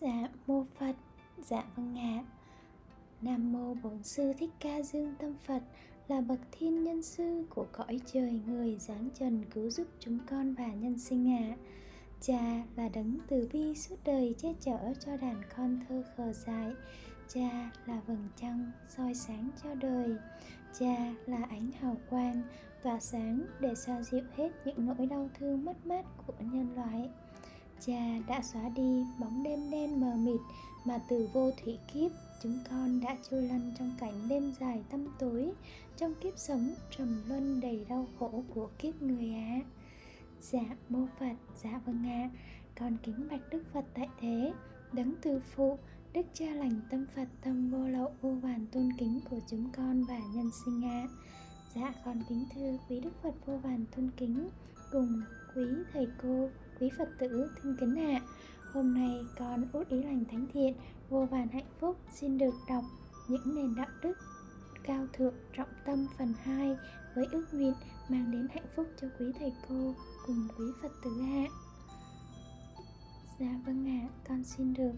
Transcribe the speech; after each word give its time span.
Dạ 0.00 0.28
mô 0.46 0.64
Phật, 0.78 0.96
dạ 1.38 1.64
vâng 1.76 1.98
ạ. 1.98 2.24
Nam 3.22 3.52
mô 3.52 3.74
Bổn 3.74 4.02
sư 4.02 4.32
Thích 4.38 4.50
Ca 4.60 4.82
Dương 4.82 5.14
Tâm 5.18 5.34
Phật 5.46 5.62
là 6.08 6.20
bậc 6.20 6.38
thiên 6.52 6.84
nhân 6.84 7.02
sư 7.02 7.46
của 7.50 7.66
cõi 7.72 8.00
trời 8.12 8.40
người 8.46 8.76
giáng 8.78 9.08
trần 9.18 9.44
cứu 9.54 9.70
giúp 9.70 9.86
chúng 10.00 10.18
con 10.30 10.54
và 10.54 10.66
nhân 10.66 10.98
sinh 10.98 11.32
ạ. 11.36 11.56
Cha 12.20 12.62
là 12.76 12.88
đấng 12.88 13.18
từ 13.28 13.48
bi 13.52 13.74
suốt 13.74 13.96
đời 14.04 14.34
che 14.38 14.48
chở 14.60 14.78
cho 15.00 15.16
đàn 15.16 15.42
con 15.56 15.80
thơ 15.88 16.02
khờ 16.16 16.32
dại. 16.32 16.72
Cha 17.28 17.70
là 17.86 18.00
vầng 18.06 18.28
trăng 18.36 18.70
soi 18.88 19.14
sáng 19.14 19.50
cho 19.62 19.74
đời. 19.74 20.16
Cha 20.78 21.14
là 21.26 21.46
ánh 21.50 21.70
hào 21.80 21.96
quang 22.10 22.42
tỏa 22.82 23.00
sáng 23.00 23.40
để 23.60 23.74
xoa 23.74 24.02
dịu 24.02 24.24
hết 24.36 24.50
những 24.64 24.86
nỗi 24.86 25.06
đau 25.06 25.30
thương 25.38 25.64
mất 25.64 25.86
mát 25.86 26.04
của 26.26 26.34
nhân 26.40 26.74
loại 26.76 27.10
cha 27.86 28.18
đã 28.28 28.42
xóa 28.42 28.68
đi 28.68 29.04
bóng 29.18 29.42
đêm 29.42 29.70
đen 29.70 30.00
mờ 30.00 30.14
mịt 30.16 30.40
mà 30.84 30.98
từ 31.08 31.28
vô 31.32 31.50
thủy 31.64 31.78
kiếp 31.94 32.10
chúng 32.42 32.58
con 32.70 33.00
đã 33.00 33.16
trôi 33.30 33.42
lăn 33.42 33.72
trong 33.78 33.96
cảnh 33.98 34.28
đêm 34.28 34.52
dài 34.60 34.82
tăm 34.90 35.06
tối, 35.18 35.52
trong 35.96 36.14
kiếp 36.14 36.38
sống 36.38 36.74
trầm 36.96 37.22
luân 37.28 37.60
đầy 37.60 37.86
đau 37.88 38.06
khổ 38.18 38.44
của 38.54 38.68
kiếp 38.78 39.02
người 39.02 39.34
á 39.34 39.60
dạ 40.40 40.76
mô 40.88 41.06
phật 41.18 41.34
dạ 41.62 41.80
vâng 41.86 42.08
ạ. 42.08 42.30
Con 42.78 42.96
kính 43.02 43.28
bạch 43.30 43.40
đức 43.50 43.62
phật 43.72 43.84
tại 43.94 44.08
thế, 44.20 44.52
đấng 44.92 45.14
từ 45.22 45.40
phụ, 45.54 45.78
đức 46.12 46.26
cha 46.34 46.46
lành 46.46 46.80
tâm 46.90 47.06
phật, 47.16 47.28
tâm 47.44 47.70
vô 47.70 47.88
lậu, 47.88 48.12
vô 48.20 48.30
vàn 48.30 48.66
tôn 48.72 48.88
kính 48.98 49.20
của 49.30 49.40
chúng 49.50 49.70
con 49.76 50.04
và 50.04 50.18
nhân 50.34 50.50
sinh 50.64 50.84
ạ. 50.84 51.08
Dạ 51.74 51.94
con 52.04 52.22
kính 52.28 52.44
thưa 52.54 52.78
quý 52.88 53.00
đức 53.00 53.22
phật 53.22 53.34
vô 53.46 53.56
vàn 53.56 53.84
tôn 53.96 54.10
kính, 54.16 54.48
cùng 54.92 55.22
quý 55.54 55.62
thầy 55.92 56.06
cô 56.22 56.48
quý 56.80 56.90
Phật 56.98 57.08
tử 57.18 57.50
thân 57.62 57.76
kính 57.80 57.98
ạ 57.98 58.20
à, 58.20 58.26
Hôm 58.72 58.94
nay 58.94 59.24
con 59.38 59.68
út 59.72 59.88
ý 59.88 60.02
lành 60.02 60.24
thánh 60.30 60.46
thiện 60.52 60.74
Vô 61.08 61.26
vàn 61.26 61.48
hạnh 61.48 61.70
phúc 61.80 61.96
xin 62.14 62.38
được 62.38 62.54
đọc 62.68 62.84
những 63.28 63.54
nền 63.54 63.74
đạo 63.76 63.88
đức 64.02 64.18
cao 64.82 65.06
thượng 65.12 65.34
trọng 65.56 65.68
tâm 65.84 66.06
phần 66.18 66.34
2 66.42 66.76
với 67.14 67.26
ước 67.32 67.44
nguyện 67.52 67.74
mang 68.08 68.30
đến 68.30 68.48
hạnh 68.54 68.66
phúc 68.76 68.86
cho 69.00 69.08
quý 69.18 69.26
thầy 69.38 69.52
cô 69.68 69.94
cùng 70.26 70.48
quý 70.58 70.64
Phật 70.82 70.92
tử 71.04 71.10
ạ. 71.20 71.46
À. 71.46 71.52
Dạ 73.40 73.60
vâng 73.66 73.88
ạ, 73.88 74.08
à, 74.08 74.12
con 74.28 74.44
xin 74.44 74.74
được 74.74 74.92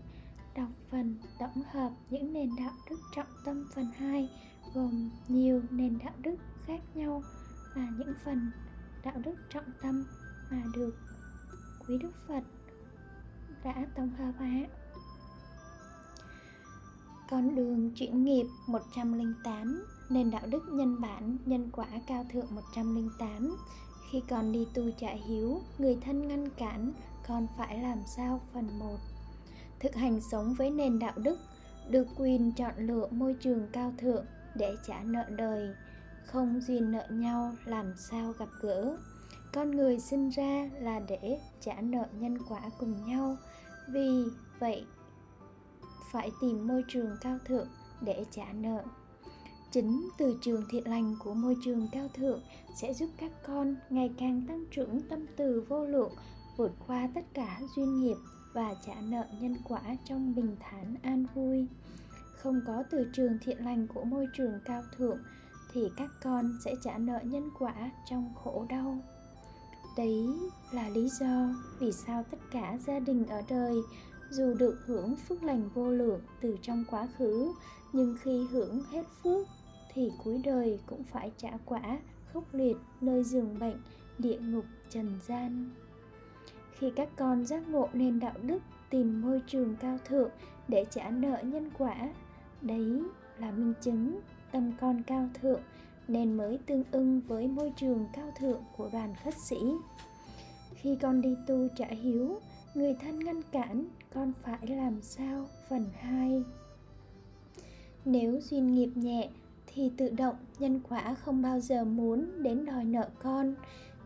đọc 0.57 0.69
phần 0.91 1.17
tổng 1.39 1.63
hợp 1.73 1.91
những 2.11 2.33
nền 2.33 2.51
đạo 2.59 2.73
đức 2.91 2.97
trọng 3.17 3.27
tâm 3.45 3.69
phần 3.75 3.87
2 3.97 4.31
gồm 4.75 5.11
nhiều 5.29 5.63
nền 5.71 5.99
đạo 5.99 6.15
đức 6.19 6.37
khác 6.67 6.81
nhau 6.95 7.23
và 7.75 7.89
những 7.99 8.15
phần 8.25 8.51
đạo 9.05 9.17
đức 9.25 9.35
trọng 9.51 9.71
tâm 9.83 10.05
mà 10.51 10.63
được 10.75 10.95
quý 11.89 11.99
Đức 11.99 12.13
Phật 12.29 12.43
đã 13.65 13.87
tổng 13.97 14.11
hợp 14.19 14.33
hóa 14.39 14.67
Con 17.31 17.55
đường 17.55 17.91
chuyển 17.91 18.25
nghiệp 18.25 18.47
108 18.67 19.85
Nền 20.11 20.31
đạo 20.31 20.47
đức 20.47 20.63
nhân 20.73 21.01
bản 21.01 21.39
nhân 21.45 21.71
quả 21.73 21.87
cao 22.07 22.27
thượng 22.33 22.55
108 22.55 23.57
Khi 24.11 24.23
con 24.29 24.53
đi 24.53 24.67
tu 24.75 24.91
trả 24.99 25.11
hiếu, 25.11 25.61
người 25.79 25.99
thân 26.05 26.29
ngăn 26.29 26.51
cản, 26.51 26.93
con 27.29 27.47
phải 27.59 27.79
làm 27.79 27.99
sao 28.17 28.41
phần 28.53 28.79
1 28.79 28.97
Thực 29.81 29.95
hành 29.95 30.21
sống 30.21 30.55
với 30.55 30.71
nền 30.71 30.99
đạo 30.99 31.15
đức, 31.17 31.39
được 31.91 32.07
quyền 32.17 32.53
chọn 32.53 32.75
lựa 32.77 33.07
môi 33.11 33.35
trường 33.41 33.69
cao 33.73 33.93
thượng 33.99 34.25
để 34.55 34.77
trả 34.87 35.03
nợ 35.03 35.25
đời 35.31 35.75
Không 36.27 36.61
duyên 36.61 36.93
nợ 36.93 37.07
nhau 37.11 37.53
làm 37.65 37.95
sao 37.97 38.33
gặp 38.39 38.49
gỡ 38.61 38.99
con 39.57 39.71
người 39.71 39.99
sinh 39.99 40.29
ra 40.29 40.71
là 40.81 41.01
để 41.09 41.39
trả 41.61 41.81
nợ 41.81 42.07
nhân 42.13 42.39
quả 42.49 42.61
cùng 42.79 43.07
nhau. 43.07 43.37
Vì 43.89 44.25
vậy, 44.59 44.85
phải 46.13 46.31
tìm 46.41 46.67
môi 46.67 46.85
trường 46.89 47.17
cao 47.21 47.39
thượng 47.45 47.69
để 48.01 48.25
trả 48.31 48.53
nợ. 48.53 48.83
Chính 49.71 50.09
từ 50.19 50.39
trường 50.43 50.65
thiện 50.71 50.89
lành 50.89 51.17
của 51.25 51.35
môi 51.35 51.57
trường 51.65 51.89
cao 51.93 52.09
thượng 52.15 52.41
sẽ 52.75 52.95
giúp 52.95 53.11
các 53.17 53.33
con 53.47 53.77
ngày 53.91 54.11
càng 54.19 54.43
tăng 54.49 54.65
trưởng 54.71 55.01
tâm 55.09 55.27
từ 55.37 55.65
vô 55.69 55.85
lượng, 55.85 56.13
vượt 56.57 56.73
qua 56.87 57.09
tất 57.15 57.25
cả 57.35 57.61
duyên 57.77 58.01
nghiệp 58.01 58.17
và 58.53 58.75
trả 58.87 59.01
nợ 59.01 59.27
nhân 59.41 59.57
quả 59.65 59.83
trong 60.05 60.35
bình 60.35 60.57
thản 60.61 60.95
an 61.03 61.27
vui. 61.35 61.67
Không 62.33 62.61
có 62.67 62.85
từ 62.91 63.11
trường 63.13 63.39
thiện 63.43 63.65
lành 63.65 63.87
của 63.95 64.05
môi 64.05 64.27
trường 64.37 64.61
cao 64.65 64.83
thượng 64.97 65.19
thì 65.73 65.81
các 65.97 66.11
con 66.23 66.59
sẽ 66.65 66.75
trả 66.85 66.99
nợ 66.99 67.21
nhân 67.25 67.51
quả 67.59 67.91
trong 68.11 68.35
khổ 68.35 68.67
đau 68.69 69.03
đấy 69.97 70.29
là 70.73 70.89
lý 70.89 71.09
do 71.09 71.49
vì 71.79 71.93
sao 71.93 72.25
tất 72.31 72.39
cả 72.51 72.79
gia 72.87 72.99
đình 72.99 73.27
ở 73.27 73.43
đời 73.49 73.75
dù 74.31 74.55
được 74.55 74.79
hưởng 74.87 75.17
phước 75.17 75.43
lành 75.43 75.69
vô 75.75 75.91
lượng 75.91 76.21
từ 76.41 76.57
trong 76.63 76.85
quá 76.91 77.09
khứ, 77.19 77.53
nhưng 77.93 78.17
khi 78.23 78.47
hưởng 78.51 78.83
hết 78.91 79.05
phước 79.23 79.47
thì 79.95 80.11
cuối 80.25 80.41
đời 80.45 80.79
cũng 80.87 81.05
phải 81.05 81.33
trả 81.37 81.51
quả 81.65 81.99
khốc 82.33 82.45
liệt 82.55 82.77
nơi 83.01 83.25
giường 83.25 83.59
bệnh, 83.59 83.77
địa 84.19 84.39
ngục 84.39 84.65
trần 84.91 85.19
gian. 85.27 85.71
Khi 86.79 86.93
các 86.97 87.09
con 87.17 87.47
giác 87.47 87.69
ngộ 87.69 87.89
nền 87.93 88.21
đạo 88.21 88.35
đức, 88.43 88.59
tìm 88.91 89.23
môi 89.23 89.43
trường 89.47 89.77
cao 89.77 89.99
thượng 90.05 90.31
để 90.69 90.85
trả 90.91 91.11
nợ 91.11 91.43
nhân 91.43 91.71
quả, 91.79 91.97
đấy 92.61 93.03
là 93.39 93.51
minh 93.51 93.75
chứng 93.81 94.21
tâm 94.53 94.73
con 94.81 95.03
cao 95.07 95.29
thượng 95.41 95.61
nên 96.09 96.37
mới 96.37 96.59
tương 96.67 96.85
ưng 96.91 97.21
với 97.21 97.49
môi 97.49 97.73
trường 97.77 98.07
cao 98.13 98.31
thượng 98.39 98.63
của 98.77 98.89
đoàn 98.93 99.15
khất 99.25 99.35
sĩ. 99.39 99.57
Khi 100.75 100.97
con 101.03 101.21
đi 101.21 101.37
tu 101.47 101.69
trả 101.77 101.87
hiếu, 101.87 102.41
người 102.75 102.95
thân 103.01 103.19
ngăn 103.19 103.43
cản, 103.53 103.85
con 104.15 104.33
phải 104.43 104.67
làm 104.67 105.03
sao? 105.03 105.47
Phần 105.69 105.87
2 106.01 106.43
nếu 108.07 108.41
duyên 108.41 108.75
nghiệp 108.75 108.91
nhẹ, 108.95 109.29
thì 109.67 109.91
tự 109.97 110.11
động 110.11 110.37
nhân 110.59 110.81
quả 110.89 111.15
không 111.15 111.43
bao 111.43 111.61
giờ 111.61 111.85
muốn 111.85 112.43
đến 112.43 112.65
đòi 112.67 112.85
nợ 112.85 113.09
con. 113.23 113.55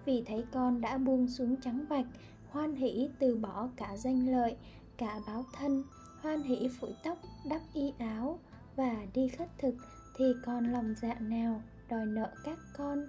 Vì 0.04 0.22
thấy 0.26 0.44
con 0.52 0.80
đã 0.80 0.98
buông 0.98 1.28
xuống 1.28 1.56
trắng 1.56 1.84
bạch, 1.88 2.06
hoan 2.50 2.74
hỷ 2.74 3.08
từ 3.18 3.36
bỏ 3.36 3.68
cả 3.76 3.96
danh 3.96 4.32
lợi, 4.32 4.56
cả 4.96 5.20
báo 5.26 5.44
thân, 5.52 5.84
hoan 6.20 6.42
hỷ 6.42 6.68
phủi 6.80 6.90
tóc, 7.04 7.18
đắp 7.50 7.60
y 7.74 7.92
áo 7.98 8.38
và 8.76 8.96
đi 9.14 9.28
khất 9.28 9.48
thực, 9.58 9.74
thì 10.16 10.24
con 10.44 10.72
lòng 10.72 10.94
dạ 11.02 11.14
nào? 11.20 11.62
Đòi 11.90 12.06
nợ 12.06 12.30
các 12.44 12.58
con. 12.78 13.06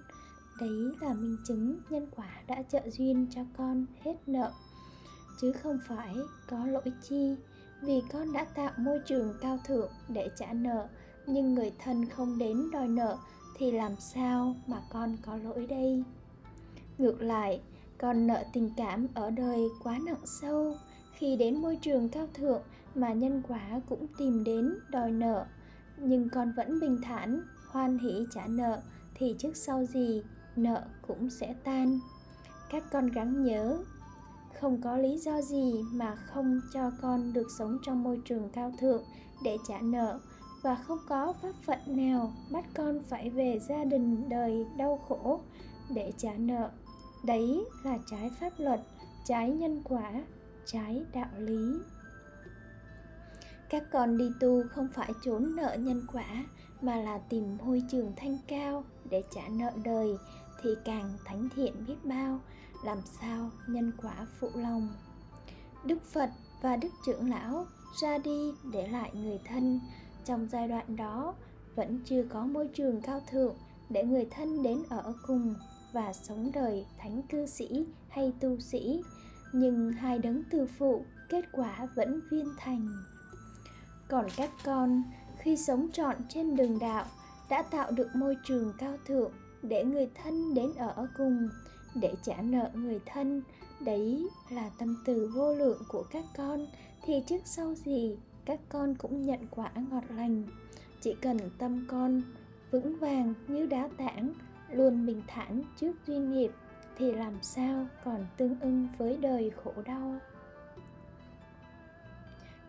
Đấy 0.59 0.91
là 1.01 1.13
minh 1.13 1.37
chứng 1.47 1.79
nhân 1.89 2.07
quả 2.15 2.41
đã 2.47 2.63
trợ 2.63 2.89
duyên 2.89 3.27
cho 3.35 3.41
con 3.57 3.85
hết 4.01 4.15
nợ. 4.27 4.51
Chứ 5.41 5.51
không 5.51 5.79
phải 5.87 6.15
có 6.49 6.65
lỗi 6.65 6.91
chi, 7.01 7.35
vì 7.81 8.01
con 8.11 8.33
đã 8.33 8.45
tạo 8.55 8.71
môi 8.77 8.99
trường 9.05 9.33
cao 9.41 9.59
thượng 9.67 9.91
để 10.09 10.29
trả 10.37 10.53
nợ, 10.53 10.87
nhưng 11.27 11.53
người 11.53 11.73
thân 11.79 12.09
không 12.09 12.37
đến 12.37 12.71
đòi 12.71 12.87
nợ 12.87 13.17
thì 13.57 13.71
làm 13.71 13.95
sao 13.99 14.55
mà 14.67 14.81
con 14.89 15.17
có 15.25 15.37
lỗi 15.37 15.67
đây? 15.67 16.03
Ngược 16.97 17.21
lại, 17.21 17.61
con 17.97 18.27
nợ 18.27 18.43
tình 18.53 18.69
cảm 18.77 19.07
ở 19.13 19.29
đời 19.29 19.59
quá 19.83 19.99
nặng 20.05 20.25
sâu. 20.25 20.75
Khi 21.13 21.35
đến 21.35 21.61
môi 21.61 21.75
trường 21.75 22.09
cao 22.09 22.27
thượng 22.33 22.61
mà 22.95 23.13
nhân 23.13 23.41
quả 23.47 23.81
cũng 23.89 24.07
tìm 24.17 24.43
đến 24.43 24.73
đòi 24.89 25.11
nợ, 25.11 25.45
nhưng 25.97 26.29
con 26.29 26.53
vẫn 26.57 26.79
bình 26.79 26.97
thản 27.03 27.41
hoan 27.71 27.97
hỷ 27.97 28.25
trả 28.31 28.47
nợ, 28.47 28.81
thì 29.15 29.35
trước 29.39 29.57
sau 29.57 29.85
gì 29.85 30.21
nợ 30.55 30.83
cũng 31.07 31.29
sẽ 31.29 31.55
tan. 31.63 31.99
Các 32.69 32.83
con 32.91 33.07
gắng 33.07 33.43
nhớ, 33.43 33.77
không 34.59 34.81
có 34.81 34.97
lý 34.97 35.17
do 35.17 35.41
gì 35.41 35.73
mà 35.91 36.15
không 36.15 36.61
cho 36.73 36.91
con 37.01 37.33
được 37.33 37.47
sống 37.57 37.77
trong 37.83 38.03
môi 38.03 38.21
trường 38.25 38.49
cao 38.49 38.73
thượng 38.79 39.03
để 39.43 39.57
trả 39.67 39.81
nợ, 39.81 40.19
và 40.61 40.75
không 40.75 40.99
có 41.07 41.33
pháp 41.41 41.53
phận 41.65 41.79
nào 41.85 42.33
bắt 42.51 42.65
con 42.75 42.99
phải 43.09 43.29
về 43.29 43.59
gia 43.69 43.83
đình 43.83 44.29
đời 44.29 44.65
đau 44.77 44.99
khổ 45.07 45.39
để 45.95 46.13
trả 46.17 46.33
nợ. 46.33 46.69
Đấy 47.25 47.65
là 47.83 47.97
trái 48.11 48.31
pháp 48.39 48.53
luật, 48.57 48.81
trái 49.25 49.51
nhân 49.51 49.81
quả, 49.83 50.11
trái 50.65 51.03
đạo 51.13 51.29
lý 51.37 51.73
các 53.71 53.83
con 53.91 54.17
đi 54.17 54.31
tu 54.39 54.63
không 54.69 54.87
phải 54.93 55.13
trốn 55.25 55.55
nợ 55.55 55.77
nhân 55.79 56.01
quả, 56.13 56.45
mà 56.81 56.95
là 56.95 57.17
tìm 57.17 57.57
môi 57.57 57.83
trường 57.91 58.13
thanh 58.15 58.37
cao 58.47 58.83
để 59.09 59.23
trả 59.35 59.41
nợ 59.49 59.71
đời, 59.83 60.17
thì 60.61 60.69
càng 60.85 61.13
thánh 61.25 61.49
thiện 61.55 61.85
biết 61.87 61.95
bao, 62.03 62.39
làm 62.85 62.97
sao 63.21 63.49
nhân 63.67 63.91
quả 64.01 64.27
phụ 64.39 64.49
lòng. 64.55 64.89
Đức 65.85 66.03
phật 66.13 66.29
và 66.61 66.75
đức 66.75 66.89
trưởng 67.05 67.29
lão 67.29 67.65
ra 68.01 68.17
đi 68.17 68.51
để 68.73 68.87
lại 68.87 69.11
người 69.13 69.39
thân. 69.45 69.79
Trong 70.25 70.47
giai 70.51 70.67
đoạn 70.67 70.95
đó, 70.95 71.35
vẫn 71.75 71.99
chưa 72.05 72.23
có 72.23 72.45
môi 72.45 72.67
trường 72.67 73.01
cao 73.01 73.21
thượng 73.31 73.55
để 73.89 74.03
người 74.03 74.27
thân 74.31 74.63
đến 74.63 74.83
ở 74.89 75.13
cùng 75.27 75.55
và 75.93 76.13
sống 76.13 76.51
đời 76.53 76.85
thánh 76.97 77.21
cư 77.29 77.45
sĩ 77.45 77.85
hay 78.09 78.33
tu 78.39 78.59
sĩ. 78.59 79.01
Nhưng 79.53 79.91
hai 79.91 80.19
đấng 80.19 80.43
từ 80.51 80.67
phụ 80.79 81.05
kết 81.29 81.45
quả 81.51 81.87
vẫn 81.95 82.21
viên 82.31 82.47
thành 82.57 82.87
còn 84.11 84.25
các 84.37 84.49
con 84.63 85.03
khi 85.37 85.57
sống 85.57 85.87
trọn 85.93 86.15
trên 86.29 86.55
đường 86.55 86.79
đạo 86.79 87.05
đã 87.49 87.61
tạo 87.61 87.91
được 87.91 88.15
môi 88.15 88.37
trường 88.43 88.73
cao 88.77 88.97
thượng 89.05 89.31
để 89.61 89.83
người 89.83 90.09
thân 90.23 90.53
đến 90.53 90.73
ở 90.77 91.07
cùng, 91.17 91.49
để 91.95 92.13
trả 92.23 92.41
nợ 92.41 92.69
người 92.73 92.99
thân. 93.05 93.43
Đấy 93.79 94.29
là 94.49 94.69
tâm 94.79 95.03
từ 95.05 95.31
vô 95.35 95.53
lượng 95.55 95.81
của 95.87 96.03
các 96.11 96.25
con. 96.37 96.67
Thì 97.05 97.23
trước 97.27 97.41
sau 97.45 97.73
gì, 97.75 98.17
các 98.45 98.59
con 98.69 98.95
cũng 98.95 99.21
nhận 99.21 99.39
quả 99.51 99.71
ngọt 99.91 100.03
lành. 100.09 100.43
Chỉ 101.01 101.15
cần 101.21 101.37
tâm 101.57 101.85
con 101.89 102.21
vững 102.71 102.97
vàng 102.99 103.33
như 103.47 103.65
đá 103.65 103.89
tảng, 103.97 104.33
luôn 104.71 105.05
bình 105.05 105.21
thản 105.27 105.63
trước 105.79 105.93
duyên 106.07 106.31
nghiệp, 106.31 106.51
thì 106.97 107.11
làm 107.11 107.33
sao 107.41 107.87
còn 108.05 108.25
tương 108.37 108.59
ưng 108.59 108.87
với 108.97 109.17
đời 109.17 109.51
khổ 109.63 109.73
đau? 109.85 110.19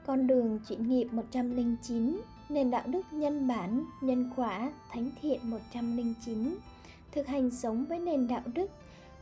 Con 0.06 0.26
đường 0.26 0.58
chuyển 0.69 0.88
nghiệp 0.88 1.08
109 1.12 2.20
nền 2.49 2.70
đạo 2.70 2.82
đức 2.87 3.02
nhân 3.10 3.49
bản, 3.49 3.84
nhân 4.00 4.31
quả, 4.37 4.72
thánh 4.90 5.10
thiện 5.22 5.40
109 5.50 6.56
thực 7.12 7.26
hành 7.26 7.50
sống 7.50 7.84
với 7.84 7.99
nền 7.99 8.28
đạo 8.28 8.43
đức 8.54 8.70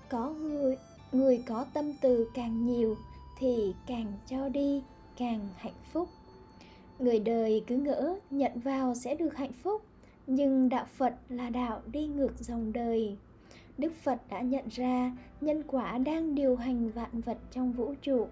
có 0.09 0.31
người 0.31 0.77
người 1.13 1.43
có 1.47 1.65
tâm 1.75 1.93
từ 2.01 2.29
càng 2.35 2.67
nhiều 2.67 2.97
thì 3.39 3.75
càng 3.87 4.13
cho 4.27 4.49
đi 4.49 4.83
càng 5.17 5.49
hạnh 5.57 5.81
phúc. 5.93 6.09
Người 6.99 7.21
đời 7.21 7.65
cứ 7.67 7.77
ngỡ 7.77 8.19
nhận 8.31 8.61
vào 8.61 8.95
sẽ 8.95 9.15
được 9.15 9.37
hạnh 9.37 9.53
phúc 9.63 9.83
nhưng 10.27 10.69
đạo 10.69 10.87
phật 10.97 11.15
là 11.29 11.51
đạo 11.51 11.81
đi 11.93 12.07
ngược 12.07 12.39
dòng 12.39 12.73
đời. 12.73 13.17
Đức 13.79 13.93
phật 14.03 14.21
đã 14.31 14.41
nhận 14.41 14.65
ra 14.71 15.17
nhân 15.41 15.63
quả 15.67 15.99
đang 15.99 16.35
điều 16.35 16.57
hành 16.57 16.91
vạn 16.91 17.21
vật 17.21 17.39
trong 17.51 17.73
vũ 17.73 17.95
trụ. 18.03 18.27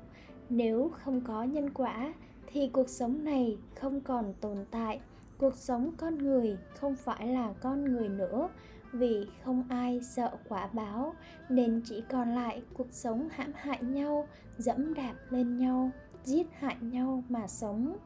Nếu 0.48 0.90
không 1.04 1.20
có 1.20 1.42
nhân 1.42 1.70
quả 1.70 2.14
thì 2.52 2.68
cuộc 2.72 2.88
sống 2.88 3.24
này 3.24 3.58
không 3.80 4.00
còn 4.00 4.34
tồn 4.40 4.56
tại. 4.70 5.00
Cuộc 5.38 5.54
sống 5.56 5.92
con 5.96 6.18
người 6.18 6.58
không 6.74 6.96
phải 6.96 7.26
là 7.26 7.52
con 7.60 7.84
người 7.84 8.08
nữa. 8.08 8.48
Vì 8.92 9.26
không 9.44 9.64
ai 9.68 10.00
sợ 10.16 10.30
quả 10.48 10.68
báo, 10.72 11.14
nên 11.48 11.82
chỉ 11.84 12.02
còn 12.10 12.34
lại 12.34 12.62
cuộc 12.74 12.86
sống 12.90 13.28
hãm 13.32 13.52
hại 13.54 13.82
nhau, 13.82 14.28
dẫm 14.58 14.94
đạp 14.94 15.14
lên 15.30 15.56
nhau, 15.56 15.90
giết 16.24 16.46
hại 16.58 16.76
nhau 16.80 17.22
mà 17.28 17.46
sống. 17.46 17.96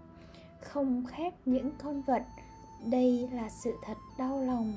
Không 0.61 1.05
khác 1.07 1.35
những 1.45 1.71
con 1.83 2.03
vật. 2.03 2.23
Đây 2.91 3.29
là 3.33 3.49
sự 3.65 3.73
thật 3.85 3.97
đau 4.19 4.41
lòng. 4.41 4.73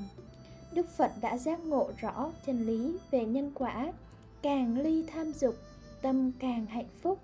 Đức 0.74 0.88
phật 0.88 1.12
đã 1.20 1.38
giác 1.38 1.60
ngộ 1.64 1.90
rõ 2.00 2.30
chân 2.46 2.66
lý 2.66 2.98
về 3.10 3.24
nhân 3.24 3.52
quả. 3.54 3.92
Càng 4.42 4.78
ly 4.78 5.04
tham 5.12 5.32
dục, 5.32 5.54
tâm 6.02 6.32
càng 6.38 6.66
hạnh 6.66 6.88
phúc 7.02 7.18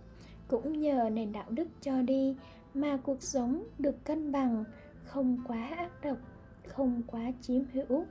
cũng 0.52 0.80
nhờ 0.80 1.10
nền 1.12 1.32
đạo 1.32 1.44
đức 1.50 1.68
cho 1.80 2.02
đi, 2.02 2.36
mà 2.74 2.98
cuộc 3.02 3.22
sống 3.22 3.64
được 3.78 4.04
cân 4.04 4.32
bằng, 4.32 4.64
không 5.04 5.38
quá 5.48 5.68
ác 5.76 5.90
độc, 6.02 6.18
không 6.66 7.02
quá 7.06 7.32
chiếm 7.40 7.62
hữu. 7.72 8.04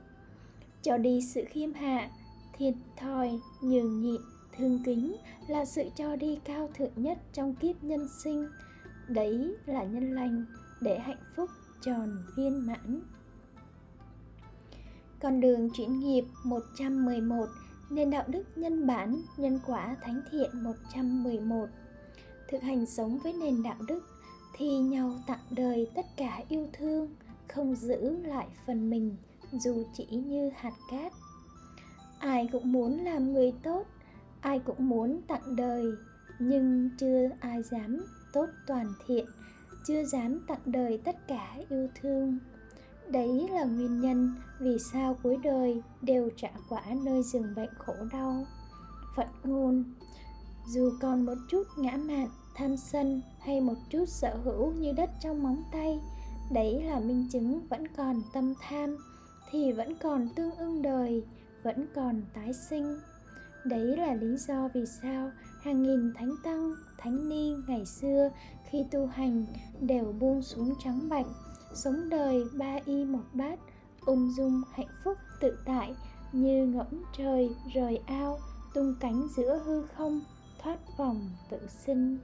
Cho 0.82 0.96
đi 0.96 1.20
sự 1.34 1.44
khiêm 1.48 1.72
hạ, 1.72 2.10
thiệt 2.58 2.74
thòi, 2.96 3.30
nhường 3.62 4.00
nhịn, 4.00 4.20
thương 4.56 4.82
kính 4.84 5.16
là 5.48 5.64
sự 5.64 5.82
cho 5.96 6.16
đi 6.16 6.38
cao 6.44 6.68
thượng 6.74 6.92
nhất 6.96 7.18
trong 7.32 7.54
kiếp 7.54 7.84
nhân 7.84 8.06
sinh. 8.24 8.46
Đấy 9.08 9.56
là 9.66 9.84
nhân 9.84 10.10
lành 10.10 10.44
để 10.80 10.98
hạnh 10.98 11.22
phúc 11.36 11.50
tròn 11.82 12.16
viên 12.36 12.66
mãn. 12.66 13.02
Con 15.20 15.40
đường 15.40 15.70
chuyển 15.70 15.98
nghiệp 16.00 16.24
111 16.44 17.46
nền 17.90 18.10
đạo 18.10 18.24
đức 18.28 18.44
nhân 18.56 18.86
bản, 18.86 19.22
nhân 19.36 19.60
quả 19.66 19.96
thánh 20.02 20.20
thiện 20.30 20.50
111 20.52 21.66
thực 22.52 22.62
hành 22.62 22.86
sống 22.86 23.18
với 23.18 23.32
nền 23.32 23.62
đạo 23.62 23.76
đức 23.88 24.00
thì 24.52 24.78
nhau 24.78 25.14
tặng 25.26 25.44
đời 25.50 25.90
tất 25.94 26.06
cả 26.16 26.40
yêu 26.48 26.68
thương, 26.72 27.08
không 27.48 27.74
giữ 27.74 28.16
lại 28.16 28.46
phần 28.66 28.90
mình, 28.90 29.16
dù 29.52 29.84
chỉ 29.94 30.06
như 30.06 30.50
hạt 30.56 30.72
cát. 30.90 31.12
Ai 32.18 32.48
cũng 32.52 32.72
muốn 32.72 33.04
làm 33.04 33.32
người 33.32 33.52
tốt, 33.62 33.86
ai 34.40 34.58
cũng 34.58 34.88
muốn 34.88 35.20
tặng 35.28 35.56
đời, 35.56 35.86
nhưng 36.38 36.90
chưa 36.98 37.28
ai 37.40 37.62
dám 37.62 38.04
tốt 38.32 38.46
toàn 38.66 38.86
thiện, 39.06 39.26
chưa 39.86 40.04
dám 40.04 40.40
tặng 40.48 40.62
đời 40.66 41.00
tất 41.04 41.28
cả 41.28 41.56
yêu 41.68 41.88
thương. 42.00 42.38
Đấy 43.08 43.48
là 43.50 43.64
nguyên 43.64 44.00
nhân 44.00 44.34
vì 44.60 44.78
sao 44.92 45.18
cuối 45.22 45.36
đời 45.42 45.82
đều 46.02 46.30
trả 46.36 46.50
quả 46.68 46.82
nơi 47.04 47.22
giường 47.22 47.54
bệnh 47.56 47.70
khổ 47.78 47.94
đau. 48.12 48.46
Phận 49.16 49.28
ngôn, 49.44 49.84
dù 50.66 50.92
còn 51.00 51.26
một 51.26 51.36
chút 51.50 51.62
ngã 51.76 51.96
mạn 51.96 52.28
tham 52.54 52.76
sân 52.76 53.22
hay 53.38 53.60
một 53.60 53.76
chút 53.90 54.04
sở 54.08 54.36
hữu 54.44 54.72
như 54.72 54.92
đất 54.92 55.10
trong 55.20 55.42
móng 55.42 55.62
tay. 55.72 56.00
Đấy 56.50 56.82
là 56.82 57.00
minh 57.00 57.28
chứng 57.32 57.66
vẫn 57.68 57.88
còn 57.96 58.22
tâm 58.32 58.54
tham, 58.60 58.96
thì 59.50 59.72
vẫn 59.72 59.96
còn 60.02 60.28
tương 60.36 60.50
ưng 60.50 60.82
đời, 60.82 61.24
vẫn 61.62 61.86
còn 61.94 62.22
tái 62.34 62.52
sinh. 62.52 62.98
Đấy 63.64 63.96
là 63.96 64.14
lý 64.14 64.36
do 64.36 64.68
vì 64.74 64.86
sao 65.02 65.30
hàng 65.62 65.82
nghìn 65.82 66.12
thánh 66.14 66.32
tăng, 66.44 66.74
thánh 66.98 67.28
ni 67.28 67.54
ngày 67.66 67.86
xưa 67.86 68.30
khi 68.70 68.84
tu 68.90 69.06
hành 69.06 69.46
đều 69.80 70.12
buông 70.20 70.42
xuống 70.42 70.74
trắng 70.84 71.08
bạch, 71.08 71.26
sống 71.74 72.08
đời 72.08 72.44
ba 72.58 72.78
y 72.84 73.04
một 73.04 73.24
bát, 73.32 73.58
ung 74.06 74.32
dung 74.36 74.62
hạnh 74.72 74.90
phúc 75.04 75.18
tự 75.40 75.58
tại 75.64 75.94
như 76.32 76.66
ngỗng 76.66 77.02
trời 77.18 77.50
rời 77.74 78.00
ao, 78.06 78.38
tung 78.74 78.94
cánh 79.00 79.28
giữa 79.36 79.60
hư 79.64 79.86
không, 79.86 80.20
thoát 80.58 80.78
vòng 80.98 81.30
tự 81.50 81.58
sinh 81.86 82.18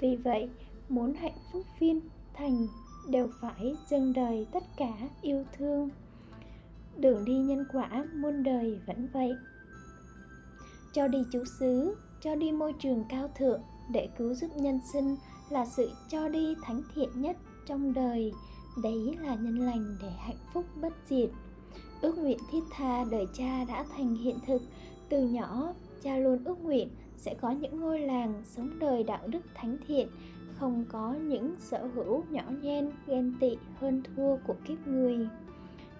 vì 0.00 0.16
vậy, 0.16 0.48
muốn 0.88 1.14
hạnh 1.14 1.38
phúc 1.52 1.62
viên 1.78 2.00
thành 2.34 2.66
đều 3.10 3.28
phải 3.40 3.76
dâng 3.88 4.12
đời 4.12 4.46
tất 4.52 4.64
cả 4.76 4.92
yêu 5.22 5.44
thương. 5.58 5.90
Đường 6.96 7.24
đi 7.24 7.34
nhân 7.34 7.64
quả 7.72 8.04
muôn 8.14 8.42
đời 8.42 8.80
vẫn 8.86 9.08
vậy. 9.12 9.32
Cho 10.92 11.08
đi 11.08 11.18
chú 11.32 11.44
xứ, 11.58 11.96
cho 12.20 12.34
đi 12.34 12.52
môi 12.52 12.72
trường 12.78 13.04
cao 13.08 13.28
thượng 13.34 13.60
để 13.92 14.08
cứu 14.18 14.34
giúp 14.34 14.50
nhân 14.56 14.80
sinh 14.92 15.16
là 15.50 15.66
sự 15.66 15.90
cho 16.08 16.28
đi 16.28 16.54
thánh 16.62 16.82
thiện 16.94 17.08
nhất 17.14 17.36
trong 17.66 17.94
đời. 17.94 18.32
Đấy 18.82 19.16
là 19.20 19.34
nhân 19.34 19.58
lành 19.58 19.96
để 20.02 20.10
hạnh 20.10 20.38
phúc 20.54 20.64
bất 20.80 20.92
diệt. 21.08 21.30
Ước 22.00 22.18
nguyện 22.18 22.38
thiết 22.50 22.60
tha 22.70 23.04
đời 23.10 23.26
cha 23.34 23.64
đã 23.64 23.84
thành 23.96 24.14
hiện 24.14 24.38
thực, 24.46 24.62
từ 25.08 25.28
nhỏ 25.28 25.72
cha 26.02 26.16
luôn 26.16 26.44
ước 26.44 26.64
nguyện 26.64 26.88
sẽ 27.18 27.34
có 27.40 27.50
những 27.50 27.80
ngôi 27.80 28.00
làng 28.00 28.42
sống 28.44 28.78
đời 28.78 29.02
đạo 29.02 29.26
đức 29.26 29.40
thánh 29.54 29.76
thiện, 29.86 30.08
không 30.54 30.84
có 30.88 31.12
những 31.12 31.54
sở 31.58 31.86
hữu 31.94 32.22
nhỏ 32.30 32.42
nhen, 32.62 32.90
ghen 33.06 33.34
tị 33.40 33.56
hơn 33.80 34.02
thua 34.02 34.36
của 34.46 34.56
kiếp 34.68 34.86
người. 34.86 35.28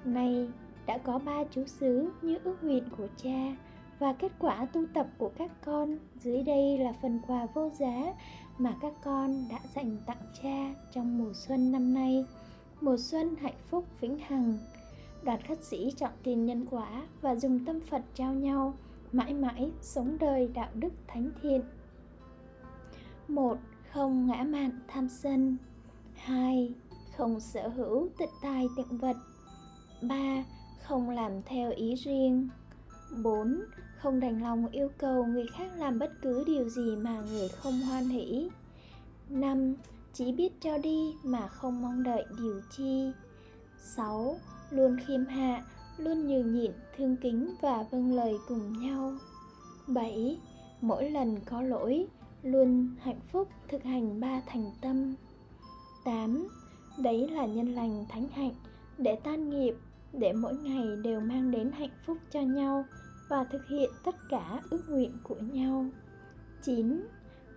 Nay 0.05 0.49
đã 0.87 0.99
có 0.99 1.19
ba 1.19 1.45
chú 1.51 1.65
xứ 1.67 2.11
như 2.23 2.39
ước 2.45 2.65
nguyện 2.65 2.85
của 2.97 3.07
cha, 3.23 3.57
và 3.99 4.13
kết 4.13 4.33
quả 4.39 4.67
tu 4.73 4.87
tập 4.95 5.07
của 5.19 5.31
các 5.39 5.51
con, 5.65 5.99
dưới 6.21 6.43
đây 6.43 6.79
là 6.79 6.93
phần 7.03 7.21
quà 7.27 7.47
vô 7.55 7.71
giá 7.79 8.15
mà 8.59 8.77
các 8.81 8.93
con 9.05 9.45
đã 9.51 9.59
dành 9.75 9.97
tặng 10.07 10.23
cha 10.43 10.75
trong 10.95 11.19
mùa 11.19 11.33
xuân 11.35 11.73
năm 11.73 11.95
nay. 11.95 12.25
Mùa 12.81 12.97
xuân 12.97 13.35
hạnh 13.41 13.59
phúc 13.71 13.85
vĩnh 14.01 14.19
hằng. 14.19 14.59
Đoàn 15.23 15.41
khất 15.49 15.65
sĩ 15.65 15.93
chọn 15.97 16.13
tiền 16.23 16.47
nhân 16.47 16.67
quả 16.71 17.03
và 17.21 17.35
dùng 17.35 17.65
tâm 17.65 17.81
phật 17.81 18.03
trao 18.15 18.35
nhau 18.35 18.75
mãi 19.13 19.35
mãi 19.35 19.73
sống 19.81 20.17
đời 20.21 20.49
đạo 20.55 20.71
đức 20.75 20.93
thánh 21.07 21.31
thiện 21.43 21.61
một 23.29 23.59
không 23.93 24.27
ngã 24.27 24.43
mạn 24.43 24.71
tham 24.89 25.09
sân 25.09 25.57
hai 26.15 26.75
không 27.17 27.41
sở 27.41 27.69
hữu 27.69 28.09
tịnh 28.19 28.29
tài 28.43 28.67
tịnh 28.77 28.99
vật 28.99 29.17
ba 30.03 30.45
không 30.83 31.11
làm 31.11 31.43
theo 31.43 31.73
ý 31.77 31.95
riêng 31.95 32.49
4. 33.17 33.61
Không 33.99 34.21
đành 34.21 34.43
lòng 34.43 34.67
yêu 34.67 34.89
cầu 34.99 35.27
người 35.27 35.47
khác 35.57 35.71
làm 35.77 35.99
bất 35.99 36.13
cứ 36.23 36.45
điều 36.47 36.69
gì 36.69 36.97
mà 36.97 37.21
người 37.21 37.49
không 37.49 37.81
hoan 37.81 38.05
hỷ 38.05 38.49
5. 39.29 39.75
Chỉ 40.13 40.33
biết 40.33 40.61
cho 40.61 40.79
đi 40.79 41.15
mà 41.23 41.49
không 41.49 41.83
mong 41.83 42.03
đợi 42.03 42.25
điều 42.39 42.61
chi 42.77 43.13
6. 43.79 44.37
Luôn 44.71 44.97
khiêm 45.07 45.27
hạ, 45.27 45.65
luôn 45.99 46.27
nhường 46.27 46.55
nhịn, 46.55 46.73
thương 46.97 47.17
kính 47.17 47.55
và 47.61 47.85
vâng 47.91 48.15
lời 48.15 48.39
cùng 48.49 48.73
nhau 48.81 49.13
7. 49.87 50.39
Mỗi 50.81 51.11
lần 51.11 51.37
có 51.47 51.63
lỗi, 51.63 52.07
luôn 52.43 52.95
hạnh 53.01 53.21
phúc 53.33 53.49
thực 53.69 53.83
hành 53.83 54.21
ba 54.21 54.41
thành 54.47 54.71
tâm 54.81 55.15
8. 56.05 56.49
Đấy 56.99 57.29
là 57.29 57.47
nhân 57.47 57.75
lành 57.75 58.05
thánh 58.09 58.29
hạnh 58.29 58.55
để 58.99 59.19
tan 59.25 59.51
nghiệp 59.51 59.75
để 60.13 60.33
mỗi 60.33 60.55
ngày 60.55 60.89
đều 61.03 61.21
mang 61.21 61.51
đến 61.51 61.71
hạnh 61.73 61.91
phúc 62.07 62.17
cho 62.31 62.41
nhau 62.41 62.85
và 63.29 63.45
thực 63.45 63.69
hiện 63.69 63.91
tất 64.05 64.15
cả 64.31 64.61
ước 64.71 64.83
nguyện 64.89 65.13
của 65.23 65.37
nhau. 65.53 65.87
9. 66.63 67.03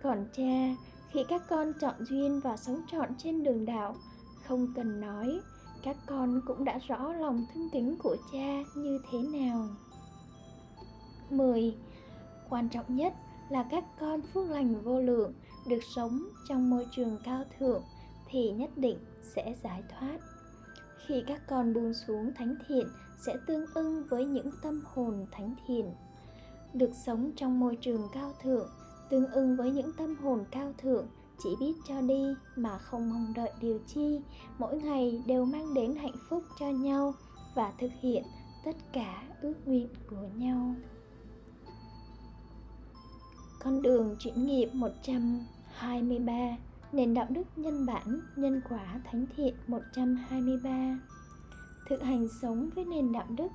Còn 0.02 0.26
cha, 0.32 0.76
khi 1.10 1.24
các 1.28 1.42
con 1.48 1.72
chọn 1.80 1.94
duyên 2.00 2.40
và 2.40 2.56
sống 2.56 2.80
trọn 2.92 3.08
trên 3.18 3.44
đường 3.44 3.64
đạo, 3.64 3.96
không 4.44 4.72
cần 4.76 5.00
nói, 5.00 5.40
các 5.82 5.96
con 6.06 6.40
cũng 6.46 6.64
đã 6.64 6.78
rõ 6.88 7.12
lòng 7.12 7.46
thương 7.54 7.70
kính 7.72 7.96
của 7.98 8.16
cha 8.32 8.62
như 8.76 9.00
thế 9.10 9.18
nào. 9.18 9.68
10. 11.30 11.74
Quan 12.50 12.68
trọng 12.68 12.96
nhất 12.96 13.14
là 13.48 13.64
các 13.70 13.84
con 14.00 14.20
phước 14.22 14.50
lành 14.50 14.82
vô 14.82 15.00
lượng 15.00 15.32
được 15.66 15.80
sống 15.96 16.22
trong 16.48 16.70
môi 16.70 16.86
trường 16.90 17.18
cao 17.24 17.44
thượng 17.58 17.82
thì 18.28 18.50
nhất 18.50 18.70
định 18.76 18.98
sẽ 19.34 19.54
giải 19.62 19.82
thoát 19.88 20.18
khi 21.06 21.22
các 21.26 21.42
con 21.48 21.74
buông 21.74 21.94
xuống 21.94 22.32
thánh 22.34 22.54
thiện 22.68 22.86
sẽ 23.26 23.36
tương 23.46 23.66
ưng 23.74 24.04
với 24.10 24.24
những 24.24 24.50
tâm 24.62 24.82
hồn 24.84 25.26
thánh 25.32 25.54
thiện 25.66 25.94
được 26.72 26.90
sống 27.06 27.30
trong 27.36 27.60
môi 27.60 27.76
trường 27.80 28.08
cao 28.12 28.32
thượng 28.42 28.68
tương 29.10 29.26
ưng 29.26 29.56
với 29.56 29.70
những 29.70 29.92
tâm 29.98 30.16
hồn 30.16 30.44
cao 30.50 30.72
thượng 30.78 31.06
chỉ 31.42 31.56
biết 31.60 31.72
cho 31.88 32.00
đi 32.00 32.34
mà 32.56 32.78
không 32.78 33.10
mong 33.10 33.32
đợi 33.36 33.50
điều 33.60 33.78
chi. 33.86 34.20
Mỗi 34.58 34.78
ngày 34.78 35.22
đều 35.26 35.44
mang 35.44 35.74
đến 35.74 35.96
hạnh 35.96 36.16
phúc 36.28 36.42
cho 36.60 36.66
nhau 36.70 37.14
và 37.54 37.72
thực 37.78 37.90
hiện 38.00 38.24
tất 38.64 38.76
cả 38.92 39.22
ước 39.42 39.54
nguyện 39.64 39.88
của 40.10 40.28
nhau. 40.34 40.74
Con 43.60 43.82
đường 43.82 44.16
chuyển 44.18 44.46
nghiệp 44.46 44.68
123 44.72 46.56
Nền 46.92 47.14
đạo 47.14 47.26
đức 47.30 47.42
nhân 47.56 47.86
bản, 47.86 48.20
nhân 48.36 48.60
quả 48.68 49.00
thánh 49.04 49.26
thiện 49.36 49.54
123 49.66 50.98
Thực 51.88 52.02
hành 52.02 52.28
sống 52.42 52.70
với 52.74 52.84
nền 52.84 53.12
đạo 53.12 53.26
đức 53.28 53.48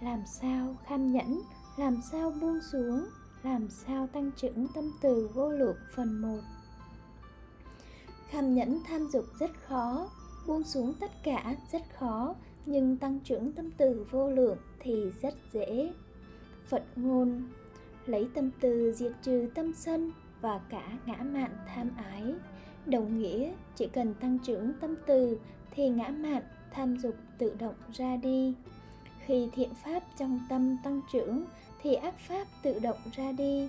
Làm 0.00 0.22
sao 0.40 0.76
kham 0.86 1.12
nhẫn, 1.12 1.40
làm 1.76 1.96
sao 2.12 2.30
buông 2.40 2.58
xuống, 2.72 3.04
làm 3.42 3.68
sao 3.68 4.06
tăng 4.06 4.30
trưởng 4.36 4.66
tâm 4.74 4.84
từ 5.02 5.30
vô 5.34 5.50
lượng 5.50 5.76
phần 5.96 6.20
1 6.22 6.28
tham 8.34 8.54
nhẫn 8.54 8.80
tham 8.86 9.08
dục 9.12 9.24
rất 9.38 9.50
khó, 9.66 10.10
buông 10.46 10.64
xuống 10.64 10.94
tất 11.00 11.10
cả 11.22 11.56
rất 11.72 11.82
khó 11.98 12.34
Nhưng 12.66 12.96
tăng 12.96 13.18
trưởng 13.24 13.52
tâm 13.52 13.70
từ 13.76 14.06
vô 14.10 14.30
lượng 14.30 14.56
thì 14.80 15.10
rất 15.22 15.34
dễ. 15.52 15.92
Phật 16.68 16.84
ngôn 16.96 17.42
Lấy 18.06 18.28
tâm 18.34 18.50
từ 18.60 18.92
diệt 18.92 19.12
trừ 19.22 19.48
tâm 19.54 19.72
sân 19.76 20.10
và 20.40 20.60
cả 20.70 20.98
ngã 21.06 21.16
mạn 21.16 21.50
tham 21.74 21.90
ái. 21.96 22.34
Đồng 22.86 23.18
nghĩa 23.18 23.52
chỉ 23.76 23.86
cần 23.86 24.14
tăng 24.14 24.38
trưởng 24.38 24.72
tâm 24.80 24.94
từ 25.06 25.38
thì 25.70 25.88
ngã 25.88 26.08
mạn 26.08 26.42
tham 26.70 26.96
dục 26.96 27.14
tự 27.38 27.56
động 27.58 27.74
ra 27.92 28.16
đi. 28.16 28.54
Khi 29.26 29.48
thiện 29.52 29.74
pháp 29.74 30.02
trong 30.18 30.40
tâm 30.50 30.76
tăng 30.84 31.00
trưởng 31.12 31.44
thì 31.82 31.94
ác 31.94 32.14
pháp 32.18 32.46
tự 32.62 32.78
động 32.78 32.98
ra 33.16 33.32
đi. 33.32 33.68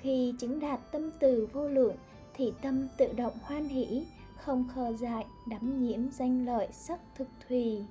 Khi 0.00 0.34
chứng 0.38 0.60
đạt 0.60 0.80
tâm 0.92 1.10
từ 1.20 1.48
vô 1.52 1.68
lượng 1.68 1.96
thì 2.36 2.52
tâm 2.62 2.88
tự 2.98 3.12
động 3.12 3.32
hoan 3.42 3.64
hỷ, 3.64 4.04
không 4.36 4.68
khờ 4.74 4.92
dại 4.92 5.26
đắm 5.48 5.82
nhiễm 5.82 6.10
danh 6.10 6.46
lợi 6.46 6.68
sắc 6.72 7.00
thực 7.16 7.28
thùy. 7.48 7.84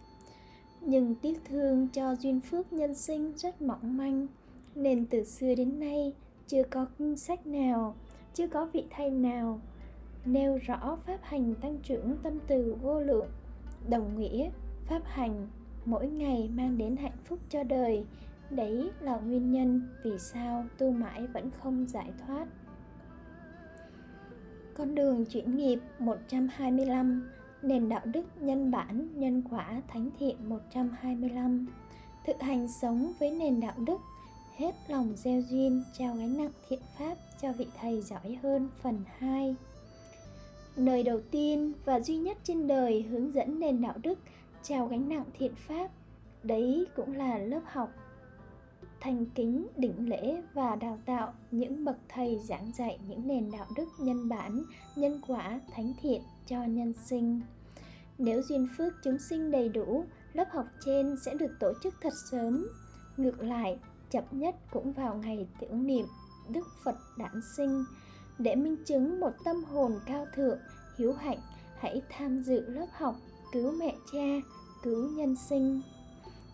Nhưng 0.82 1.16
tiếc 1.16 1.46
thương 1.46 1.88
cho 1.88 2.16
duyên 2.16 2.42
phước 2.42 2.74
nhân 2.74 2.96
sinh 2.96 3.34
rất 3.38 3.62
mỏng 3.62 3.98
manh, 3.98 4.28
nên 4.75 5.06
từ 5.06 5.24
xưa 5.24 5.56
đến 5.56 5.80
nay 5.80 6.14
chưa 6.48 6.64
có 6.64 6.86
kinh 6.98 7.16
sách 7.16 7.48
nào, 7.48 7.96
chưa 8.34 8.48
có 8.48 8.66
vị 8.74 8.84
thầy 8.90 9.10
nào 9.10 9.60
nêu 10.25 10.58
rõ 10.58 10.98
pháp 11.06 11.20
hành 11.22 11.56
tăng 11.56 11.78
trưởng 11.84 12.18
tâm 12.24 12.40
từ 12.48 12.75
vô 12.82 13.00
lượng. 13.00 13.28
Đồng 13.90 14.20
nghĩa, 14.20 14.50
pháp 14.86 15.02
hành 15.06 15.48
mỗi 15.86 16.08
ngày 16.08 16.50
mang 16.54 16.78
đến 16.78 16.96
hạnh 16.96 17.18
phúc 17.25 17.40
cho 17.50 17.64
đời, 17.64 18.06
đấy 18.50 18.90
là 19.02 19.18
nguyên 19.18 19.52
nhân 19.52 19.90
vì 20.04 20.20
sao 20.20 20.66
tu 20.78 20.92
mãi 20.92 21.28
vẫn 21.28 21.50
không 21.52 21.86
giải 21.88 22.12
thoát 22.25 22.48
con 24.77 24.96
đường 24.96 25.25
chuyển 25.25 25.58
nghiệp 25.58 25.79
125 26.00 27.29
nền 27.62 27.89
đạo 27.89 28.01
đức 28.05 28.25
nhân 28.39 28.72
bản, 28.72 29.08
nhân 29.15 29.44
quả 29.50 29.82
thánh 29.88 30.10
thiện 30.20 30.50
125 30.50 31.67
thực 32.25 32.41
hành 32.41 32.67
sống 32.82 33.13
với 33.20 33.32
nền 33.32 33.60
đạo 33.60 33.74
đức, 33.77 34.01
hết 34.55 34.72
lòng 34.88 35.13
gieo 35.15 35.41
duyên, 35.41 35.84
trao 35.98 36.15
gánh 36.15 36.38
nặng 36.38 36.51
thiện 36.70 36.82
pháp 37.00 37.15
cho 37.41 37.53
vị 37.53 37.67
thầy 37.82 38.01
giỏi 38.01 38.39
hơn 38.44 38.70
phần 38.82 39.03
2 39.17 39.55
Nơi 40.77 41.03
đầu 41.03 41.22
tiên 41.32 41.74
và 41.86 42.00
duy 42.00 42.17
nhất 42.17 42.38
trên 42.44 42.67
đời 42.67 43.01
hướng 43.01 43.32
dẫn 43.32 43.60
nền 43.60 43.82
đạo 43.82 43.96
đức, 44.03 44.20
trao 44.63 44.88
gánh 44.88 45.10
nặng 45.10 45.25
thiện 45.38 45.55
pháp, 45.55 45.91
Đấy 46.46 46.86
cũng 46.96 47.13
là 47.13 47.38
lớp 47.38 47.62
học 47.65 47.89
thành 49.00 49.25
kính 49.36 49.68
đỉnh 49.78 50.10
lễ 50.10 50.42
và 50.54 50.75
đào 50.75 51.00
tạo 51.06 51.34
những 51.52 51.86
bậc 51.86 51.98
thầy 52.10 52.40
giảng 52.44 52.72
dạy 52.78 53.00
những 53.08 53.28
nền 53.28 53.52
đạo 53.52 53.66
đức 53.75 53.88
nhân 54.00 54.30
bản 54.30 54.64
nhân 54.96 55.22
quả 55.28 55.60
thánh 55.75 55.94
thiện 56.02 56.22
cho 56.48 56.64
nhân 56.64 56.94
sinh. 57.06 57.42
Nếu 58.18 58.42
duyên 58.42 58.68
phước 58.78 58.94
chúng 59.04 59.18
sinh 59.30 59.52
đầy 59.52 59.70
đủ 59.70 60.06
lớp 60.34 60.48
học 60.52 60.66
trên 60.86 61.16
sẽ 61.25 61.34
được 61.34 61.52
tổ 61.60 61.74
chức 61.84 61.94
thật 62.02 62.14
sớm. 62.32 62.68
Ngược 63.18 63.44
lại 63.44 63.80
chậm 64.12 64.24
nhất 64.32 64.56
cũng 64.72 64.92
vào 64.92 65.16
ngày 65.16 65.48
tưởng 65.60 65.88
niệm 65.88 66.06
Đức 66.50 66.68
Phật 66.84 66.96
đản 67.18 67.42
sinh. 67.58 67.84
Để 68.40 68.56
minh 68.56 68.75
chứng 68.86 69.20
một 69.20 69.32
tâm 69.46 69.64
hồn 69.64 70.00
cao 70.06 70.25
thượng, 70.36 70.60
hiếu 70.98 71.14
hạnh, 71.14 71.40
hãy 71.80 72.02
tham 72.10 72.44
dự 72.44 72.70
lớp 72.70 72.88
học 72.92 73.16
cứu 73.52 73.72
mẹ 73.72 73.96
cha, 74.14 74.50
cứu 74.84 75.10
nhân 75.10 75.36
sinh. 75.50 75.82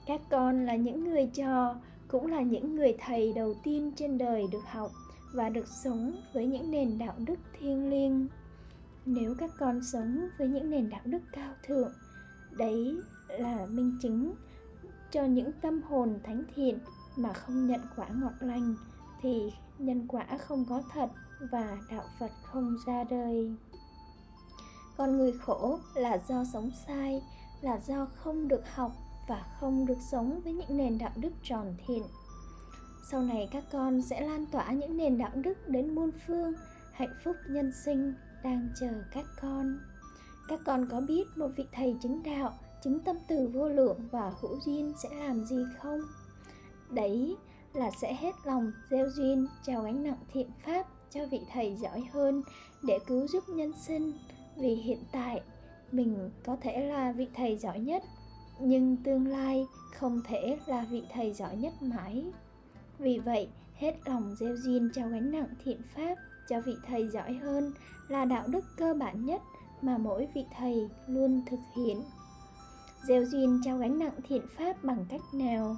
Các 0.07 0.21
con 0.29 0.65
là 0.65 0.75
những 0.75 1.03
người 1.03 1.29
trò, 1.33 1.75
cũng 2.11 2.27
là 2.27 2.41
những 2.41 2.75
người 2.75 2.95
thầy 2.99 3.33
đầu 3.33 3.53
tiên 3.63 3.91
trên 3.95 4.17
đời 4.17 4.47
được 4.51 4.63
học 4.71 4.91
và 5.33 5.49
được 5.49 5.67
sống 5.67 6.21
với 6.33 6.45
những 6.47 6.71
nền 6.71 6.97
đạo 6.97 7.13
đức 7.17 7.39
thiêng 7.59 7.89
liêng. 7.89 8.27
Nếu 9.05 9.35
các 9.37 9.51
con 9.59 9.81
sống 9.83 10.27
với 10.37 10.47
những 10.47 10.69
nền 10.69 10.89
đạo 10.89 11.01
đức 11.05 11.21
cao 11.31 11.53
thượng, 11.63 11.91
đấy 12.51 12.97
là 13.27 13.65
minh 13.65 13.97
chứng 14.01 14.33
cho 15.11 15.23
những 15.23 15.51
tâm 15.61 15.81
hồn 15.81 16.19
thánh 16.23 16.43
thiện 16.55 16.79
mà 17.15 17.33
không 17.33 17.67
nhận 17.67 17.81
quả 17.95 18.07
ngọt 18.21 18.33
lành 18.39 18.75
thì 19.21 19.51
nhân 19.77 20.07
quả 20.07 20.25
không 20.47 20.65
có 20.69 20.81
thật 20.93 21.09
và 21.51 21.77
đạo 21.89 22.03
phật 22.19 22.31
không 22.43 22.77
ra 22.85 23.03
đời 23.03 23.55
con 24.97 25.17
người 25.17 25.31
khổ 25.31 25.79
là 25.95 26.19
do 26.27 26.43
sống 26.53 26.71
sai 26.87 27.21
là 27.61 27.79
do 27.87 28.07
không 28.15 28.47
được 28.47 28.75
học 28.75 28.91
và 29.27 29.45
không 29.59 29.85
được 29.85 29.97
sống 30.11 30.41
với 30.43 30.53
những 30.53 30.77
nền 30.77 30.97
đạo 30.97 31.11
đức 31.15 31.31
tròn 31.43 31.75
thiện 31.87 32.03
sau 33.11 33.21
này 33.21 33.47
các 33.51 33.63
con 33.71 34.01
sẽ 34.01 34.21
lan 34.21 34.45
tỏa 34.45 34.71
những 34.71 34.97
nền 34.97 35.17
đạo 35.17 35.31
đức 35.35 35.67
đến 35.67 35.95
muôn 35.95 36.11
phương, 36.27 36.53
hạnh 36.91 37.13
phúc 37.23 37.35
nhân 37.49 37.71
sinh 37.85 38.13
đang 38.43 38.69
chờ 38.79 39.03
các 39.11 39.25
con. 39.41 39.79
Các 40.47 40.59
con 40.65 40.87
có 40.91 41.01
biết 41.01 41.23
một 41.35 41.47
vị 41.57 41.65
thầy 41.71 41.95
chứng 42.01 42.23
đạo, 42.23 42.53
chứng 42.83 42.99
tâm 42.99 43.17
từ 43.27 43.49
vô 43.53 43.69
lượng 43.69 43.99
và 44.11 44.31
hữu 44.41 44.59
duyên 44.65 44.93
sẽ 45.03 45.09
làm 45.15 45.45
gì 45.45 45.65
không? 45.79 45.99
Đấy 46.89 47.37
là 47.73 47.91
sẽ 47.91 48.13
hết 48.13 48.35
lòng 48.43 48.71
gieo 48.91 49.09
duyên, 49.09 49.47
trao 49.63 49.83
gánh 49.83 50.03
nặng 50.03 50.19
thiện 50.33 50.49
pháp 50.65 50.87
cho 51.11 51.25
vị 51.25 51.41
thầy 51.53 51.75
giỏi 51.75 52.03
hơn 52.13 52.43
để 52.83 52.99
cứu 53.07 53.27
giúp 53.27 53.43
nhân 53.49 53.73
sinh. 53.87 54.13
Vì 54.57 54.75
hiện 54.75 55.03
tại, 55.11 55.41
mình 55.91 56.29
có 56.45 56.57
thể 56.61 56.85
là 56.85 57.11
vị 57.11 57.27
thầy 57.35 57.57
giỏi 57.57 57.79
nhất 57.79 58.03
nhưng 58.63 58.97
tương 59.03 59.27
lai 59.27 59.67
không 59.99 60.21
thể 60.27 60.57
là 60.65 60.85
vị 60.89 61.03
thầy 61.13 61.33
giỏi 61.33 61.55
nhất 61.55 61.73
mãi. 61.81 62.25
Vì 62.99 63.19
vậy, 63.19 63.49
hết 63.75 63.95
lòng 64.05 64.35
gieo 64.39 64.55
duyên 64.55 64.89
trao 64.93 65.09
gánh 65.09 65.31
nặng 65.31 65.47
thiện 65.63 65.81
pháp, 65.95 66.15
cho 66.49 66.61
vị 66.61 66.73
thầy 66.87 67.09
giỏi 67.09 67.33
hơn 67.33 67.73
là 68.07 68.25
đạo 68.25 68.47
đức 68.47 68.65
cơ 68.77 68.93
bản 68.93 69.25
nhất 69.25 69.41
mà 69.81 69.97
mỗi 69.97 70.27
vị 70.33 70.45
thầy 70.57 70.89
luôn 71.07 71.41
thực 71.49 71.59
hiện. 71.75 72.01
Gieo 73.07 73.25
duyên 73.25 73.61
trao 73.65 73.77
gánh 73.77 73.99
nặng 73.99 74.19
thiện 74.27 74.41
pháp 74.57 74.83
bằng 74.83 75.05
cách 75.09 75.21
nào? 75.33 75.77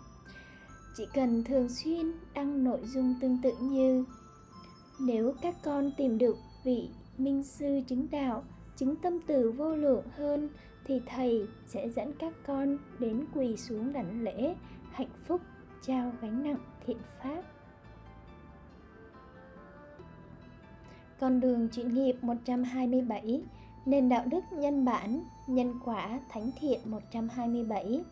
Chỉ 0.97 1.03
cần 1.13 1.43
thường 1.43 1.69
xuyên 1.69 2.13
đăng 2.33 2.63
nội 2.63 2.79
dung 2.83 3.15
tương 3.21 3.37
tự 3.43 3.51
như, 3.61 4.05
nếu 4.99 5.33
các 5.41 5.55
con 5.63 5.91
tìm 5.97 6.17
được 6.17 6.37
vị 6.63 6.89
minh 7.17 7.43
sư 7.43 7.79
chứng 7.87 8.07
đạo, 8.11 8.43
chứng 8.77 8.95
tâm 8.95 9.19
từ 9.27 9.51
vô 9.51 9.75
lượng 9.75 10.03
hơn 10.17 10.49
thì 10.85 11.01
thầy 11.05 11.47
sẽ 11.67 11.89
dẫn 11.89 12.13
các 12.19 12.33
con 12.45 12.77
đến 12.99 13.25
quỳ 13.35 13.57
xuống 13.57 13.93
đảnh 13.93 14.23
lễ 14.23 14.55
hạnh 14.91 15.09
phúc 15.27 15.41
trao 15.81 16.11
gánh 16.21 16.43
nặng 16.43 16.59
thiện 16.85 16.97
pháp. 17.23 17.41
Con 21.19 21.39
đường 21.39 21.67
chuyển 21.69 21.93
nghiệp 21.93 22.15
127 22.21 23.41
Nền 23.85 24.09
đạo 24.09 24.23
đức 24.25 24.43
nhân 24.51 24.85
bản, 24.85 25.23
nhân 25.47 25.79
quả, 25.85 26.19
thánh 26.29 26.51
thiện 26.59 26.79
127 26.85 28.03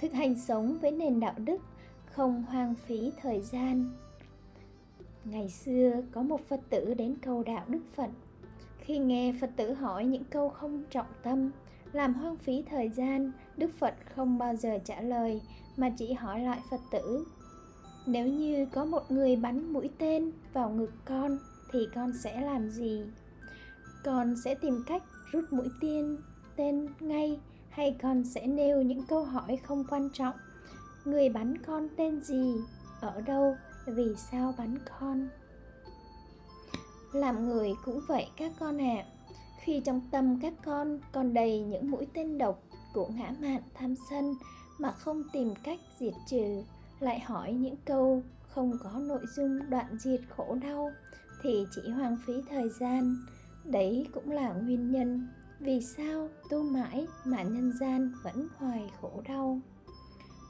Thực 0.00 0.12
hành 0.12 0.34
sống 0.34 0.78
với 0.80 0.90
nền 0.90 1.20
đạo 1.20 1.34
đức 1.36 1.62
không 2.04 2.44
hoang 2.48 2.74
phí 2.74 3.12
thời 3.22 3.40
gian. 3.40 3.90
Ngày 5.24 5.48
xưa 5.48 6.02
có 6.12 6.22
một 6.22 6.40
phật 6.48 6.60
tử 6.70 6.94
đến 6.94 7.14
cầu 7.22 7.42
đạo 7.42 7.64
đức 7.68 7.82
phật. 7.94 8.10
Khi 8.78 8.98
nghe 8.98 9.34
phật 9.40 9.50
tử 9.56 9.72
hỏi 9.72 10.04
những 10.04 10.24
câu 10.24 10.48
không 10.48 10.84
trọng 10.90 11.06
tâm 11.22 11.50
làm 11.92 12.14
hoang 12.14 12.36
phí 12.36 12.64
thời 12.70 12.88
gian, 12.88 13.32
đức 13.56 13.70
phật 13.78 13.94
không 14.14 14.38
bao 14.38 14.56
giờ 14.56 14.78
trả 14.84 15.00
lời, 15.00 15.40
mà 15.76 15.90
chỉ 15.98 16.12
hỏi 16.12 16.40
lại 16.40 16.60
phật 16.70 16.80
tử. 16.90 17.26
Nếu 18.06 18.26
như 18.26 18.66
có 18.72 18.84
một 18.84 19.10
người 19.10 19.36
bắn 19.36 19.72
mũi 19.72 19.90
tên 19.98 20.32
vào 20.52 20.70
ngực 20.70 20.92
con, 21.04 21.38
thì 21.72 21.78
con 21.94 22.12
sẽ 22.18 22.40
làm 22.40 22.70
gì? 22.70 23.02
Con 24.04 24.34
sẽ 24.44 24.54
tìm 24.54 24.84
cách 24.86 25.02
rút 25.32 25.44
mũi 25.52 25.68
tên 25.80 26.16
tên 26.56 26.88
ngay, 27.00 27.40
hay 27.68 27.96
con 28.02 28.24
sẽ 28.24 28.46
nêu 28.46 28.82
những 28.82 29.06
câu 29.06 29.24
hỏi 29.24 29.56
không 29.56 29.84
quan 29.90 30.08
trọng? 30.12 30.34
Người 31.04 31.28
bắn 31.28 31.58
con 31.58 31.88
tên 31.96 32.20
gì? 32.22 32.54
Ở 33.00 33.20
đâu? 33.20 33.56
Vì 33.86 34.14
sao 34.16 34.54
bắn 34.58 34.78
con? 35.00 35.28
Làm 37.12 37.48
người 37.48 37.72
cũng 37.84 38.00
vậy 38.08 38.26
các 38.36 38.52
con 38.58 38.80
ạ. 38.80 38.96
à 38.98 39.21
khi 39.62 39.80
trong 39.84 40.00
tâm 40.10 40.40
các 40.40 40.52
con 40.64 40.98
còn 41.12 41.34
đầy 41.34 41.60
những 41.60 41.90
mũi 41.90 42.06
tên 42.14 42.38
độc 42.38 42.62
của 42.92 43.08
ngã 43.08 43.34
mạn 43.40 43.62
tham 43.74 43.94
sân 44.10 44.34
mà 44.78 44.92
không 44.92 45.22
tìm 45.32 45.54
cách 45.62 45.80
diệt 45.98 46.14
trừ, 46.26 46.62
lại 47.00 47.20
hỏi 47.20 47.52
những 47.52 47.76
câu 47.84 48.22
không 48.48 48.72
có 48.82 48.90
nội 48.90 49.24
dung 49.36 49.70
đoạn 49.70 49.98
diệt 49.98 50.20
khổ 50.36 50.56
đau, 50.62 50.90
thì 51.42 51.64
chỉ 51.74 51.90
hoang 51.90 52.16
phí 52.26 52.32
thời 52.50 52.68
gian. 52.68 53.16
Đấy 53.64 54.06
cũng 54.14 54.30
là 54.30 54.52
nguyên 54.52 54.90
nhân 54.92 55.28
vì 55.60 55.80
sao 55.80 56.28
tu 56.50 56.62
mãi 56.62 57.06
mà 57.24 57.42
nhân 57.42 57.72
gian 57.80 58.12
vẫn 58.22 58.48
hoài 58.56 58.90
khổ 59.00 59.22
đau. 59.28 59.60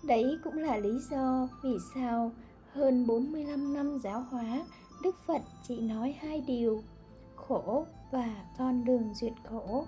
Đấy 0.04 0.38
cũng 0.44 0.54
là 0.54 0.76
lý 0.76 0.98
do 1.10 1.48
vì 1.62 1.76
sao 1.94 2.32
hơn 2.72 3.06
45 3.06 3.74
năm 3.74 3.98
giáo 4.02 4.20
hóa 4.20 4.64
Đức 5.02 5.16
Phật 5.26 5.42
chỉ 5.68 5.80
nói 5.80 6.16
hai 6.20 6.40
điều 6.40 6.82
khổ 7.36 7.86
và 8.12 8.44
con 8.58 8.84
đường 8.84 9.14
duyệt 9.14 9.32
khổ. 9.44 9.86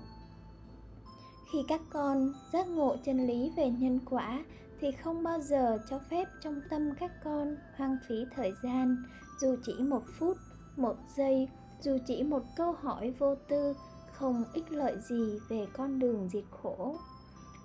Khi 1.52 1.58
các 1.68 1.80
con 1.90 2.32
giác 2.52 2.68
ngộ 2.68 2.96
chân 3.04 3.26
lý 3.26 3.52
về 3.56 3.70
nhân 3.70 4.00
quả, 4.10 4.44
thì 4.80 4.92
không 4.92 5.22
bao 5.22 5.40
giờ 5.40 5.78
cho 5.90 5.98
phép 6.10 6.24
trong 6.42 6.60
tâm 6.70 6.90
các 7.00 7.12
con 7.24 7.56
hoang 7.76 7.96
phí 8.08 8.14
thời 8.34 8.52
gian. 8.62 8.96
Dù 9.40 9.56
chỉ 9.66 9.72
một 9.78 10.02
phút, 10.18 10.36
một 10.76 10.96
giây, 11.16 11.48
dù 11.80 11.98
chỉ 12.06 12.22
một 12.22 12.42
câu 12.56 12.72
hỏi 12.72 13.14
vô 13.18 13.34
tư, 13.34 13.74
không 14.12 14.44
ích 14.52 14.72
lợi 14.72 14.96
gì 15.08 15.38
về 15.48 15.66
con 15.72 15.98
đường 15.98 16.28
diệt 16.32 16.44
khổ. 16.50 16.96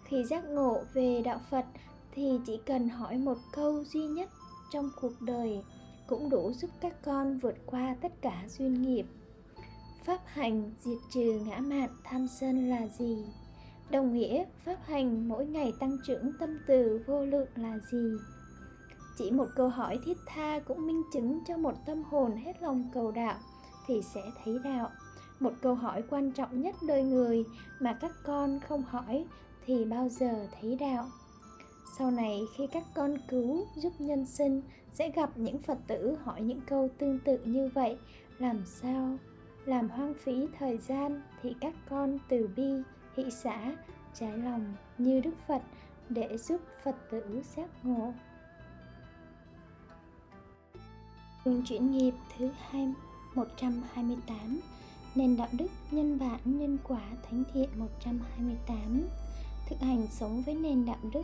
Khi 0.03 0.23
giác 0.23 0.45
ngộ 0.45 0.77
về 0.93 1.21
đạo 1.25 1.39
phật, 1.49 1.65
thì 2.11 2.39
chỉ 2.45 2.59
cần 2.65 2.89
hỏi 2.89 3.17
một 3.17 3.37
câu 3.53 3.83
duy 3.83 4.07
nhất 4.07 4.29
trong 4.71 4.89
cuộc 5.01 5.21
đời 5.21 5.63
cũng 6.07 6.29
đủ 6.29 6.53
giúp 6.53 6.71
các 6.81 6.95
con 7.03 7.37
vượt 7.37 7.55
qua 7.65 7.95
tất 8.01 8.21
cả 8.21 8.43
duyên 8.47 8.81
nghiệp 8.81 9.05
pháp 10.09 10.19
hành 10.25 10.71
diệt 10.79 10.97
trừ 11.09 11.41
ngã 11.45 11.59
mạn 11.59 11.89
tham 12.03 12.27
sân 12.27 12.69
là 12.69 12.87
gì? 12.87 13.25
Đồng 13.91 14.13
nghĩa, 14.13 14.45
pháp 14.65 14.77
hành 14.85 15.29
mỗi 15.29 15.45
ngày 15.45 15.73
tăng 15.79 15.97
trưởng 16.07 16.31
tâm 16.39 16.57
từ 16.67 17.01
vô 17.07 17.25
lượng 17.25 17.47
là 17.55 17.79
gì? 17.91 18.11
Chỉ 19.17 19.31
một 19.31 19.45
câu 19.55 19.69
hỏi 19.69 19.99
thiết 20.05 20.17
tha 20.25 20.59
cũng 20.59 20.87
minh 20.87 21.01
chứng 21.13 21.39
cho 21.47 21.57
một 21.57 21.73
tâm 21.85 22.03
hồn 22.03 22.37
hết 22.37 22.61
lòng 22.61 22.89
cầu 22.93 23.11
đạo 23.11 23.37
thì 23.87 24.01
sẽ 24.13 24.21
thấy 24.43 24.59
đạo. 24.63 24.89
Một 25.39 25.53
câu 25.61 25.75
hỏi 25.75 26.03
quan 26.09 26.31
trọng 26.31 26.61
nhất 26.61 26.75
đời 26.87 27.03
người 27.03 27.45
mà 27.79 27.97
các 28.01 28.11
con 28.25 28.59
không 28.67 28.83
hỏi 28.83 29.25
thì 29.65 29.85
bao 29.85 30.09
giờ 30.09 30.47
thấy 30.61 30.75
đạo? 30.75 31.05
Sau 31.97 32.11
này, 32.11 32.41
khi 32.57 32.67
các 32.67 32.83
con 32.95 33.17
cứu, 33.27 33.65
giúp 33.75 33.93
nhân 33.99 34.25
sinh, 34.25 34.61
sẽ 34.93 35.11
gặp 35.11 35.29
những 35.35 35.61
phật 35.61 35.77
tử 35.87 36.17
hỏi 36.23 36.41
những 36.41 36.61
câu 36.61 36.89
tương 36.97 37.19
tự 37.19 37.37
như 37.45 37.69
vậy, 37.73 37.97
làm 38.39 38.63
sao? 38.65 39.17
Làm 39.69 39.89
hoang 39.89 40.13
phí 40.13 40.47
thời 40.59 40.77
gian 40.77 41.21
thì 41.41 41.55
các 41.61 41.73
con 41.89 42.19
từ 42.29 42.49
bi, 42.55 42.69
hỷ 43.17 43.23
xã, 43.31 43.75
trái 44.13 44.37
lòng 44.37 44.73
như 44.97 45.19
đức 45.19 45.33
phật 45.47 45.61
để 46.09 46.37
giúp 46.37 46.61
phật 46.83 46.95
tử 47.11 47.41
giác 47.55 47.69
ngộ. 47.83 48.13
Đường 51.45 51.63
chuyển 51.65 51.91
nghiệp 51.91 52.13
thứ 52.37 52.49
hai 52.69 52.93
128 53.35 54.59
Nền 55.15 55.37
đạo 55.37 55.47
đức 55.51 55.67
nhân 55.91 56.19
bản 56.19 56.39
nhân 56.45 56.77
quả 56.83 57.01
thánh 57.29 57.43
thiện 57.53 57.69
128 57.75 59.07
Thực 59.69 59.79
hành 59.79 60.07
sống 60.11 60.41
với 60.41 60.55
nền 60.55 60.85
đạo 60.85 60.99
đức, 61.13 61.23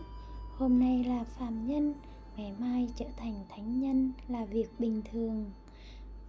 Hôm 0.58 0.80
nay 0.80 1.04
là 1.04 1.24
phàm 1.24 1.68
nhân, 1.68 1.94
Ngày 2.38 2.54
mai 2.60 2.90
trở 2.96 3.06
thành 3.18 3.34
thánh 3.50 3.80
nhân 3.80 4.12
là 4.28 4.46
việc 4.46 4.80
bình 4.80 5.02
thường. 5.12 5.52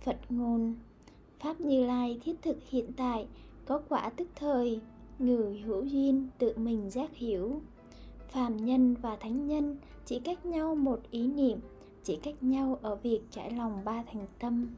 Phật 0.05 0.17
ngôn 0.29 0.75
Pháp 1.41 1.61
Như 1.61 1.87
Lai 1.87 2.19
thiết 2.25 2.43
thực 2.43 2.57
hiện 2.71 2.93
tại, 2.97 3.27
Có 3.65 3.81
quả 3.89 4.11
tức 4.17 4.29
thời, 4.37 4.81
Người 5.19 5.61
hữu 5.61 5.85
duyên 5.85 6.29
tự 6.39 6.53
mình 6.57 6.91
giác 6.91 7.15
hiểu. 7.15 7.61
Phàm 8.29 8.57
nhân 8.57 8.95
và 8.95 9.17
thánh 9.17 9.47
nhân 9.47 9.77
chỉ 10.05 10.19
cách 10.19 10.47
nhau 10.47 10.75
một 10.75 11.01
ý 11.11 11.27
niệm, 11.27 11.59
Chỉ 12.03 12.17
cách 12.17 12.43
nhau 12.43 12.79
ở 12.83 12.97
việc 12.97 13.21
trải 13.31 13.51
lòng 13.51 13.85
ba 13.85 14.03
thành 14.13 14.27
tâm. 14.39 14.69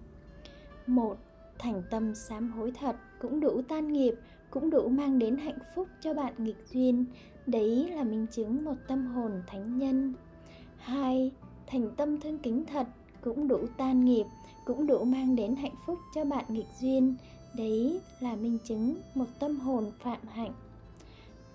Một, 0.87 1.17
thành 1.59 1.83
tâm 1.91 2.15
sám 2.15 2.51
hối 2.51 2.71
thật 2.71 2.97
cũng 3.21 3.41
đủ 3.41 3.63
tan 3.69 3.93
nghiệp, 3.93 4.15
cũng 4.51 4.71
đủ 4.71 4.89
mang 4.89 5.19
đến 5.19 5.37
hạnh 5.37 5.59
phúc 5.75 5.89
cho 6.01 6.15
bạn 6.15 6.33
nghịch 6.39 6.65
duyên. 6.73 7.05
Đấy 7.47 7.91
là 7.97 8.05
minh 8.05 8.27
chứng 8.33 8.65
một 8.65 8.75
tâm 8.89 9.07
hồn 9.07 9.33
thánh 9.47 9.79
nhân. 9.79 10.15
Hai, 10.77 11.33
thành 11.67 11.91
tâm 11.97 12.21
thương 12.21 12.39
kính 12.39 12.65
thật 12.67 12.87
cũng 13.21 13.49
đủ 13.49 13.67
tan 13.77 14.05
nghiệp 14.05 14.25
cũng 14.69 14.87
đủ 14.87 15.05
mang 15.05 15.37
đến 15.37 15.57
hạnh 15.57 15.75
phúc 15.87 15.99
cho 16.15 16.25
bạn 16.25 16.45
nghịch 16.49 16.67
duyên. 16.81 17.17
Đấy 17.57 18.01
là 18.21 18.37
minh 18.37 18.59
chứng 18.65 18.97
một 19.15 19.25
tâm 19.39 19.61
hồn 19.61 19.91
phạm 20.03 20.21
hạnh. 20.29 20.53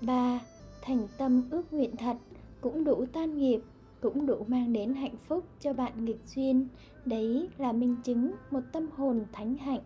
Ba, 0.01 0.39
thành 0.81 1.07
tâm 1.17 1.43
ước 1.49 1.73
nguyện 1.73 1.95
thật 1.97 2.17
cũng 2.61 2.83
đủ 2.83 3.05
tan 3.13 3.37
nghiệp, 3.37 3.61
cũng 4.01 4.25
đủ 4.25 4.45
mang 4.47 4.73
đến 4.73 4.93
hạnh 4.93 5.15
phúc 5.27 5.45
cho 5.59 5.73
bạn 5.73 6.05
nghịch 6.05 6.19
duyên. 6.35 6.67
Đấy 7.05 7.49
là 7.57 7.71
minh 7.71 7.95
chứng 8.03 8.31
một 8.51 8.61
tâm 8.71 8.87
hồn 8.95 9.25
thánh 9.31 9.55
hạnh. 9.55 9.81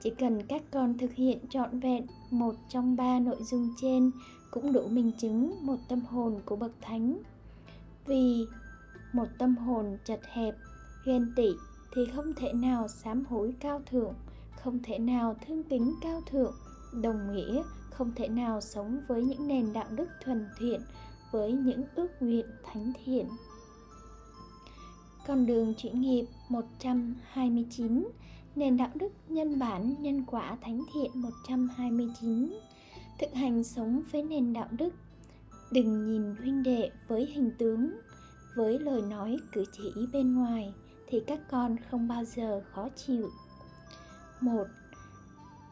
Chỉ 0.00 0.10
cần 0.10 0.42
các 0.46 0.62
con 0.70 0.98
thực 0.98 1.14
hiện 1.14 1.38
trọn 1.50 1.80
vẹn 1.80 2.06
một 2.30 2.54
trong 2.68 2.96
ba 2.96 3.18
nội 3.18 3.42
dung 3.42 3.68
trên 3.80 4.10
cũng 4.50 4.72
đủ 4.72 4.88
minh 4.88 5.12
chứng 5.18 5.54
một 5.62 5.76
tâm 5.88 6.00
hồn 6.00 6.40
của 6.44 6.56
bậc 6.56 6.72
thánh. 6.80 7.18
Vì 8.06 8.44
một 9.12 9.26
tâm 9.38 9.56
hồn 9.56 9.96
chật 10.04 10.20
hẹp, 10.32 10.54
ghen 11.06 11.32
tị 11.36 11.48
thì 11.94 12.02
không 12.14 12.32
thể 12.36 12.52
nào 12.52 12.88
sám 12.88 13.24
hối 13.24 13.54
cao 13.60 13.82
thượng, 13.86 14.14
không 14.62 14.78
thể 14.82 14.98
nào 14.98 15.36
thương 15.46 15.62
kính 15.62 15.94
cao 16.02 16.20
thượng, 16.30 16.54
đồng 17.02 17.32
nghĩa 17.32 17.62
không 17.90 18.12
thể 18.16 18.28
nào 18.28 18.60
sống 18.60 19.00
với 19.08 19.22
những 19.22 19.48
nền 19.48 19.72
đạo 19.72 19.86
đức 19.90 20.08
thuần 20.24 20.46
thiện, 20.58 20.80
với 21.32 21.52
những 21.52 21.82
ước 21.94 22.08
nguyện 22.20 22.46
thánh 22.64 22.92
thiện. 23.04 23.26
Con 25.26 25.46
đường 25.46 25.74
chuyển 25.74 26.00
nghiệp 26.00 26.24
129 26.48 28.04
Nền 28.56 28.76
đạo 28.76 28.90
đức 28.94 29.12
nhân 29.28 29.58
bản, 29.58 29.94
nhân 29.98 30.24
quả 30.26 30.56
thánh 30.60 30.84
thiện 30.94 31.10
129 31.14 32.58
Thực 33.20 33.34
hành 33.34 33.64
sống 33.64 34.02
với 34.12 34.22
nền 34.22 34.52
đạo 34.52 34.68
đức, 34.70 34.94
Đừng 35.70 36.04
nhìn 36.04 36.36
huynh 36.36 36.62
đệ 36.62 36.90
với 37.08 37.26
hình 37.26 37.50
tướng, 37.58 37.90
Với 38.56 38.78
lời 38.78 39.02
nói 39.02 39.36
cử 39.52 39.64
chỉ 39.72 39.92
bên 40.12 40.34
ngoài. 40.34 40.74
Thì 41.12 41.20
các 41.26 41.40
con 41.50 41.76
không 41.90 42.08
bao 42.08 42.24
giờ 42.24 42.62
khó 42.72 42.88
chịu. 42.96 43.30
Một, 44.40 44.64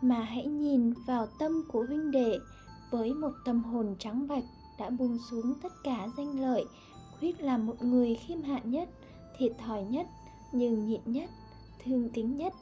Mà 0.00 0.22
hãy 0.22 0.46
nhìn 0.46 0.92
vào 1.06 1.28
tâm 1.38 1.62
của 1.68 1.84
huynh 1.88 2.10
đệ 2.10 2.38
Với 2.90 3.14
một 3.14 3.32
tâm 3.44 3.64
hồn 3.64 3.96
trắng 3.98 4.28
bạch 4.28 4.44
Đã 4.78 4.90
buông 4.90 5.18
xuống 5.30 5.54
tất 5.62 5.72
cả 5.84 6.08
danh 6.16 6.40
lợi, 6.40 6.64
Quyết 7.20 7.40
là 7.40 7.58
một 7.58 7.82
người 7.82 8.14
khiêm 8.14 8.42
hạ 8.42 8.60
nhất, 8.64 8.88
thiệt 9.38 9.52
thòi 9.58 9.84
nhất 9.84 10.06
nhưng 10.52 10.86
nhịn 10.86 11.00
nhất, 11.04 11.30
thương 11.84 12.10
kính 12.10 12.36
nhất, 12.36 12.52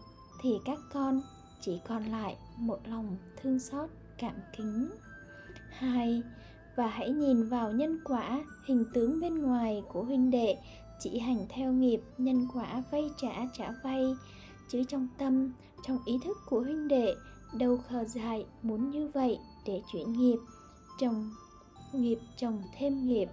thì 0.42 0.58
các 0.64 0.78
con 0.92 1.22
chỉ 1.60 1.80
còn 1.88 2.04
lại 2.04 2.36
một 2.56 2.78
lòng 2.84 3.16
thương 3.42 3.58
xót, 3.58 3.90
cảm 4.18 4.34
kính. 4.56 4.90
Hai, 5.70 6.22
và 6.76 6.86
hãy 6.86 7.10
nhìn 7.10 7.48
vào 7.48 7.72
nhân 7.72 8.00
quả, 8.04 8.44
hình 8.66 8.84
tướng 8.94 9.20
bên 9.20 9.42
ngoài 9.42 9.82
của 9.92 10.02
huynh 10.02 10.30
đệ 10.30 10.56
chỉ 11.00 11.18
hành 11.18 11.46
theo 11.48 11.72
nghiệp, 11.72 12.00
nhân 12.18 12.46
quả 12.54 12.82
vay 12.90 13.10
trả 13.16 13.46
trả 13.58 13.70
vay. 13.84 14.04
Chứ 14.68 14.84
trong 14.88 15.08
tâm, 15.18 15.52
trong 15.86 15.98
ý 16.04 16.18
thức 16.24 16.36
của 16.46 16.60
huynh 16.60 16.88
đệ, 16.88 17.14
đâu 17.58 17.78
khờ 17.88 18.04
dại 18.04 18.46
muốn 18.62 18.90
như 18.90 19.10
vậy 19.14 19.38
để 19.66 19.82
chuyển 19.92 20.12
nghiệp, 20.12 20.38
trồng 21.00 21.30
nghiệp, 21.92 22.18
trồng 22.36 22.62
thêm 22.78 23.06
nghiệp. 23.06 23.28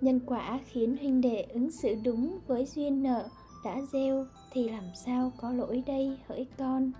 Nhân 0.00 0.20
quả 0.26 0.60
khiến 0.66 0.96
huynh 0.96 1.20
đệ 1.20 1.42
ứng 1.42 1.70
xử 1.70 1.94
đúng 2.04 2.38
với 2.46 2.66
duyên 2.66 3.02
nợ 3.02 3.28
đã 3.64 3.80
gieo 3.92 4.26
thì 4.52 4.68
làm 4.68 4.84
sao 5.04 5.32
có 5.36 5.52
lỗi 5.52 5.82
đây, 5.86 6.18
hỡi 6.28 6.46
con? 6.58 6.92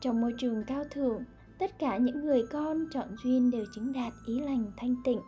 Trong 0.00 0.20
môi 0.20 0.34
trường 0.38 0.64
cao 0.66 0.84
thượng, 0.90 1.24
tất 1.58 1.78
cả 1.78 1.96
những 1.96 2.24
người 2.24 2.42
con 2.52 2.86
chọn 2.92 3.08
duyên 3.24 3.50
đều 3.50 3.64
chứng 3.74 3.92
đạt 3.92 4.12
ý 4.26 4.40
lành 4.40 4.72
thanh 4.76 4.96
tịnh, 5.04 5.20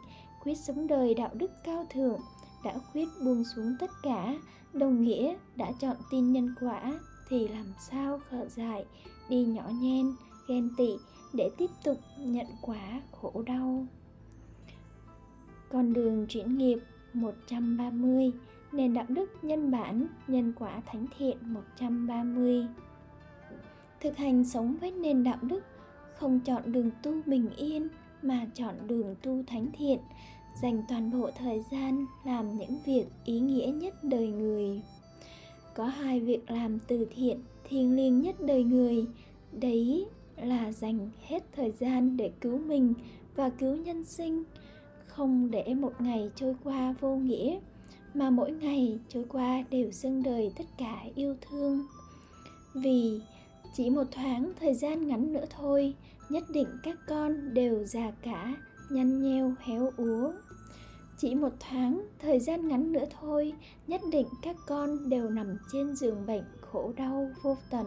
quyết 0.43 0.55
sống 0.55 0.87
đời 0.87 1.15
đạo 1.15 1.31
đức 1.35 1.51
cao 1.65 1.87
thượng 1.91 2.21
đã 2.65 2.75
quyết 2.93 3.09
buông 3.25 3.45
xuống 3.45 3.77
tất 3.81 3.91
cả. 4.03 4.35
Đồng 4.73 5.03
nghĩa 5.03 5.37
đã 5.57 5.73
chọn 5.81 5.97
tin 6.11 6.33
nhân 6.33 6.55
quả, 6.61 7.01
thì 7.29 7.49
làm 7.49 7.67
sao 7.79 8.21
khở 8.31 8.47
dại, 8.49 8.85
đi 9.29 9.45
nhỏ 9.45 9.71
nhen, 9.81 10.13
ghen 10.49 10.71
tị 10.77 10.91
để 11.33 11.51
tiếp 11.59 11.71
tục 11.85 12.01
nhận 12.19 12.47
quả 12.63 13.01
khổ 13.13 13.43
đau. 13.47 13.87
Con 15.69 15.93
đường 15.93 16.27
chuyển 16.27 16.59
nghiệp 16.59 16.79
130 17.13 18.33
Nền 18.73 18.95
đạo 18.95 19.05
đức 19.09 19.31
nhân 19.43 19.71
bản, 19.71 20.07
Nhân 20.27 20.53
quả 20.59 20.81
thánh 20.87 21.07
thiện 21.19 21.37
130 21.41 22.67
Thực 24.01 24.17
hành 24.17 24.45
sống 24.45 24.77
với 24.81 24.91
nền 24.91 25.25
đạo 25.25 25.39
đức, 25.43 25.65
Không 26.15 26.41
chọn 26.41 26.73
đường 26.73 26.91
tu 27.03 27.13
bình 27.27 27.51
yên, 27.57 27.89
Mà 28.23 28.47
chọn 28.55 28.75
đường 28.87 29.15
tu 29.23 29.43
thánh 29.47 29.67
thiện. 29.73 29.99
Dành 30.63 30.83
toàn 30.89 31.13
bộ 31.13 31.31
thời 31.39 31.63
gian 31.71 32.07
làm 32.25 32.57
những 32.57 32.79
việc 32.87 33.05
ý 33.25 33.41
nghĩa 33.41 33.67
nhất 33.67 34.05
đời 34.05 34.29
người. 34.29 34.83
Có 35.75 35.85
hai 35.85 36.21
việc 36.21 36.51
làm 36.51 36.79
từ 36.79 37.07
thiện 37.15 37.41
thiêng 37.69 37.97
liêng 37.97 38.21
nhất 38.21 38.37
đời 38.41 38.65
người. 38.65 39.07
Đấy 39.53 40.07
là 40.37 40.73
dành 40.73 41.11
hết 41.27 41.43
thời 41.57 41.71
gian 41.71 42.17
để 42.17 42.31
cứu 42.41 42.59
mình 42.59 42.95
và 43.37 43.51
cứu 43.51 43.77
nhân 43.77 44.05
sinh. 44.05 44.45
Không 45.07 45.51
để 45.51 45.75
một 45.75 45.93
ngày 45.99 46.31
trôi 46.37 46.55
qua 46.65 46.95
vô 47.01 47.17
nghĩa, 47.17 47.59
mà 48.15 48.31
mỗi 48.31 48.51
ngày 48.51 48.99
trôi 49.09 49.25
qua 49.29 49.65
đều 49.71 49.91
dâng 49.91 50.23
đời 50.23 50.53
tất 50.57 50.65
cả 50.79 51.05
yêu 51.15 51.37
thương. 51.41 51.87
Vì 52.75 53.21
chỉ 53.75 53.91
một 53.91 54.05
thoáng 54.11 54.53
thời 54.61 54.75
gian 54.75 55.07
ngắn 55.07 55.33
nữa 55.33 55.45
thôi, 55.51 55.95
nhất 56.29 56.45
định 56.53 56.69
các 56.83 56.99
con 57.09 57.55
đều 57.55 57.85
già 57.85 58.11
cả, 58.23 58.55
nhăn 58.91 59.23
nheo, 59.23 59.55
héo 59.61 59.93
úa 59.97 60.33
chỉ 61.19 61.35
một 61.35 61.53
tháng, 61.61 62.07
thời 62.19 62.41
gian 62.41 62.69
ngắn 62.69 62.93
nữa 62.93 63.05
thôi, 63.21 63.53
nhất 63.87 64.01
định 64.13 64.27
các 64.43 64.57
con 64.67 65.09
đều 65.09 65.31
nằm 65.31 65.57
trên 65.73 65.97
giường 65.97 66.27
bệnh 66.27 66.45
khổ 66.61 66.93
đau 66.97 67.31
vô 67.43 67.57
tận. 67.71 67.87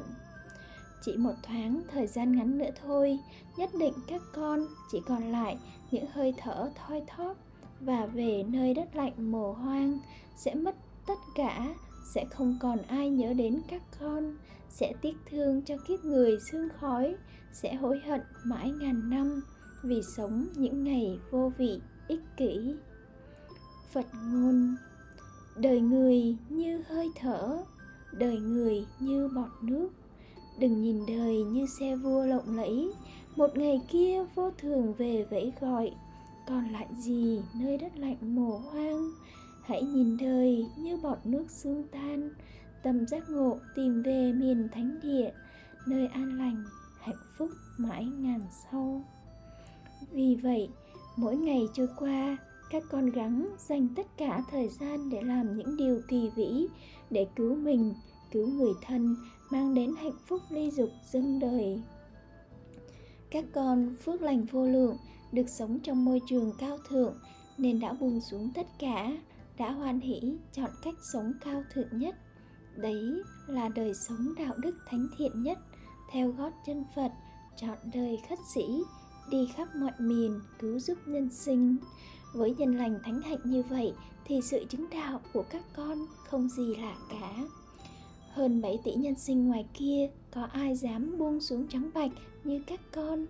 Chỉ 1.06 1.18
một 1.18 1.34
thoáng 1.44 1.82
thời 1.92 2.08
gian 2.08 2.36
ngắn 2.36 2.58
nữa 2.58 2.70
thôi, 2.82 3.20
nhất 3.58 3.70
định 3.80 3.94
các 4.08 4.22
con 4.34 4.68
chỉ 4.92 5.02
còn 5.08 5.32
lại 5.32 5.58
những 5.92 6.06
hơi 6.14 6.34
thở 6.38 6.72
thoi 6.76 7.02
thóp 7.08 7.38
và 7.80 8.06
về 8.06 8.44
nơi 8.48 8.74
đất 8.74 8.96
lạnh 8.96 9.32
mồ 9.32 9.54
hoang 9.54 10.00
sẽ 10.38 10.56
mất 10.56 10.76
tất 11.08 11.18
cả, 11.36 11.76
sẽ 12.14 12.26
không 12.26 12.58
còn 12.62 12.78
ai 12.88 13.10
nhớ 13.10 13.34
đến 13.34 13.62
các 13.68 13.82
con, 14.00 14.38
sẽ 14.70 14.94
tiếc 15.02 15.16
thương 15.30 15.62
cho 15.62 15.76
kiếp 15.88 16.06
người 16.06 16.38
xương 16.52 16.70
khói, 16.80 17.16
sẽ 17.54 17.74
hối 17.74 18.00
hận 18.00 18.22
mãi 18.46 18.72
ngàn 18.72 19.10
năm 19.10 19.42
vì 19.84 20.02
sống 20.18 20.48
những 20.56 20.84
ngày 20.84 21.20
vô 21.32 21.52
vị, 21.58 21.82
ích 22.08 22.22
kỷ 22.38 22.76
phật 23.94 24.06
ngôn. 24.32 24.76
Đời 25.56 25.82
người 25.82 26.38
như 26.50 26.84
hơi 26.88 27.12
thở, 27.16 27.64
đời 28.12 28.40
người 28.40 28.86
như 29.00 29.30
bọt 29.36 29.50
nước. 29.62 29.90
Đừng 30.60 30.82
nhìn 30.82 31.06
đời 31.06 31.44
như 31.44 31.66
xe 31.80 31.96
vua 31.96 32.26
lộng 32.26 32.56
lẫy, 32.58 32.94
một 33.36 33.58
ngày 33.58 33.82
kia 33.90 34.24
vô 34.36 34.52
thường 34.58 34.94
về 34.94 35.26
vẫy 35.30 35.54
gọi. 35.62 35.92
Còn 36.48 36.70
lại 36.70 36.88
gì 36.98 37.42
nơi 37.56 37.78
đất 37.78 37.98
lạnh 37.98 38.36
mồ 38.36 38.58
hoang? 38.58 39.12
Hãy 39.64 39.84
nhìn 39.84 40.18
đời 40.18 40.66
như 40.78 40.98
bọt 40.98 41.18
nước 41.26 41.46
xương 41.50 41.84
tan. 41.92 42.30
Tầm 42.84 43.08
giác 43.08 43.30
ngộ 43.30 43.60
tìm 43.76 44.02
về 44.02 44.34
miền 44.34 44.70
thánh 44.74 45.00
địa, 45.04 45.32
nơi 45.88 46.08
an 46.08 46.38
lành, 46.38 46.64
hạnh 47.00 47.22
phúc 47.38 47.50
mãi 47.78 48.06
ngàn 48.06 48.42
sau. 48.72 49.02
Vì 50.12 50.36
vậy, 50.36 50.70
mỗi 51.16 51.36
ngày 51.36 51.68
trôi 51.74 51.88
qua 51.98 52.38
các 52.72 52.84
con 52.90 53.06
gắng 53.06 53.56
dành 53.58 53.88
tất 53.96 54.18
cả 54.18 54.44
thời 54.52 54.68
gian 54.68 55.10
để 55.10 55.22
làm 55.22 55.58
những 55.58 55.78
điều 55.78 56.02
kỳ 56.08 56.30
vĩ, 56.36 56.68
để 57.10 57.28
cứu 57.36 57.56
mình, 57.56 57.94
cứu 58.32 58.48
người 58.48 58.74
thân, 58.82 59.16
mang 59.50 59.74
đến 59.74 59.96
hạnh 59.98 60.18
phúc 60.28 60.42
ly 60.50 60.72
dục 60.72 60.90
dâng 61.12 61.40
đời. 61.40 61.82
Các 63.32 63.46
con 63.54 63.96
phước 64.04 64.22
lành 64.22 64.46
vô 64.46 64.66
lượng 64.66 64.98
được 65.32 65.50
sống 65.50 65.80
trong 65.80 66.06
môi 66.06 66.22
trường 66.30 66.52
cao 66.60 66.78
thượng 66.90 67.14
nên 67.58 67.80
đã 67.80 67.94
buông 67.94 68.22
xuống 68.22 68.52
tất 68.56 68.68
cả, 68.80 69.18
đã 69.58 69.72
hoan 69.72 70.00
hỷ 70.00 70.38
chọn 70.54 70.70
cách 70.84 70.96
sống 71.14 71.34
cao 71.46 71.64
thượng 71.74 72.00
nhất. 72.00 72.16
Đấy 72.76 73.22
là 73.48 73.70
đời 73.70 73.94
sống 73.94 74.34
đạo 74.38 74.54
đức 74.58 74.76
thánh 74.90 75.08
thiện 75.18 75.44
nhất, 75.44 75.58
theo 76.12 76.32
gót 76.32 76.52
chân 76.66 76.84
phật, 76.96 77.12
chọn 77.58 77.78
đời 77.94 78.18
khất 78.30 78.40
sĩ, 78.56 78.64
đi 79.30 79.48
khắp 79.56 79.68
mọi 79.76 79.92
miền 80.00 80.40
cứu 80.60 80.80
giúp 80.80 80.98
nhân 81.06 81.30
sinh 81.32 81.78
với 82.34 82.56
nhân 82.58 82.78
lành 82.78 83.00
thánh 83.04 83.22
hạnh 83.22 83.40
như 83.44 83.64
vậy 83.70 83.94
thì 84.26 84.42
sự 84.42 84.66
chứng 84.70 84.90
đạo 84.90 85.22
của 85.34 85.44
các 85.50 85.64
con 85.76 86.06
không 86.28 86.50
gì 86.50 86.76
lạ 86.76 86.96
cả. 87.10 87.44
Hơn 88.30 88.62
7 88.62 88.80
tỷ 88.84 88.94
nhân 88.94 89.16
sinh 89.16 89.48
ngoài 89.48 89.66
kia 89.74 90.10
có 90.32 90.44
ai 90.44 90.76
dám 90.76 91.18
buông 91.18 91.42
xuống 91.42 91.68
trắng 91.68 91.90
bạch 91.94 92.12
như 92.44 92.62
các 92.68 92.80
con? 92.92 93.26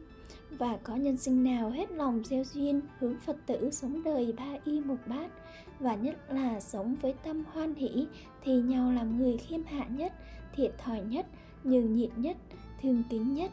Và 0.49 0.77
có 0.83 0.95
nhân 0.95 1.17
sinh 1.17 1.43
nào 1.43 1.69
hết 1.69 1.91
lòng 1.91 2.23
gieo 2.25 2.43
duyên 2.43 2.81
hướng 2.99 3.15
Phật 3.25 3.37
tử 3.45 3.69
sống 3.71 4.03
đời 4.03 4.33
ba 4.37 4.57
y 4.65 4.79
một 4.79 4.97
bát? 5.07 5.31
Và 5.79 5.95
nhất 5.95 6.15
là 6.29 6.59
sống 6.59 6.95
với 7.01 7.13
tâm 7.23 7.43
hoan 7.53 7.75
hỷ 7.75 8.07
thì 8.43 8.53
nhau 8.53 8.91
làm 8.91 9.17
người 9.17 9.37
khiêm 9.37 9.63
hạ 9.63 9.85
nhất, 9.89 10.13
thiệt 10.55 10.71
thòi 10.77 11.01
nhất, 11.01 11.25
nhường 11.63 11.95
nhịn 11.95 12.11
nhất, 12.15 12.37
thương 12.81 13.03
kính 13.09 13.33
nhất. 13.33 13.51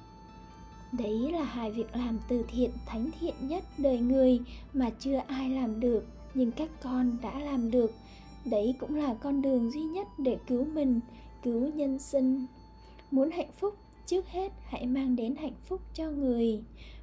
Đấy 0.92 1.32
là 1.32 1.44
hai 1.44 1.70
việc 1.70 1.96
làm 1.96 2.18
từ 2.28 2.44
thiện 2.48 2.70
thánh 2.86 3.10
thiện 3.20 3.34
nhất 3.40 3.64
đời 3.78 3.98
người 3.98 4.40
mà 4.72 4.90
chưa 4.98 5.16
ai 5.26 5.50
làm 5.50 5.80
được 5.80 6.06
nhưng 6.34 6.52
các 6.52 6.70
con 6.82 7.16
đã 7.22 7.38
làm 7.38 7.70
được. 7.70 7.92
Đấy 8.44 8.74
cũng 8.78 8.94
là 8.94 9.14
con 9.14 9.42
đường 9.42 9.70
duy 9.70 9.82
nhất 9.82 10.08
để 10.18 10.38
cứu 10.46 10.64
mình, 10.64 11.00
cứu 11.42 11.70
nhân 11.74 11.98
sinh. 11.98 12.46
Muốn 13.10 13.30
hạnh 13.30 13.52
phúc 13.58 13.74
trước 14.06 14.28
hết 14.28 14.52
hãy 14.64 14.86
mang 14.86 15.16
đến 15.16 15.36
hạnh 15.36 15.56
phúc 15.64 15.80
cho 15.94 16.10
người 16.10 16.62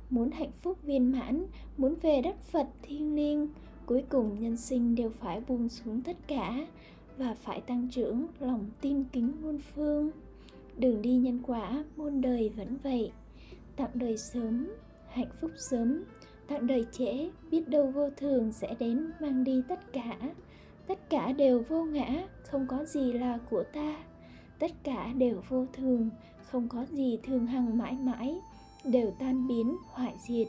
muốn 0.10 0.32
hạnh 0.32 0.52
phúc 0.62 0.78
viên 0.84 1.12
mãn 1.12 1.46
muốn 1.78 1.96
về 2.02 2.22
đất 2.22 2.36
phật 2.52 2.68
thiêng 2.82 3.16
liêng 3.16 3.48
cuối 3.86 4.04
cùng 4.10 4.40
nhân 4.40 4.58
sinh 4.58 4.96
đều 4.96 5.10
phải 5.10 5.42
buông 5.48 5.70
xuống 5.70 6.02
tất 6.02 6.18
cả 6.28 6.68
và 7.18 7.34
phải 7.34 7.62
tăng 7.62 7.88
trưởng 7.92 8.28
lòng 8.40 8.70
tin 8.82 9.04
kính 9.04 9.32
muôn 9.42 9.60
phương 9.76 10.12
đường 10.78 11.02
đi 11.02 11.16
nhân 11.16 11.40
quả 11.48 11.84
muôn 11.96 12.22
đời 12.22 12.50
vẫn 12.50 12.78
vậy 12.84 13.12
tặng 13.76 13.90
đời 13.94 14.18
sớm, 14.18 14.68
hạnh 15.10 15.30
phúc 15.42 15.52
sớm. 15.58 16.04
Tặng 16.48 16.68
đời 16.68 16.86
trễ, 16.92 17.30
biết 17.52 17.70
đâu 17.70 17.92
vô 17.92 18.10
thường 18.18 18.52
sẽ 18.52 18.76
đến 18.80 19.12
mang 19.20 19.44
đi 19.44 19.62
tất 19.68 19.94
cả. 19.94 20.18
Tất 20.88 21.10
cả 21.10 21.32
đều 21.32 21.64
vô 21.70 21.84
ngã, 21.84 22.28
không 22.44 22.68
có 22.68 22.86
gì 22.86 23.14
là 23.14 23.40
của 23.50 23.64
ta. 23.74 23.98
Tất 24.60 24.72
cả 24.84 25.14
đều 25.18 25.42
vô 25.50 25.66
thường, 25.74 26.10
không 26.52 26.68
có 26.70 26.86
gì 26.92 27.20
thường 27.24 27.46
hằng 27.46 27.78
mãi 27.78 27.98
mãi, 28.04 28.40
đều 28.84 29.12
tan 29.20 29.48
biến, 29.48 29.78
hoại 29.88 30.14
diệt. 30.28 30.48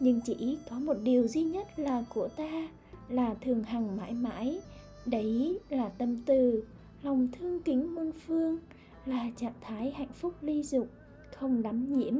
Nhưng 0.00 0.20
chỉ 0.24 0.58
có 0.70 0.78
một 0.78 0.96
điều 1.02 1.28
duy 1.28 1.42
nhất 1.42 1.78
là 1.78 2.04
của 2.14 2.28
ta, 2.28 2.68
là 3.08 3.34
thường 3.40 3.62
hằng 3.62 3.96
mãi 3.96 4.12
mãi. 4.12 4.60
Đấy 5.06 5.58
là 5.68 5.88
tâm 5.88 6.22
từ, 6.26 6.64
lòng 7.02 7.28
thương 7.32 7.60
kính 7.60 7.94
muôn 7.94 8.12
phương, 8.26 8.58
là 9.06 9.30
trạng 9.36 9.52
thái 9.60 9.90
hạnh 9.90 10.12
phúc 10.12 10.34
ly 10.40 10.62
dục, 10.62 10.88
không 11.36 11.62
đắm 11.62 11.98
nhiễm 11.98 12.14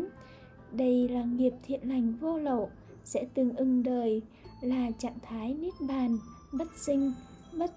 đây 0.73 1.09
là 1.09 1.25
nghiệp 1.25 1.53
thiện 1.63 1.89
lành 1.89 2.15
vô 2.21 2.39
lậu, 2.39 2.71
sẽ 3.05 3.27
tương 3.35 3.57
ưng 3.57 3.83
đời, 3.83 4.23
là 4.61 4.91
trạng 4.99 5.19
thái 5.23 5.55
niết 5.55 5.75
bàn, 5.81 6.19
bất 6.53 6.69
sinh, 6.77 7.13
bất 7.53 7.73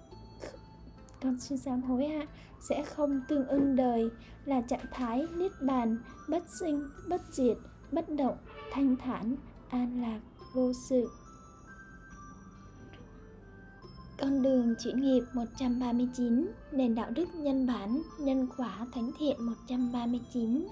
con 1.22 1.40
xin 1.40 1.58
sám 1.58 1.82
hối 1.82 2.04
ạ, 2.04 2.26
sẽ 2.60 2.84
không 2.84 3.20
tương 3.28 3.46
ưng 3.48 3.76
đời, 3.76 4.10
là 4.44 4.60
trạng 4.60 4.86
thái 4.92 5.26
niết 5.36 5.52
bàn, 5.62 5.98
bất 6.28 6.42
sinh, 6.60 6.88
bất 7.08 7.22
diệt, 7.32 7.56
bất 7.92 8.08
động, 8.08 8.36
thanh 8.72 8.96
thản, 8.96 9.36
an 9.68 10.02
lạc, 10.02 10.20
vô 10.54 10.72
sự. 10.72 11.10
Con 14.20 14.42
đường 14.42 14.74
chuyển 14.84 15.00
nghiệp 15.00 15.22
139 15.34 16.46
nền 16.72 16.94
đạo 16.94 17.10
đức 17.10 17.28
nhân 17.34 17.66
bản, 17.66 18.02
nhân 18.18 18.48
quả 18.56 18.86
thánh 18.92 19.10
thiện 19.18 19.42
139 19.42 20.66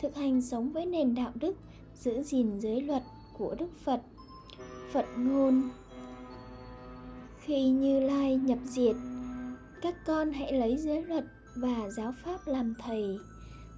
thực 0.00 0.16
hành 0.16 0.42
sống 0.42 0.72
với 0.72 0.86
nền 0.86 1.14
đạo 1.14 1.32
đức, 1.34 1.56
giữ 1.94 2.22
gìn 2.22 2.60
giới 2.60 2.82
luật 2.82 3.02
của 3.38 3.54
Đức 3.58 3.68
Phật 3.84 4.00
Phật 4.92 5.06
ngôn. 5.16 5.70
Khi 7.40 7.68
Như 7.68 8.00
Lai 8.00 8.36
nhập 8.36 8.58
diệt, 8.64 8.96
các 9.82 9.94
con 10.06 10.32
hãy 10.32 10.52
lấy 10.52 10.76
giới 10.76 11.02
luật 11.02 11.24
và 11.56 11.90
giáo 11.96 12.12
pháp 12.24 12.38
làm 12.46 12.74
thầy. 12.82 13.18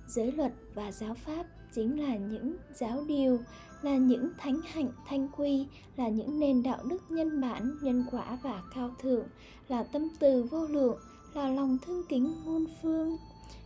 Giới 0.08 0.32
luật 0.32 0.52
và 0.74 0.92
giáo 0.92 1.14
pháp 1.14 1.46
chính 1.74 2.02
là 2.02 2.16
những 2.16 2.56
giáo 2.74 3.04
điều, 3.08 3.38
là 3.82 3.96
những 3.96 4.30
thánh 4.38 4.61
hạnh, 4.64 4.92
thanh 5.06 5.28
quy, 5.37 5.66
là 5.96 6.08
những 6.08 6.40
nền 6.40 6.62
đạo 6.62 6.78
đức 6.88 7.02
nhân 7.08 7.40
bản, 7.40 7.76
nhân 7.82 8.04
quả 8.11 8.38
và 8.42 8.62
cao 8.74 8.90
thượng, 9.02 9.26
là 9.68 9.82
tâm 9.82 10.08
từ 10.18 10.42
vô 10.42 10.66
lượng, 10.66 10.98
là 11.35 11.48
lòng 11.48 11.78
thương 11.87 12.02
kính 12.08 12.35
muôn 12.44 12.66
phương 12.82 13.16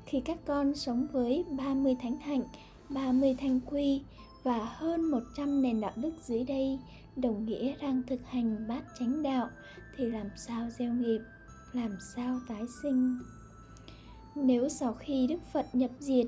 khi 0.06 0.20
các 0.20 0.38
con 0.46 0.74
sống 0.74 1.06
với 1.12 1.44
30 1.50 1.96
thánh 2.02 2.16
hạnh 2.16 2.42
30 2.88 3.36
thanh 3.40 3.60
quy 3.60 4.02
và 4.42 4.64
hơn 4.64 5.10
100 5.10 5.62
nền 5.62 5.80
đạo 5.80 5.92
đức 5.96 6.12
dưới 6.22 6.44
đây 6.44 6.78
đồng 7.16 7.46
nghĩa 7.46 7.74
đang 7.82 8.02
thực 8.06 8.20
hành 8.26 8.68
bát 8.68 8.82
chánh 8.98 9.22
đạo 9.22 9.48
thì 9.96 10.04
làm 10.04 10.26
sao 10.36 10.68
gieo 10.78 10.92
nghiệp, 10.92 11.20
làm 11.72 11.96
sao 12.14 12.40
tái 12.48 12.62
sinh? 12.82 13.18
Nếu 14.34 14.68
sau 14.68 14.94
khi 14.94 15.26
đức 15.26 15.38
phật 15.52 15.74
nhập 15.74 15.90
diệt, 15.98 16.26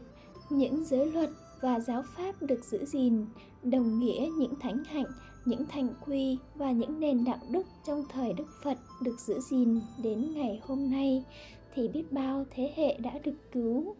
những 0.50 0.84
giới 0.84 1.12
luật 1.12 1.30
và 1.60 1.80
giáo 1.80 2.02
pháp 2.16 2.42
được 2.42 2.64
giữ 2.64 2.84
gìn, 2.84 3.26
đồng 3.62 4.00
nghĩa 4.00 4.28
những 4.38 4.54
thánh 4.60 4.84
hạnh, 4.84 5.06
những 5.44 5.66
thành 5.66 5.88
quy 6.06 6.38
và 6.54 6.72
những 6.72 7.00
nền 7.00 7.24
đạo 7.24 7.38
đức 7.50 7.66
trong 7.86 8.04
thời 8.12 8.32
đức 8.32 8.46
phật 8.62 8.78
được 9.02 9.20
giữ 9.20 9.40
gìn 9.50 9.80
đến 10.02 10.34
ngày 10.34 10.60
hôm 10.62 10.90
nay 10.90 11.24
thì 11.78 11.88
biết 11.88 12.12
bao 12.12 12.46
thế 12.50 12.72
hệ 12.76 12.98
đã 12.98 13.18
được 13.24 13.52
cứu. 13.52 13.94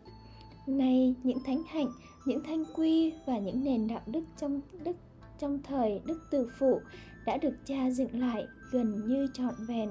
Nay, 0.66 1.14
những 1.22 1.38
thánh 1.44 1.62
hạnh, 1.68 1.88
những 2.26 2.42
thanh 2.44 2.64
quy 2.74 3.12
và 3.26 3.38
những 3.38 3.64
nền 3.64 3.88
đạo 3.88 4.00
đức 4.06 4.20
trong 4.40 4.60
đức, 4.84 4.96
trong 5.38 5.62
thời 5.62 6.00
đức 6.04 6.20
từ 6.30 6.50
phụ 6.58 6.80
đã 7.26 7.36
được 7.36 7.54
cha 7.66 7.90
dựng 7.90 8.20
lại 8.20 8.46
gần 8.72 9.08
như 9.08 9.28
trọn 9.34 9.54
vẹn. 9.68 9.90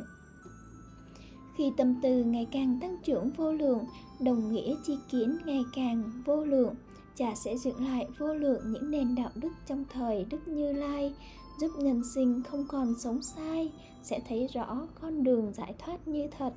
Khi 1.58 1.72
tâm 1.78 2.00
từ 2.02 2.24
ngày 2.24 2.48
càng 2.52 2.80
tăng 2.82 2.98
trưởng 3.04 3.30
vô 3.38 3.52
lượng, 3.52 3.86
đồng 4.20 4.54
nghĩa 4.54 4.76
chi 4.86 4.98
kiến 5.12 5.38
ngày 5.46 5.64
càng 5.76 6.12
vô 6.26 6.46
lượng, 6.46 6.76
cha 7.16 7.36
sẽ 7.36 7.58
dựng 7.58 7.88
lại 7.88 8.08
vô 8.18 8.34
lượng 8.34 8.62
những 8.66 8.92
nền 8.92 9.16
đạo 9.16 9.32
đức 9.36 9.52
trong 9.66 9.86
thời 9.90 10.26
đức 10.26 10.48
như 10.48 10.74
lai, 10.74 11.14
giúp 11.60 11.72
nhân 11.78 12.02
sinh 12.16 12.44
không 12.44 12.66
còn 12.68 12.94
sống 13.00 13.22
sai, 13.22 13.72
sẽ 14.04 14.20
thấy 14.30 14.48
rõ 14.54 14.88
con 15.02 15.24
đường 15.24 15.54
giải 15.54 15.74
thoát 15.80 16.08
như 16.08 16.28
thật 16.38 16.54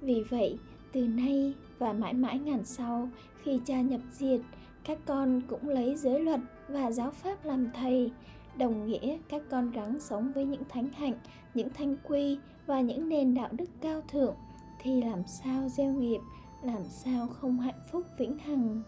vì 0.00 0.22
vậy, 0.30 0.58
từ 0.92 1.08
nay 1.08 1.54
và 1.78 1.92
mãi 1.92 2.14
mãi 2.14 2.38
ngàn 2.38 2.64
sau, 2.64 3.08
khi 3.42 3.60
cha 3.64 3.80
nhập 3.80 4.00
diệt, 4.12 4.40
các 4.84 4.98
con 5.06 5.42
cũng 5.48 5.68
lấy 5.68 5.96
giới 5.96 6.20
luật 6.20 6.40
và 6.68 6.90
giáo 6.90 7.10
pháp 7.10 7.44
làm 7.44 7.70
thầy, 7.74 8.10
đồng 8.58 8.86
nghĩa 8.86 9.18
các 9.28 9.42
con 9.50 9.70
gắng 9.70 10.00
sống 10.00 10.32
với 10.34 10.44
những 10.44 10.62
thánh 10.68 10.88
hạnh, 10.88 11.14
những 11.54 11.68
thanh 11.74 11.96
quy 12.08 12.38
và 12.66 12.80
những 12.80 13.08
nền 13.08 13.34
đạo 13.34 13.48
đức 13.52 13.70
cao 13.80 14.00
thượng, 14.08 14.34
thì 14.82 15.02
làm 15.02 15.22
sao 15.26 15.68
gieo 15.68 15.92
nghiệp, 15.92 16.20
làm 16.62 16.82
sao 16.84 17.26
không 17.26 17.60
hạnh 17.60 17.80
phúc 17.92 18.06
vĩnh 18.18 18.38
hằng? 18.38 18.82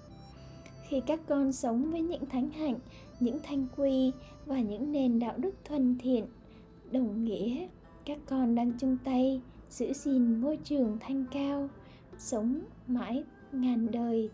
Khi 0.88 1.00
các 1.06 1.20
con 1.28 1.52
sống 1.52 1.90
với 1.90 2.02
những 2.02 2.26
thánh 2.26 2.50
hạnh, 2.50 2.78
những 3.20 3.38
thanh 3.42 3.66
quy 3.76 4.12
và 4.46 4.60
những 4.60 4.92
nền 4.92 5.18
đạo 5.18 5.34
đức 5.36 5.54
thuần 5.64 5.98
thiện, 5.98 6.26
đồng 6.90 7.24
nghĩa 7.24 7.66
các 8.04 8.18
con 8.26 8.54
đang 8.54 8.72
chung 8.78 8.96
tay 9.04 9.40
giữ 9.72 9.92
gìn 9.92 10.40
môi 10.40 10.58
trường 10.64 10.98
thanh 11.00 11.24
cao, 11.30 11.68
sống 12.18 12.60
mãi 12.86 13.24
ngàn 13.52 13.90
đời, 13.90 14.30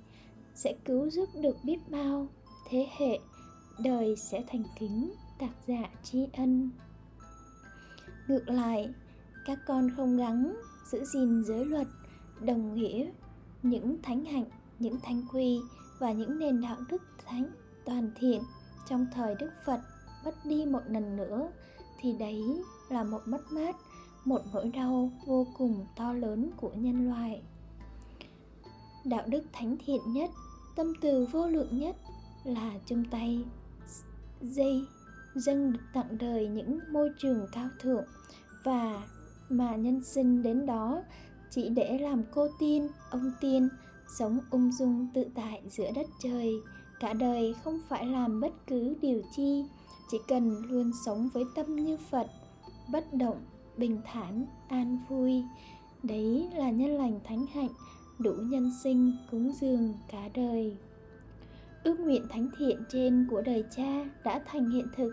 sẽ 0.54 0.74
cứu 0.84 1.10
giúp 1.10 1.28
được 1.42 1.56
biết 1.64 1.78
bao 1.90 2.26
thế 2.68 2.86
hệ, 2.98 3.18
đời 3.84 4.16
sẽ 4.16 4.44
thành 4.48 4.62
kính 4.78 5.12
tạc 5.38 5.50
dạ 5.66 5.90
tri 6.02 6.26
ân. 6.32 6.70
Ngược 8.28 8.48
lại, 8.48 8.90
các 9.46 9.58
con 9.66 9.90
không 9.96 10.16
gắng 10.16 10.56
giữ 10.92 11.04
gìn 11.04 11.44
giới 11.44 11.64
luật, 11.64 11.86
đồng 12.40 12.74
nghĩa 12.74 13.10
những 13.62 14.02
thánh 14.02 14.24
hạnh, 14.24 14.46
những 14.78 14.96
thánh 15.02 15.22
quy 15.32 15.58
và 15.98 16.12
những 16.12 16.38
nền 16.38 16.60
đạo 16.60 16.76
đức 16.88 17.02
thánh 17.26 17.46
toàn 17.84 18.10
thiện 18.16 18.42
trong 18.88 19.06
thời 19.14 19.34
đức 19.34 19.50
phật 19.66 19.80
mất 20.24 20.34
đi 20.44 20.66
một 20.66 20.82
lần 20.88 21.16
nữa 21.16 21.50
thì 22.00 22.12
đấy 22.12 22.42
là 22.88 23.04
một 23.04 23.20
mất 23.26 23.40
mát 23.50 23.76
một 24.28 24.40
nỗi 24.52 24.70
đau 24.74 25.10
vô 25.26 25.46
cùng 25.58 25.86
to 25.96 26.12
lớn 26.12 26.50
của 26.56 26.70
nhân 26.74 27.10
loại. 27.10 27.42
Đạo 29.04 29.22
đức 29.26 29.44
thánh 29.52 29.76
thiện 29.86 30.00
nhất, 30.12 30.30
tâm 30.76 30.92
từ 31.00 31.26
vô 31.32 31.46
lượng 31.46 31.78
nhất 31.78 31.96
là 32.44 32.72
chung 32.86 33.04
tay 33.10 33.44
dây 34.40 34.84
dâng 35.34 35.72
tặng 35.94 36.18
đời 36.18 36.48
những 36.48 36.78
môi 36.92 37.10
trường 37.18 37.46
cao 37.52 37.68
thượng 37.80 38.04
và 38.64 39.02
mà 39.48 39.76
nhân 39.76 40.04
sinh 40.04 40.42
đến 40.42 40.66
đó 40.66 41.02
chỉ 41.50 41.68
để 41.68 41.98
làm 41.98 42.24
cô 42.34 42.48
tiên, 42.58 42.88
ông 43.10 43.32
tiên, 43.40 43.68
sống 44.18 44.38
ung 44.50 44.72
dung 44.72 45.08
tự 45.14 45.24
tại 45.34 45.62
giữa 45.70 45.90
đất 45.94 46.06
trời. 46.22 46.52
Cả 47.00 47.12
đời 47.12 47.54
không 47.64 47.80
phải 47.88 48.06
làm 48.06 48.40
bất 48.40 48.52
cứ 48.66 48.96
điều 49.02 49.22
chi, 49.36 49.64
chỉ 50.10 50.18
cần 50.28 50.62
luôn 50.68 50.90
sống 51.04 51.28
với 51.34 51.44
tâm 51.54 51.76
như 51.76 51.96
phật, 52.10 52.26
bất 52.92 53.14
động 53.14 53.40
bình 53.78 54.00
thản, 54.04 54.46
an 54.68 54.98
vui. 55.08 55.42
Đấy 56.02 56.48
là 56.56 56.70
nhân 56.70 56.90
lành 56.90 57.20
thánh 57.24 57.46
hạnh, 57.46 57.70
đủ 58.18 58.32
nhân 58.32 58.70
sinh, 58.82 59.12
cúng 59.30 59.52
dường 59.60 59.94
cả 60.10 60.28
đời. 60.34 60.76
Ước 61.84 62.00
nguyện 62.00 62.26
thánh 62.30 62.48
thiện 62.58 62.82
trên 62.92 63.26
của 63.30 63.40
đời 63.40 63.64
cha 63.76 64.04
đã 64.24 64.42
thành 64.46 64.70
hiện 64.70 64.86
thực. 64.96 65.12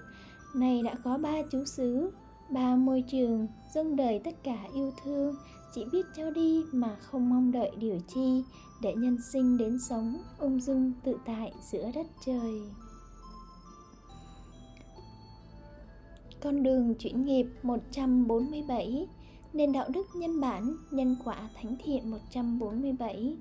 Này 0.56 0.82
đã 0.84 0.96
có 1.04 1.18
ba 1.18 1.42
chú 1.52 1.66
xứ, 1.66 2.12
ba 2.50 2.76
môi 2.76 3.04
trường, 3.12 3.48
dâng 3.74 3.96
đời 3.96 4.22
tất 4.24 4.44
cả 4.44 4.58
yêu 4.74 4.94
thương. 5.04 5.36
Chỉ 5.76 5.86
biết 5.92 6.06
cho 6.16 6.32
đi 6.32 6.64
mà 6.72 6.96
không 7.02 7.30
mong 7.30 7.52
đợi 7.52 7.72
điều 7.80 8.00
chi, 8.16 8.44
để 8.82 8.96
nhân 8.96 9.18
sinh 9.32 9.58
đến 9.58 9.80
sống, 9.80 10.18
ung 10.40 10.60
dung 10.60 10.94
tự 11.04 11.18
tại 11.26 11.54
giữa 11.72 11.92
đất 11.96 12.08
trời. 12.26 12.62
Con 16.42 16.64
đường 16.64 16.96
chuyển 16.96 17.26
nghiệp 17.26 17.46
147 17.64 19.08
Nền 19.54 19.72
đạo 19.72 19.90
đức 19.90 20.08
nhân 20.16 20.42
bản, 20.42 20.76
nhân 20.92 21.16
quả 21.26 21.50
thánh 21.56 21.76
thiện 21.84 22.12
147 22.12 23.38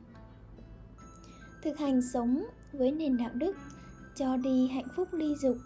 Thực 1.63 1.79
hành 1.79 2.03
sống 2.13 2.45
với 2.73 2.91
nền 2.91 3.17
đạo 3.17 3.31
đức 3.35 3.57
Cho 4.17 4.37
đi 4.37 4.69
hạnh 4.69 4.89
phúc 4.97 5.09
ly 5.13 5.35
dục 5.35 5.57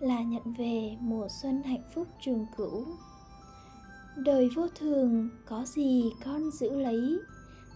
Là 0.00 0.22
nhận 0.22 0.52
về 0.58 0.96
mùa 1.00 1.28
xuân 1.42 1.62
hạnh 1.62 1.82
phúc 1.94 2.06
trường 2.20 2.46
cửu. 2.56 2.86
Đời 4.16 4.48
vô 4.56 4.68
thường 4.68 5.28
có 5.46 5.64
gì 5.64 6.04
con 6.24 6.50
giữ 6.50 6.70
lấy? 6.70 7.18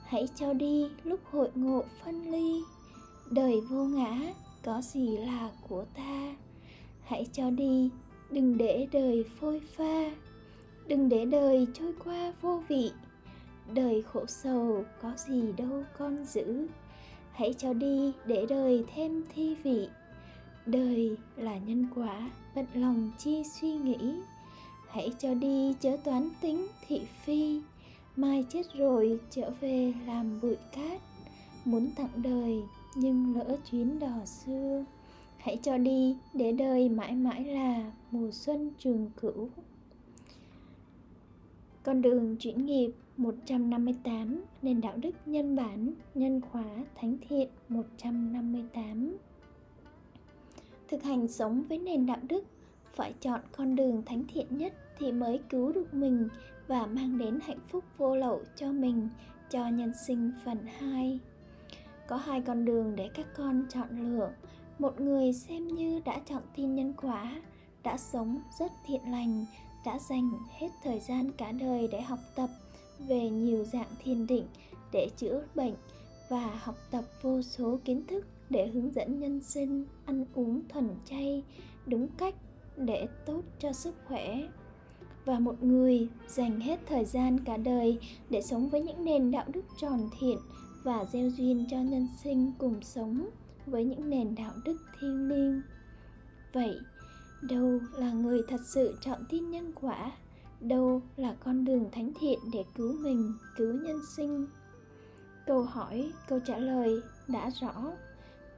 Hãy 0.05 0.29
cho 0.35 0.53
đi 0.53 0.87
lúc 1.03 1.21
hội 1.31 1.51
ngộ 1.55 1.85
phân 2.05 2.31
ly. 2.33 2.63
Đời 3.31 3.61
vô 3.71 3.85
ngã 3.85 4.35
có 4.63 4.83
gì 4.83 5.17
là 5.17 5.51
của 5.69 5.85
ta? 5.97 6.37
Hãy 7.03 7.27
cho 7.33 7.51
đi 7.51 7.91
đừng 8.35 8.59
để 8.59 8.87
đời 8.93 9.25
phôi 9.41 9.61
pha. 9.61 10.11
Đừng 10.87 11.09
để 11.09 11.25
đời 11.25 11.67
trôi 11.75 11.93
qua 12.05 12.33
vô 12.41 12.63
vị. 12.69 12.91
Đời 13.75 14.03
khổ 14.03 14.27
sầu 14.27 14.85
có 15.03 15.13
gì 15.17 15.53
đâu 15.53 15.85
con 15.99 16.25
giữ. 16.25 16.67
Hãy 17.33 17.55
cho 17.59 17.73
đi 17.73 18.13
để 18.27 18.47
đời 18.49 18.85
thêm 18.95 19.25
thi 19.35 19.55
vị. 19.55 19.89
Đời 20.67 21.17
là 21.37 21.59
nhân 21.59 21.87
quả 21.95 22.31
bận 22.55 22.67
lòng 22.75 23.11
chi 23.19 23.43
suy 23.45 23.73
nghĩ. 23.73 24.15
Hãy 24.89 25.13
cho 25.19 25.35
đi 25.35 25.75
chớ 25.81 25.97
toán 26.05 26.29
tính 26.41 26.67
thị 26.87 27.03
phi. 27.25 27.61
Mai 28.17 28.45
chết 28.49 28.63
rồi 28.75 29.19
trở 29.31 29.51
về 29.61 29.93
làm 30.07 30.41
bụi 30.41 30.57
cát. 30.73 31.01
Muốn 31.65 31.91
tặng 31.97 32.23
đời 32.23 32.63
nhưng 32.97 33.37
lỡ 33.37 33.57
chuyến 33.71 33.99
đò 33.99 34.25
xưa 34.25 34.85
hãy 35.45 35.59
cho 35.63 35.79
đi, 35.79 36.17
để 36.35 36.53
đời 36.53 36.89
mãi 36.89 37.15
mãi 37.15 37.45
là 37.45 37.93
mùa 38.11 38.31
xuân 38.31 38.71
trường 38.79 39.11
cửu. 39.21 39.49
Con 41.83 42.03
đường 42.03 42.37
chuyển 42.37 42.67
nghiệp 42.67 42.91
158 43.17 44.45
nền 44.63 44.81
đạo 44.81 44.97
đức 44.97 45.11
nhân 45.27 45.57
bản, 45.57 45.93
nhân 46.15 46.41
khóa 46.41 46.65
thánh 46.95 47.17
thiện 47.29 47.49
158 47.69 49.17
thực 50.89 51.03
hành 51.03 51.29
sống 51.29 51.63
với 51.69 51.79
nền 51.79 52.07
đạo 52.07 52.21
đức, 52.29 52.45
phải 52.95 53.13
chọn 53.21 53.41
con 53.53 53.77
đường 53.77 54.03
thánh 54.07 54.25
thiện 54.29 54.59
nhất 54.59 54.73
thì 54.99 55.13
mới 55.13 55.41
cứu 55.49 55.73
được 55.73 55.95
mình 55.95 56.29
và 56.67 56.87
mang 56.87 57.19
đến 57.19 57.39
hạnh 57.43 57.61
phúc 57.69 57.85
vô 57.97 58.17
lậu 58.17 58.43
cho 58.57 58.73
mình, 58.73 59.09
cho 59.51 59.69
nhân 59.69 59.93
sinh 60.07 60.33
phần 60.45 60.59
2 60.79 61.21
có 62.09 62.17
hai 62.17 62.41
con 62.41 62.65
đường 62.65 62.97
để 62.97 63.11
các 63.15 63.27
con 63.37 63.67
chọn 63.69 63.89
lựa 63.91 64.31
một 64.79 65.01
người 65.01 65.33
xem 65.33 65.69
như 65.69 66.01
đã 66.05 66.21
chọn 66.29 66.43
tin 66.57 66.75
nhân 66.75 66.95
quả, 67.03 67.43
đã 67.83 67.99
sống 67.99 68.41
rất 68.59 68.73
thiện 68.87 69.11
lành, 69.11 69.47
đã 69.85 69.99
dành 69.99 70.31
hết 70.59 70.69
thời 70.83 71.01
gian 71.01 71.33
cả 71.33 71.53
đời 71.53 71.89
để 71.93 72.01
học 72.01 72.19
tập 72.35 72.51
về 72.99 73.31
nhiều 73.31 73.65
dạng 73.65 73.91
thiền 74.05 74.27
định 74.27 74.47
để 74.93 75.09
chữa 75.17 75.45
bệnh 75.55 75.75
và 76.29 76.61
học 76.63 76.77
tập 76.91 77.05
vô 77.23 77.43
số 77.43 77.79
kiến 77.85 78.07
thức 78.07 78.27
để 78.51 78.67
hướng 78.67 78.95
dẫn 78.95 79.21
nhân 79.21 79.41
sinh 79.41 79.87
ăn 80.05 80.25
uống 80.35 80.63
thuần 80.69 80.89
chay, 81.05 81.43
đúng 81.87 82.09
cách 82.17 82.35
để 82.77 83.09
tốt 83.27 83.43
cho 83.59 83.73
sức 83.73 83.95
khỏe. 84.09 84.49
Và 85.25 85.39
một 85.39 85.63
người 85.63 86.09
dành 86.29 86.61
hết 86.61 86.81
thời 86.87 87.05
gian 87.05 87.45
cả 87.45 87.57
đời 87.57 87.99
để 88.31 88.43
sống 88.43 88.69
với 88.69 88.83
những 88.83 89.05
nền 89.05 89.31
đạo 89.31 89.45
đức 89.49 89.65
tròn 89.81 90.09
thiện 90.21 90.39
và 90.83 91.05
gieo 91.05 91.31
duyên 91.31 91.67
cho 91.71 91.77
nhân 91.77 92.09
sinh 92.23 92.53
cùng 92.59 92.83
sống 92.83 93.27
với 93.67 93.85
những 93.85 94.11
nền 94.11 94.35
đạo 94.35 94.53
đức 94.65 94.77
thiêng 95.01 95.29
liêng. 95.29 95.63
Vậy, 96.53 96.79
đâu 97.43 97.81
là 97.97 98.13
người 98.13 98.43
thật 98.49 98.61
sự 98.65 98.97
chọn 99.01 99.25
tin 99.29 99.51
nhân 99.51 99.73
quả? 99.75 100.13
Đâu 100.61 101.03
là 101.17 101.37
con 101.45 101.65
đường 101.65 101.89
thánh 101.93 102.13
thiện 102.21 102.39
để 102.53 102.65
cứu 102.75 102.93
mình, 102.93 103.33
cứu 103.57 103.75
nhân 103.75 104.01
sinh? 104.17 104.47
Câu 105.47 105.63
hỏi, 105.63 106.13
câu 106.29 106.41
trả 106.41 106.59
lời 106.59 107.01
đã 107.29 107.51
rõ. 107.61 107.93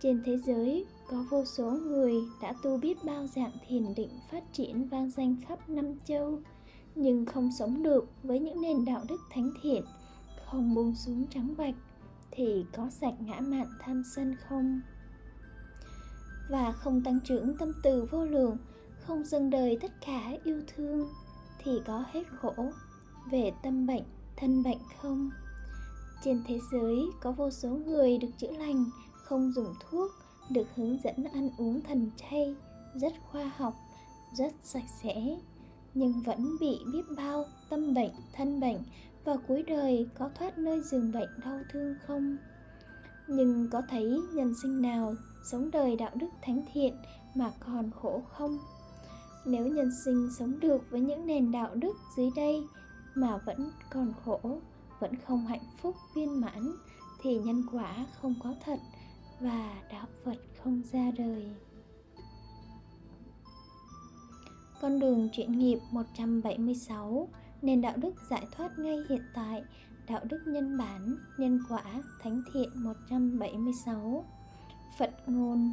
Trên 0.01 0.23
thế 0.25 0.39
giới, 0.39 0.87
có 1.09 1.25
vô 1.31 1.45
số 1.45 1.71
người 1.71 2.15
đã 2.43 2.55
tu 2.63 2.79
biết 2.79 3.05
bao 3.05 3.27
dạng 3.27 3.53
thiền 3.69 3.95
định 3.97 4.11
phát 4.31 4.43
triển 4.53 4.89
vang 4.89 5.11
danh 5.11 5.37
khắp 5.49 5.69
năm 5.69 5.85
châu, 6.05 6.41
nhưng 6.95 7.27
không 7.27 7.51
sống 7.59 7.83
được 7.83 8.09
với 8.23 8.41
những 8.41 8.61
nền 8.61 8.85
đạo 8.85 9.03
đức 9.09 9.21
thánh 9.31 9.51
thiện, 9.63 9.83
không 10.47 10.75
buông 10.75 10.95
xuống 10.95 11.27
trắng 11.31 11.55
bạch, 11.59 11.75
thì 12.31 12.65
có 12.77 12.91
sạch 12.91 13.15
ngã 13.21 13.41
mạn 13.41 13.67
tham 13.81 14.03
sân 14.15 14.37
không? 14.49 14.81
Và 16.49 16.73
không 16.73 17.03
tăng 17.05 17.21
trưởng 17.21 17.57
tâm 17.57 17.73
từ 17.83 18.09
vô 18.11 18.25
lượng, 18.25 18.57
không 19.01 19.25
dâng 19.25 19.51
đời 19.51 19.79
tất 19.81 19.93
cả 20.07 20.33
yêu 20.45 20.61
thương, 20.67 21.09
thì 21.59 21.81
có 21.87 22.05
hết 22.13 22.23
khổ. 22.41 22.55
Về 23.31 23.53
tâm 23.63 23.87
bệnh, 23.87 24.05
thân 24.37 24.63
bệnh 24.63 24.79
không? 25.03 25.31
Trên 26.25 26.43
thế 26.47 26.59
giới 26.73 26.97
có 27.21 27.33
vô 27.33 27.51
số 27.51 27.69
người 27.69 28.19
được 28.19 28.29
chữa 28.39 28.53
lành, 28.59 28.85
không 29.13 29.53
dùng 29.53 29.75
thuốc, 29.81 30.11
được 30.51 30.67
hướng 30.77 30.99
dẫn 31.05 31.25
ăn 31.25 31.51
uống 31.59 31.81
thần 31.81 32.11
chay, 32.17 32.55
rất 32.95 33.13
khoa 33.31 33.53
học, 33.57 33.75
rất 34.37 34.53
sạch 34.63 34.89
sẽ, 35.03 35.39
nhưng 35.95 36.23
vẫn 36.23 36.57
bị 36.61 36.79
biết 36.93 37.03
bao 37.17 37.45
tâm 37.71 37.95
bệnh, 37.95 38.11
thân 38.33 38.61
bệnh 38.61 38.79
và 39.25 39.37
cuối 39.49 39.63
đời 39.63 40.09
có 40.19 40.31
thoát 40.35 40.59
nơi 40.59 40.81
giường 40.81 41.13
bệnh 41.13 41.29
đau 41.45 41.61
thương 41.73 41.95
không? 42.07 42.37
Nhưng 43.29 43.69
có 43.71 43.83
thấy 43.89 44.21
nhân 44.35 44.55
sinh 44.63 44.83
nào 44.83 45.15
sống 45.51 45.71
đời 45.71 45.97
đạo 45.97 46.11
đức 46.15 46.29
thánh 46.43 46.63
thiện 46.73 46.95
mà 47.35 47.53
còn 47.61 47.91
khổ 47.91 48.23
không 48.29 48.59
nếu 49.47 49.67
nhân 49.67 49.91
sinh 50.05 50.29
sống 50.39 50.61
được 50.61 50.91
với 50.91 51.01
những 51.01 51.27
nền 51.27 51.53
đạo 51.53 51.75
đức 51.75 51.97
dưới 52.17 52.31
đây 52.37 52.65
mà 53.15 53.37
vẫn 53.37 53.71
còn 53.91 54.13
khổ 54.25 54.61
vẫn 55.01 55.13
không 55.27 55.47
hạnh 55.47 55.65
phúc 55.83 55.97
viên 56.15 56.41
mãn 56.41 56.73
thì 57.23 57.39
nhân 57.39 57.63
quả 57.73 58.07
không 58.21 58.35
có 58.43 58.55
thật 58.65 58.79
và 59.41 59.83
đạo 59.93 60.07
Phật 60.25 60.37
không 60.63 60.83
ra 60.93 61.11
đời. 61.19 61.47
Con 64.81 65.01
đường 65.01 65.29
chuyển 65.33 65.59
nghiệp 65.59 65.79
176 65.91 67.29
Nền 67.63 67.81
đạo 67.81 67.97
đức 67.97 68.15
giải 68.31 68.47
thoát 68.53 68.79
ngay 68.79 68.99
hiện 69.09 69.23
tại 69.35 69.63
Đạo 70.09 70.21
đức 70.25 70.39
nhân 70.47 70.79
bản, 70.79 71.17
nhân 71.39 71.61
quả, 71.69 71.83
thánh 72.23 72.43
thiện 72.53 72.69
176 72.75 74.25
Phật 74.99 75.29
ngôn. 75.29 75.73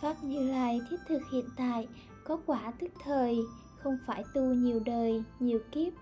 Pháp 0.00 0.24
Như 0.24 0.50
Lai 0.50 0.80
thiết 0.90 0.96
thực 1.08 1.20
hiện 1.32 1.44
tại 1.56 1.88
Có 2.24 2.38
quả 2.46 2.72
tức 2.78 2.88
thời 3.04 3.38
Không 3.78 3.98
phải 4.06 4.24
tu 4.34 4.42
nhiều 4.42 4.80
đời, 4.84 5.22
nhiều 5.40 5.60
kiếp 5.72 5.92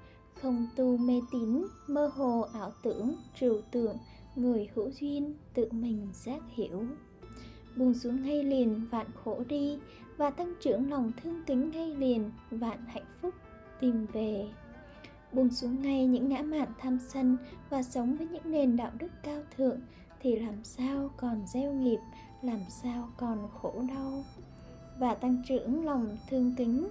Không 0.42 0.66
tu 0.76 0.96
mê 0.96 1.20
tín, 1.32 1.64
mơ 1.86 2.10
hồ 2.14 2.40
ảo 2.52 2.72
tưởng, 2.82 3.14
trừu 3.40 3.60
tượng 3.70 3.96
Người 4.36 4.68
hữu 4.74 4.90
duyên 4.90 5.34
tự 5.54 5.68
mình 5.72 6.08
giác 6.12 6.40
hiểu. 6.48 6.84
Buông 7.76 7.94
xuống 7.94 8.22
ngay 8.22 8.44
liền 8.44 8.86
vạn 8.90 9.06
khổ 9.24 9.42
đi 9.48 9.78
và 10.16 10.30
tăng 10.30 10.54
trưởng 10.60 10.90
lòng 10.90 11.12
thương 11.22 11.42
kính 11.46 11.70
ngay 11.70 11.94
liền 11.94 12.30
vạn 12.50 12.78
hạnh 12.86 13.06
phúc 13.22 13.34
tìm 13.80 14.06
về. 14.12 14.48
Buông 15.32 15.50
xuống 15.50 15.82
ngay 15.82 16.06
những 16.06 16.28
ngã 16.28 16.42
mạn 16.42 16.68
tham 16.78 16.98
sân 17.08 17.36
và 17.70 17.82
sống 17.82 18.16
với 18.16 18.26
những 18.28 18.50
nền 18.50 18.76
đạo 18.76 18.90
đức 18.98 19.08
cao 19.22 19.42
thượng 19.56 19.80
thì 20.20 20.36
làm 20.36 20.64
sao 20.64 21.10
còn 21.16 21.42
gieo 21.46 21.72
nghiệp 21.72 21.98
làm 22.42 22.60
sao 22.68 23.08
còn 23.16 23.48
khổ 23.54 23.82
đau? 23.88 24.24
Và 24.98 25.14
tăng 25.14 25.42
trưởng 25.48 25.84
lòng 25.84 26.16
thương 26.30 26.54
kính, 26.56 26.88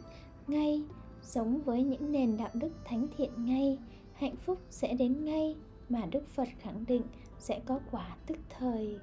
ngay, 0.47 0.83
sống 1.21 1.61
với 1.61 1.83
những 1.83 2.11
nền 2.11 2.37
đạo 2.37 2.49
đức 2.53 2.71
thánh 2.85 3.07
thiện 3.17 3.45
ngay, 3.45 3.77
hạnh 4.13 4.35
phúc 4.35 4.59
sẽ 4.69 4.93
đến 4.93 5.25
ngay, 5.25 5.55
mà 5.89 6.05
đức 6.11 6.29
phật 6.35 6.47
khẳng 6.59 6.85
định 6.87 7.01
sẽ 7.39 7.59
có 7.65 7.79
quả 7.91 8.15
tức 8.27 8.37
thời. 8.57 8.99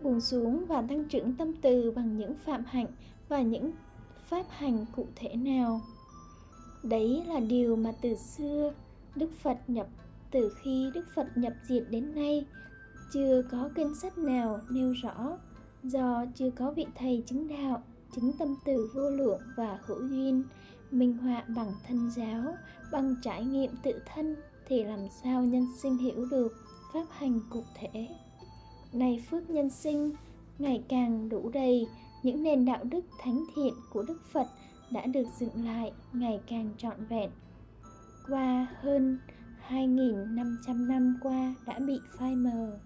Buông 0.00 0.20
xuống 0.20 0.64
và 0.66 0.82
tăng 0.82 1.04
trưởng 1.08 1.34
tâm 1.36 1.52
từ 1.62 1.90
bằng 1.90 2.16
những 2.16 2.34
phạm 2.44 2.64
hạnh 2.66 2.86
và 3.28 3.42
những 3.42 3.72
pháp 4.24 4.46
hành 4.48 4.86
cụ 4.96 5.06
thể 5.16 5.36
nào. 5.36 5.80
Đấy 6.82 7.22
là 7.26 7.40
điều 7.40 7.76
mà 7.76 7.92
từ 8.00 8.14
xưa 8.14 8.72
đức 9.14 9.30
phật 9.42 9.58
nhập, 9.66 9.86
từ 10.30 10.54
khi 10.62 10.90
đức 10.94 11.04
phật 11.14 11.26
nhập 11.36 11.52
diệt 11.68 11.84
đến 11.90 12.14
nay 12.14 12.46
chưa 13.14 13.42
có 13.50 13.70
kinh 13.74 13.94
sách 13.94 14.18
nào 14.18 14.60
nêu 14.70 14.92
rõ, 15.02 15.38
do 15.82 16.24
chưa 16.34 16.50
có 16.50 16.70
vị 16.70 16.86
thầy 16.94 17.22
chứng 17.26 17.48
đạo, 17.48 17.82
chứng 18.16 18.32
tâm 18.38 18.56
từ 18.64 18.90
vô 18.94 19.10
lượng 19.10 19.40
và 19.56 19.78
hữu 19.82 20.08
duyên, 20.08 20.44
minh 20.90 21.16
họa 21.18 21.44
bằng 21.56 21.72
thân 21.88 22.10
giáo, 22.10 22.54
bằng 22.92 23.14
trải 23.22 23.44
nghiệm 23.44 23.70
tự 23.82 23.92
thân 24.14 24.36
thì 24.68 24.84
làm 24.84 25.00
sao 25.22 25.42
nhân 25.42 25.66
sinh 25.82 25.98
hiểu 25.98 26.26
được 26.30 26.52
pháp 26.92 27.04
hành 27.10 27.40
cụ 27.50 27.64
thể 27.74 28.08
này 28.92 29.24
phước 29.30 29.50
nhân 29.50 29.70
sinh, 29.70 30.12
ngày 30.58 30.84
càng 30.88 31.28
đủ 31.28 31.50
đầy, 31.50 31.86
những 32.22 32.42
nền 32.42 32.64
đạo 32.64 32.84
đức 32.84 33.04
thánh 33.18 33.44
thiện 33.56 33.74
của 33.92 34.02
đức 34.02 34.20
phật 34.32 34.46
đã 34.90 35.06
được 35.06 35.26
dựng 35.38 35.64
lại 35.64 35.92
ngày 36.12 36.40
càng 36.46 36.70
trọn 36.78 37.06
vẹn 37.08 37.30
qua 38.28 38.66
hơn 38.80 39.18
2.500 39.68 40.86
năm 40.86 41.18
qua 41.22 41.54
đã 41.66 41.78
bị 41.78 42.00
phai 42.18 42.36
mờ. 42.36 42.78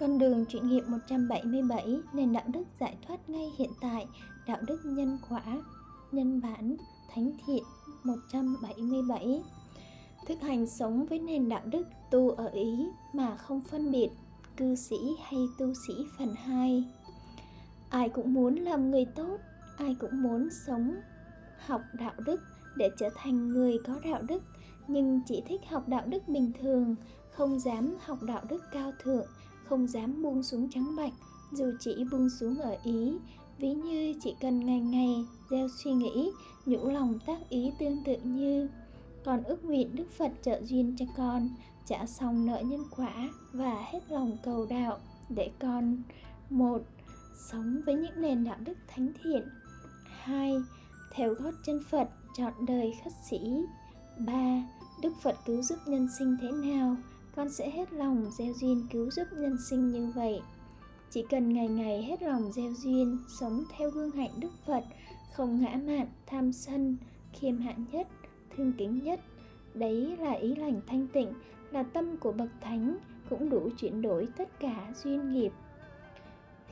Con 0.00 0.18
đường 0.18 0.44
chuyển 0.44 0.68
nghiệp 0.68 0.82
177 0.88 1.98
nền 2.12 2.32
đạo 2.32 2.44
đức 2.46 2.62
giải 2.80 2.96
thoát 3.06 3.30
ngay 3.30 3.52
hiện 3.58 3.70
tại, 3.80 4.06
đạo 4.46 4.58
đức 4.66 4.80
nhân 4.84 5.18
quả, 5.28 5.42
nhân 6.12 6.40
bản, 6.40 6.76
thánh 7.14 7.32
thiện 7.46 7.62
177 8.02 9.42
thực 10.26 10.40
hành 10.40 10.66
sống 10.66 11.06
với 11.06 11.18
nền 11.18 11.48
đạo 11.48 11.62
đức 11.64 11.86
tu 12.10 12.30
ở 12.30 12.48
ý 12.48 12.86
mà 13.12 13.36
không 13.36 13.60
phân 13.60 13.90
biệt 13.92 14.08
cư 14.56 14.74
sĩ 14.74 14.96
hay 15.22 15.40
tu 15.58 15.74
sĩ 15.86 15.92
phần 16.18 16.34
hai. 16.34 16.84
Ai 17.90 18.08
cũng 18.08 18.34
muốn 18.34 18.54
làm 18.54 18.90
người 18.90 19.04
tốt 19.04 19.38
ai 19.76 19.96
cũng 20.00 20.22
muốn 20.22 20.48
sống 20.66 20.94
học 21.66 21.80
đạo 21.92 22.14
đức 22.26 22.40
để 22.76 22.90
trở 22.98 23.08
thành 23.16 23.48
người 23.48 23.78
có 23.86 24.00
đạo 24.04 24.22
đức. 24.22 24.42
Nhưng 24.88 25.20
chỉ 25.26 25.42
thích 25.48 25.60
học 25.70 25.88
đạo 25.88 26.02
đức 26.06 26.28
bình 26.28 26.52
thường 26.60 26.96
không 27.30 27.60
dám 27.60 27.96
học 28.00 28.22
đạo 28.22 28.42
đức 28.48 28.62
cao 28.72 28.92
thượng 29.02 29.26
không 29.70 29.86
dám 29.86 30.22
buông 30.22 30.42
xuống 30.42 30.68
trắng 30.70 30.96
bạch 30.96 31.12
dù 31.52 31.72
chỉ 31.80 32.04
buông 32.10 32.28
xuống 32.30 32.58
ở 32.58 32.76
ý. 32.84 33.18
Ví 33.58 33.74
như 33.74 34.14
chỉ 34.22 34.34
cần 34.40 34.66
ngày 34.66 34.80
ngày 34.80 35.24
gieo 35.50 35.68
suy 35.68 35.92
nghĩ, 35.92 36.30
nhũ 36.66 36.88
lòng 36.88 37.18
tác 37.26 37.48
ý 37.48 37.72
tương 37.78 38.04
tự 38.04 38.16
như 38.24 38.68
còn 39.24 39.42
ước 39.42 39.64
nguyện 39.64 39.96
Đức 39.96 40.10
Phật 40.18 40.32
trợ 40.42 40.60
duyên 40.64 40.96
cho 40.98 41.04
con, 41.16 41.48
trả 41.86 42.06
xong 42.06 42.46
nợ 42.46 42.60
nhân 42.60 42.80
quả 42.96 43.28
và 43.52 43.84
hết 43.92 44.00
lòng 44.08 44.36
cầu 44.42 44.66
đạo 44.70 44.98
để 45.28 45.50
con 45.58 46.02
một 46.50 46.82
sống 47.50 47.80
với 47.86 47.94
những 47.94 48.20
nền 48.20 48.44
đạo 48.44 48.56
đức 48.60 48.74
thánh 48.88 49.12
thiện. 49.22 49.48
Hai, 50.06 50.54
theo 51.14 51.34
gót 51.34 51.54
chân 51.66 51.80
Phật, 51.90 52.08
chọn 52.36 52.52
đời 52.66 52.94
khất 53.04 53.12
sĩ. 53.30 53.38
Ba, 54.26 54.62
Đức 55.02 55.12
Phật 55.22 55.36
cứu 55.46 55.62
giúp 55.62 55.78
nhân 55.86 56.08
sinh 56.18 56.36
thế 56.40 56.52
nào? 56.52 56.96
Con 57.36 57.50
sẽ 57.50 57.70
hết 57.70 57.92
lòng 57.92 58.30
gieo 58.30 58.52
duyên 58.52 58.86
cứu 58.90 59.10
giúp 59.10 59.24
nhân 59.32 59.56
sinh 59.70 59.88
như 59.88 60.12
vậy. 60.14 60.40
Chỉ 61.10 61.24
cần 61.30 61.54
ngày 61.54 61.68
ngày 61.68 62.02
hết 62.02 62.22
lòng 62.22 62.52
gieo 62.52 62.72
duyên, 62.72 63.18
sống 63.40 63.64
theo 63.76 63.90
gương 63.90 64.10
hạnh 64.10 64.30
Đức 64.38 64.52
Phật, 64.66 64.84
không 65.32 65.60
ngã 65.60 65.80
mạn, 65.86 66.06
tham 66.26 66.52
sân, 66.52 66.96
khiêm 67.32 67.58
hạ 67.58 67.74
nhất, 67.92 68.08
thương 68.56 68.72
kính 68.78 69.00
nhất, 69.04 69.20
đấy 69.74 70.16
là 70.18 70.32
ý 70.32 70.54
lành 70.54 70.80
thanh 70.86 71.06
tịnh, 71.08 71.32
là 71.70 71.82
tâm 71.82 72.16
của 72.16 72.32
bậc 72.32 72.48
thánh, 72.60 72.96
cũng 73.30 73.50
đủ 73.50 73.70
chuyển 73.76 74.02
đổi 74.02 74.28
tất 74.36 74.60
cả 74.60 74.92
duyên 75.02 75.32
nghiệp. 75.32 75.52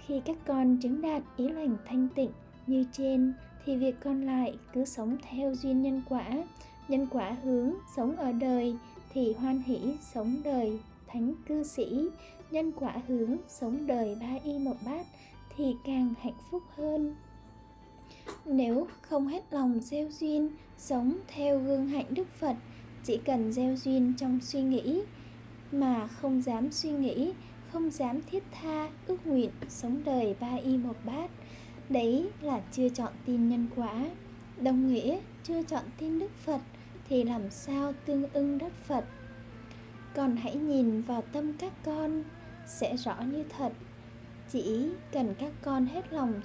Khi 0.07 0.21
các 0.25 0.37
con 0.47 0.79
chứng 0.83 1.01
đạt 1.01 1.23
ý 1.37 1.49
lành 1.49 1.77
thanh 1.87 2.09
tịnh 2.15 2.31
như 2.67 2.85
trên, 2.93 3.33
thì 3.65 3.77
việc 3.77 3.95
còn 4.05 4.23
lại 4.23 4.59
cứ 4.73 4.85
sống 4.85 5.17
theo 5.31 5.55
duyên 5.55 5.83
nhân 5.83 6.03
quả 6.09 6.25
nhân 6.89 7.07
quả 7.11 7.37
hướng, 7.43 7.75
sống 7.97 8.17
ở 8.17 8.33
đời 8.33 8.77
thì 9.19 9.33
hoan 9.33 9.63
hỷ 9.63 9.79
sống 10.15 10.41
đời 10.45 10.79
thánh 11.07 11.35
cư 11.49 11.65
sĩ, 11.65 12.09
nhân 12.51 12.73
quả 12.73 12.95
hướng 13.09 13.37
sống 13.49 13.87
đời 13.87 14.17
ba 14.21 14.39
y 14.45 14.59
một 14.59 14.77
bát 14.87 15.07
thì 15.57 15.77
càng 15.85 16.15
hạnh 16.21 16.37
phúc 16.51 16.63
hơn. 16.77 17.17
Nếu 18.45 18.87
không 19.01 19.27
hết 19.27 19.45
lòng 19.51 19.81
gieo 19.81 20.09
duyên, 20.11 20.51
sống 20.77 21.19
theo 21.29 21.59
gương 21.59 21.87
hạnh 21.87 22.05
đức 22.11 22.29
phật, 22.29 22.57
chỉ 23.05 23.17
cần 23.25 23.53
gieo 23.53 23.77
duyên 23.77 24.15
trong 24.19 24.41
suy 24.41 24.63
nghĩ, 24.63 25.03
mà 25.73 26.07
không 26.07 26.43
dám 26.43 26.73
suy 26.73 26.91
nghĩ, 26.91 27.33
không 27.73 27.91
dám 27.91 28.21
thiết 28.31 28.43
tha, 28.53 28.89
ước 29.07 29.27
nguyện 29.27 29.51
sống 29.69 30.01
đời 30.05 30.35
ba 30.41 30.57
y 30.65 30.77
một 30.77 30.97
bát, 31.05 31.31
đấy 31.89 32.31
là 32.41 32.61
chưa 32.73 32.89
chọn 32.89 33.13
tin 33.27 33.49
nhân 33.49 33.67
quả. 33.77 34.11
Đồng 34.61 34.89
nghĩa, 34.89 35.19
chưa 35.45 35.63
chọn 35.63 35.85
tin 35.99 36.19
đức 36.19 36.31
phật 36.45 36.61
thì 37.09 37.25
làm 37.25 37.51
sao 37.51 37.93
tương 38.07 38.33
ưng 38.33 38.59
đất 38.59 38.73
phật? 38.87 39.05
Còn 40.15 40.37
hãy 40.37 40.55
nhìn 40.55 41.03
vào 41.03 41.23
tâm 41.33 41.53
các 41.53 41.73
con, 41.85 42.23
sẽ 42.67 42.97
rõ 42.97 43.17
như 43.33 43.45
thật. 43.59 43.73
Chỉ 44.53 44.89
cần 45.13 45.35
các 45.39 45.53
con 45.63 45.87
hết 45.87 46.13
lòng 46.13 46.41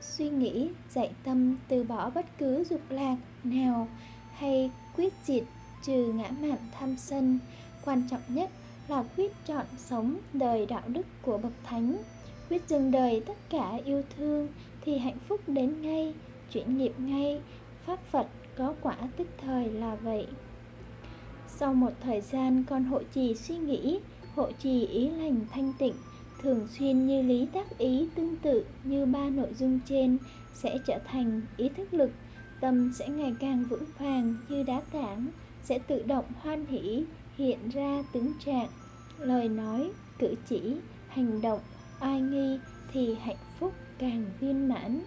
suy 0.00 0.30
nghĩ, 0.30 0.70
dạy 0.90 1.10
tâm 1.24 1.56
từ 1.68 1.84
bỏ 1.84 2.10
bất 2.10 2.26
cứ 2.38 2.64
dục 2.64 2.80
lạc 2.90 3.16
nào 3.44 3.88
hay 4.32 4.70
quyết 4.96 5.12
diệt 5.24 5.44
trừ 5.82 6.12
ngã 6.12 6.30
mạn 6.40 6.58
tham 6.72 6.96
sân, 6.96 7.38
quan 7.84 8.02
trọng 8.10 8.20
nhất 8.28 8.50
là 8.88 9.04
quyết 9.16 9.32
chọn 9.46 9.66
sống 9.78 10.16
đời 10.32 10.66
đạo 10.66 10.82
đức 10.86 11.06
của 11.22 11.38
bậc 11.38 11.52
thánh. 11.64 11.96
Quyết 12.48 12.68
dừng 12.68 12.90
đời 12.90 13.22
tất 13.26 13.36
cả 13.50 13.78
yêu 13.84 14.02
thương 14.16 14.48
thì 14.80 14.98
hạnh 14.98 15.18
phúc 15.28 15.40
đến 15.46 15.82
ngay, 15.82 16.14
chuyển 16.52 16.76
nghiệp 16.78 16.92
ngay 16.98 17.40
pháp 17.86 17.98
phật 18.10 18.26
có 18.56 18.74
quả 18.80 18.96
tức 19.16 19.28
thời 19.38 19.70
là 19.70 19.94
vậy. 19.94 20.26
Sau 21.48 21.74
một 21.74 21.92
thời 22.00 22.20
gian, 22.20 22.64
con 22.70 22.84
hộ 22.84 23.02
trì 23.14 23.34
suy 23.34 23.56
nghĩ, 23.56 24.00
hộ 24.34 24.52
trì 24.52 24.86
ý 24.86 25.08
lành 25.08 25.40
thanh 25.50 25.72
tịnh, 25.78 25.94
thường 26.42 26.68
xuyên 26.78 27.06
như 27.06 27.22
lý 27.22 27.46
tác 27.52 27.78
ý 27.78 28.08
tương 28.14 28.36
tự 28.36 28.66
như 28.84 29.06
ba 29.06 29.30
nội 29.30 29.54
dung 29.58 29.80
trên, 29.88 30.18
sẽ 30.54 30.78
trở 30.86 30.98
thành 31.04 31.40
ý 31.56 31.68
thức 31.68 31.94
lực. 31.94 32.10
Tâm 32.60 32.92
sẽ 32.98 33.08
ngày 33.08 33.34
càng 33.40 33.64
vững 33.64 33.84
vàng 33.98 34.34
như 34.48 34.62
đá 34.62 34.80
tảng, 34.92 35.26
sẽ 35.62 35.78
tự 35.78 36.02
động 36.02 36.24
hoan 36.40 36.66
hỷ, 36.66 37.04
hiện 37.36 37.58
ra 37.68 38.02
tướng 38.12 38.32
trạng. 38.44 38.68
Lời 39.18 39.48
nói, 39.48 39.90
cử 40.18 40.34
chỉ, 40.48 40.76
hành 41.08 41.40
động 41.42 41.60
ai 42.00 42.20
nghi 42.20 42.58
thì 42.92 43.14
hạnh 43.20 43.36
phúc 43.58 43.72
càng 43.98 44.24
viên 44.40 44.68
mãn 44.68 45.00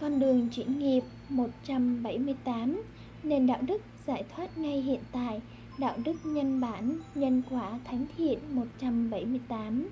con 0.00 0.20
đường 0.20 0.48
chuyển 0.52 0.78
nghiệp 0.78 1.00
178 1.28 2.82
nền 3.22 3.46
đạo 3.46 3.58
đức 3.62 3.82
giải 4.06 4.24
thoát 4.36 4.58
ngay 4.58 4.80
hiện 4.80 5.00
tại, 5.12 5.40
đạo 5.78 5.96
đức 6.04 6.16
nhân 6.24 6.60
bản, 6.60 6.98
nhân 7.14 7.42
quả 7.50 7.78
thánh 7.84 8.06
thiện 8.16 8.38
178 8.50 9.88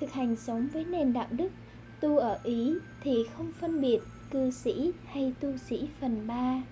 thực 0.00 0.12
hành 0.12 0.36
sống 0.36 0.68
với 0.72 0.84
nền 0.84 1.12
đạo 1.12 1.26
đức, 1.30 1.48
tu 2.00 2.18
ở 2.18 2.38
ý 2.44 2.74
thì 3.02 3.24
không 3.36 3.52
phân 3.60 3.80
biệt 3.80 3.98
cư 4.30 4.50
sĩ 4.50 4.92
hay 5.06 5.32
tu 5.40 5.56
sĩ 5.68 5.88
phần 6.00 6.26
3 6.26 6.62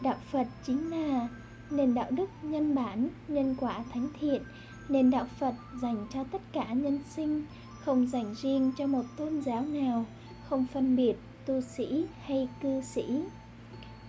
đạo 0.00 0.16
phật 0.32 0.46
chính 0.66 0.90
là 0.90 1.28
nền 1.70 1.94
đạo 1.94 2.10
đức 2.10 2.30
nhân 2.42 2.74
bản, 2.74 3.08
nhân 3.28 3.56
quả 3.60 3.84
thánh 3.92 4.08
thiện, 4.20 4.42
nền 4.88 5.10
đạo 5.10 5.26
phật 5.38 5.54
dành 5.82 6.06
cho 6.14 6.24
tất 6.24 6.42
cả 6.52 6.72
nhân 6.72 7.00
sinh, 7.16 7.44
không 7.84 8.06
dành 8.06 8.34
riêng 8.34 8.72
cho 8.78 8.86
một 8.86 9.04
tôn 9.16 9.42
giáo 9.42 9.62
nào, 9.62 10.06
không 10.48 10.66
phân 10.72 10.96
biệt 10.96 11.14
tu 11.48 11.60
sĩ 11.60 12.06
hay 12.26 12.48
cư 12.62 12.80
sĩ. 12.80 13.22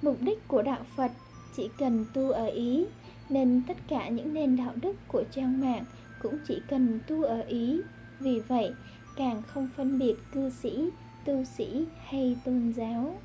Mục 0.02 0.18
đích 0.22 0.48
của 0.48 0.62
đạo 0.62 0.84
phật, 0.96 1.12
chỉ 1.56 1.70
cần 1.78 2.06
tu 2.14 2.32
ở 2.32 2.46
ý, 2.46 2.86
nên 3.30 3.62
tất 3.68 3.78
cả 3.88 4.10
những 4.10 4.34
nền 4.34 4.58
đạo 4.58 4.74
đức 4.82 4.96
của 5.08 5.24
trang 5.32 5.62
mạng 5.62 5.84
cũng 6.22 6.38
chỉ 6.48 6.62
cần 6.68 7.00
tu 7.08 7.24
ở 7.24 7.42
ý. 7.42 7.82
Vì 8.20 8.40
vậy, 8.40 8.74
càng 9.16 9.42
không 9.48 9.70
phân 9.76 10.00
biệt 10.00 10.16
cư 10.32 10.50
sĩ, 10.50 10.90
tu 11.26 11.44
sĩ 11.58 11.86
hay 12.06 12.38
tôn 12.46 12.74
giáo. 12.78 13.20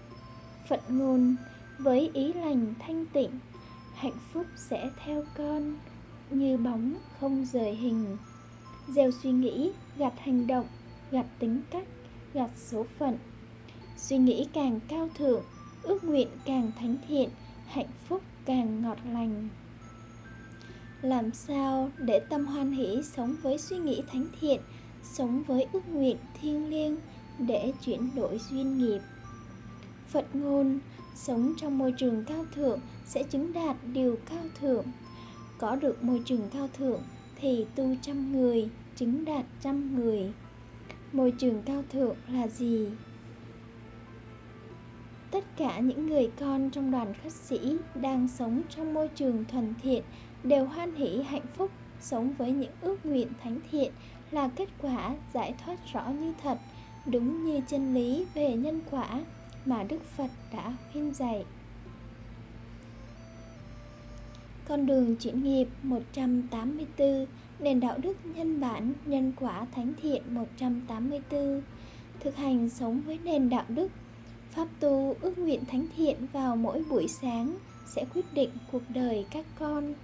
Phật 0.69 0.81
ngôn, 0.89 1.37
với 1.79 2.11
ý 2.15 2.33
lành 2.33 2.75
thanh 2.79 3.07
tịnh, 3.07 3.31
hạnh 3.95 4.19
phúc 4.33 4.47
sẽ 4.57 4.91
theo 5.05 5.25
con, 5.37 5.77
như 6.31 6.57
bóng 6.57 6.95
không 7.21 7.47
rời 7.53 7.75
hình. 7.75 8.17
Gieo 8.89 9.11
suy 9.23 9.31
nghĩ 9.31 9.73
gặt 9.99 10.13
hành 10.19 10.47
động 10.47 10.67
gặt 11.11 11.27
tính 11.39 11.61
cách 11.71 11.87
gặt 12.35 12.51
số 12.57 12.87
phận 12.99 13.19
suy 13.97 14.19
nghĩ 14.19 14.47
càng 14.53 14.81
cao 14.89 15.09
thượng, 15.19 15.43
ước 15.83 16.05
nguyện 16.05 16.29
càng 16.45 16.71
thánh 16.79 16.97
thiện, 17.09 17.29
hạnh 17.67 17.91
phúc 18.09 18.23
càng 18.45 18.83
ngọt 18.83 18.99
lành. 19.13 19.49
Làm 21.03 21.31
sao 21.33 21.91
để 21.99 22.21
tâm 22.21 22.47
hoan 22.47 22.73
hỷ 22.73 23.03
sống 23.03 23.37
với 23.43 23.59
suy 23.59 23.79
nghĩ 23.79 24.03
thánh 24.13 24.27
thiện, 24.41 24.61
sống 25.03 25.43
với 25.43 25.67
ước 25.73 25.89
nguyện 25.89 26.17
thiêng 26.41 26.71
liêng 26.71 26.97
để 27.39 27.73
chuyển 27.85 28.15
đổi 28.15 28.41
duyên 28.51 28.79
nghiệp? 28.79 29.01
Phật 30.09 30.37
ngôn, 30.37 30.79
sống 31.15 31.55
trong 31.57 31.79
môi 31.79 31.93
trường 31.99 32.25
cao 32.25 32.45
thượng 32.55 32.81
sẽ 33.07 33.23
chứng 33.23 33.53
đạt 33.53 33.77
điều 33.93 34.19
cao 34.31 34.45
thượng. 34.61 34.85
Có 35.59 35.77
được 35.77 36.05
môi 36.05 36.23
trường 36.25 36.49
cao 36.53 36.69
thượng 36.79 37.03
thì 37.41 37.67
tu 37.75 37.95
trăm 38.03 38.33
người, 38.33 38.69
chứng 38.97 39.25
đạt 39.25 39.45
trăm 39.63 39.97
người. 39.97 40.33
Môi 41.13 41.31
trường 41.31 41.63
cao 41.63 41.85
thượng 41.93 42.17
là 42.29 42.49
gì? 42.49 42.89
Tất 45.35 45.45
cả 45.57 45.79
những 45.79 46.07
người 46.07 46.31
con 46.41 46.71
trong 46.71 46.91
đoàn 46.91 47.15
khách 47.23 47.33
sĩ 47.33 47.77
đang 47.95 48.29
sống 48.29 48.63
trong 48.71 48.95
môi 48.95 49.09
trường 49.09 49.45
thuần 49.45 49.75
thiện 49.83 50.03
đều 50.43 50.67
hoan 50.67 50.95
hỷ 50.95 51.23
hạnh 51.23 51.47
phúc, 51.57 51.71
sống 52.01 52.35
với 52.39 52.53
những 52.53 52.73
ước 52.81 53.07
nguyện 53.07 53.29
thánh 53.43 53.59
thiện 53.71 53.93
là 54.31 54.49
kết 54.57 54.69
quả 54.83 55.15
giải 55.35 55.55
thoát 55.65 55.79
rõ 55.93 56.09
như 56.09 56.33
thật, 56.43 56.59
đúng 57.07 57.45
như 57.45 57.61
chân 57.69 57.95
lý 57.95 58.27
về 58.35 58.57
nhân 58.57 58.81
quả 58.91 59.21
mà 59.65 59.83
Đức 59.83 60.03
Phật 60.17 60.31
đã 60.53 60.77
khuyên 60.93 61.15
dạy. 61.15 61.45
Con 64.69 64.87
đường 64.87 65.17
chuyển 65.17 65.43
nghiệp 65.43 65.69
184 65.83 67.27
Nền 67.59 67.81
đạo 67.81 67.99
đức 68.03 68.17
nhân 68.25 68.61
bản, 68.61 68.93
nhân 69.05 69.33
quả 69.41 69.67
thánh 69.75 69.93
thiện 70.03 70.23
184 70.29 71.63
Thực 72.21 72.37
hành 72.37 72.69
sống 72.69 73.01
với 73.07 73.19
nền 73.25 73.49
đạo 73.49 73.65
đức 73.69 73.89
Pháp 74.55 74.69
tu 74.81 75.17
ước 75.21 75.39
nguyện 75.39 75.65
thánh 75.65 75.87
thiện 75.97 76.27
vào 76.33 76.57
mỗi 76.57 76.83
buổi 76.91 77.09
sáng, 77.09 77.59
sẽ 77.87 78.05
quyết 78.15 78.35
định 78.35 78.51
cuộc 78.73 78.83
đời 78.89 79.27
các 79.31 79.47
con. 79.59 79.95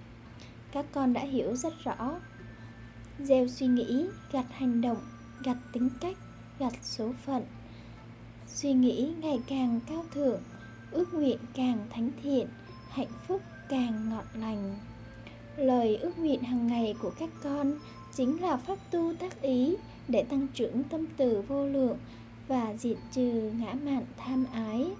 Các 0.72 0.86
con 0.92 1.12
đã 1.12 1.20
hiểu 1.20 1.56
rất 1.56 1.74
rõ. 1.84 2.20
Gieo 3.18 3.48
suy 3.48 3.66
nghĩ 3.66 4.06
gặt 4.32 4.46
hành 4.50 4.80
động 4.80 4.98
gặt 5.44 5.56
tính 5.72 5.88
cách 6.00 6.16
gặt 6.58 6.72
số 6.82 7.12
phận. 7.24 7.42
Suy 8.46 8.72
nghĩ 8.72 9.12
ngày 9.20 9.40
càng 9.46 9.80
cao 9.86 10.04
thượng, 10.14 10.40
ước 10.90 11.14
nguyện 11.14 11.38
càng 11.54 11.86
thánh 11.90 12.10
thiện, 12.22 12.46
hạnh 12.88 13.12
phúc 13.26 13.42
càng 13.68 14.10
ngọt 14.10 14.24
lành. 14.34 14.78
Lời 15.56 15.96
ước 15.96 16.18
nguyện 16.18 16.42
hàng 16.42 16.66
ngày 16.66 16.94
của 17.02 17.10
các 17.18 17.30
con 17.42 17.78
chính 18.14 18.42
là 18.42 18.56
pháp 18.56 18.78
tu 18.90 19.14
tác 19.14 19.42
ý 19.42 19.76
để 20.08 20.22
tăng 20.22 20.46
trưởng 20.54 20.82
tâm 20.82 21.06
từ 21.16 21.42
vô 21.48 21.66
lượng 21.66 21.98
và 22.50 22.74
diệt 22.78 22.96
trừ 23.12 23.52
ngã 23.58 23.74
mạn 23.84 24.04
tham 24.16 24.46
ái. 24.52 24.90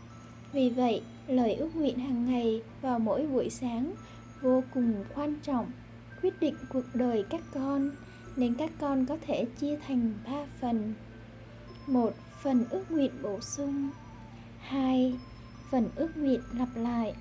Vì 0.52 0.70
vậy, 0.70 1.02
lời 1.26 1.54
ước 1.54 1.76
nguyện 1.76 1.98
hàng 1.98 2.26
ngày 2.26 2.62
vào 2.82 2.98
mỗi 2.98 3.26
buổi 3.26 3.50
sáng 3.50 3.92
vô 4.42 4.62
cùng 4.74 5.04
quan 5.14 5.34
trọng, 5.42 5.70
quyết 6.22 6.40
định 6.40 6.54
cuộc 6.72 6.84
đời 6.94 7.24
các 7.30 7.40
con, 7.54 7.90
nên 8.36 8.54
các 8.54 8.70
con 8.80 9.06
có 9.06 9.16
thể 9.26 9.44
chia 9.60 9.76
thành 9.86 10.14
ba 10.24 10.46
phần. 10.60 10.94
Một, 11.86 12.14
phần 12.42 12.64
ước 12.70 12.90
nguyện 12.90 13.10
bổ 13.22 13.40
sung. 13.40 13.90
Hai, 14.60 15.18
phần 15.70 15.88
ước 15.96 16.16
nguyện 16.16 16.40
lặp 16.58 16.68
lại. 16.74 17.14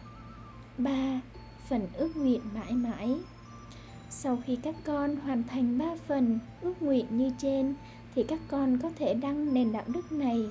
Ba, 0.77 1.21
phần 1.69 1.87
ước 1.93 2.17
nguyện 2.17 2.41
mãi 2.53 2.71
mãi. 2.71 3.15
Sau 4.09 4.37
khi 4.45 4.55
các 4.55 4.75
con 4.85 5.15
hoàn 5.15 5.43
thành 5.43 5.77
ba 5.77 5.95
phần 6.07 6.39
ước 6.61 6.81
nguyện 6.81 7.05
như 7.17 7.31
trên 7.37 7.75
thì 8.15 8.23
các 8.23 8.39
con 8.47 8.77
có 8.77 8.89
thể 8.95 9.13
đăng 9.13 9.53
nền 9.53 9.71
đạo 9.71 9.83
đức 9.87 10.11
này 10.11 10.45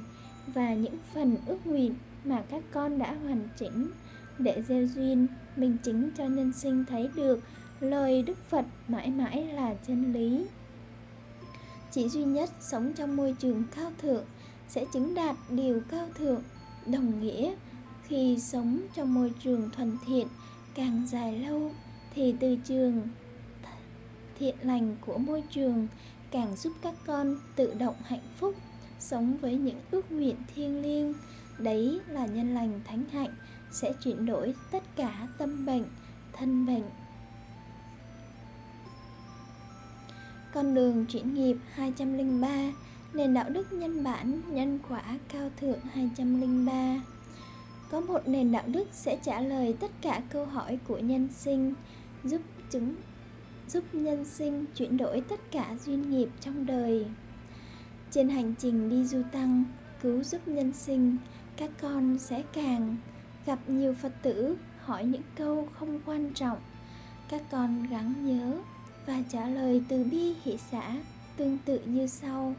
và 0.47 0.75
những 0.75 0.99
phần 1.15 1.37
ước 1.47 1.67
nguyện 1.67 1.95
mà 2.25 2.43
các 2.51 2.63
con 2.73 2.99
đã 2.99 3.15
hoàn 3.25 3.49
chỉnh 3.57 3.91
để 4.39 4.63
gieo 4.69 4.87
duyên, 4.87 5.27
minh 5.57 5.77
chứng 5.83 6.11
cho 6.19 6.25
nhân 6.25 6.53
sinh 6.53 6.85
thấy 6.89 7.09
được 7.15 7.41
lời 7.81 8.23
đức 8.23 8.39
phật 8.49 8.65
mãi 8.89 9.11
mãi 9.11 9.45
là 9.45 9.75
chân 9.87 10.13
lý. 10.13 10.47
Chỉ 11.91 12.09
duy 12.09 12.25
nhất 12.25 12.51
sống 12.61 12.93
trong 12.97 13.17
môi 13.17 13.37
trường 13.39 13.65
cao 13.77 13.93
thượng 14.03 14.25
sẽ 14.69 14.85
chứng 14.93 15.15
đạt 15.15 15.37
điều 15.51 15.81
cao 15.91 16.09
thượng, 16.15 16.43
đồng 16.87 17.21
nghĩa 17.21 17.55
khi 18.03 18.39
sống 18.41 18.81
trong 18.95 19.15
môi 19.15 19.33
trường 19.45 19.71
thuần 19.71 19.99
thiện, 20.07 20.29
càng 20.75 21.07
dài 21.07 21.39
lâu 21.39 21.73
thì 22.15 22.35
từ 22.41 22.57
trường 22.65 23.09
thiện 24.39 24.55
lành 24.63 24.97
của 25.07 25.19
môi 25.19 25.43
trường 25.51 25.89
càng 26.31 26.57
giúp 26.57 26.72
các 26.83 26.95
con 27.07 27.37
tự 27.57 27.74
động 27.74 27.95
hạnh 28.05 28.29
phúc, 28.37 28.55
sống 28.99 29.37
với 29.37 29.55
những 29.55 29.81
ước 29.91 30.12
nguyện 30.12 30.37
thiêng 30.55 30.83
liêng. 30.83 31.14
Đấy 31.59 32.01
là 32.09 32.26
nhân 32.26 32.55
lành 32.55 32.81
thánh 32.85 33.05
hạnh, 33.12 33.35
sẽ 33.70 33.93
chuyển 34.05 34.26
đổi 34.26 34.55
tất 34.70 34.83
cả 34.97 35.29
tâm 35.39 35.66
bệnh, 35.66 35.85
thân 36.33 36.66
bệnh. 36.66 36.85
Con 40.55 40.74
đường 40.74 41.07
chuyển 41.07 41.35
nghiệp 41.35 41.57
203 41.72 42.72
nền 43.12 43.35
đạo 43.35 43.51
đức 43.51 43.72
nhân 43.72 44.05
bản, 44.05 44.41
nhân 44.49 44.79
quả 44.89 45.03
cao 45.29 45.51
thượng 45.61 45.81
203 45.81 47.01
có 47.91 48.01
một 48.01 48.29
nền 48.29 48.53
đạo 48.53 48.64
đức 48.66 48.89
sẽ 48.93 49.18
trả 49.22 49.41
lời 49.41 49.76
tất 49.81 49.91
cả 50.03 50.22
câu 50.31 50.47
hỏi 50.47 50.79
của 50.89 50.99
nhân 50.99 51.29
sinh, 51.33 51.74
giúp 52.24 52.41
chúng 52.70 52.95
giúp 53.69 53.85
nhân 53.93 54.25
sinh 54.25 54.64
chuyển 54.75 54.97
đổi 54.97 55.21
tất 55.29 55.41
cả 55.51 55.77
duyên 55.85 56.11
nghiệp 56.11 56.29
trong 56.41 56.66
đời. 56.66 57.07
Trên 58.11 58.29
hành 58.29 58.55
trình 58.59 58.89
đi 58.91 59.05
du 59.05 59.23
tăng, 59.33 59.64
cứu 60.03 60.23
giúp 60.23 60.49
nhân 60.49 60.73
sinh, 60.73 61.16
các 61.57 61.71
con 61.81 62.19
sẽ 62.19 62.43
càng 62.53 62.97
gặp 63.47 63.59
nhiều 63.66 63.95
phật 64.03 64.12
tử, 64.23 64.57
hỏi 64.81 65.05
những 65.05 65.23
câu 65.37 65.69
không 65.73 66.01
quan 66.07 66.31
trọng. 66.35 66.59
Các 67.29 67.43
con 67.51 67.87
gắng 67.91 68.14
nhớ 68.27 68.59
và 69.07 69.23
trả 69.29 69.49
lời 69.49 69.83
từ 69.89 70.05
bi 70.05 70.35
hỷ 70.43 70.57
xã 70.71 70.97
tương 71.37 71.59
tự 71.64 71.81
như 71.85 72.07
sau. 72.07 72.55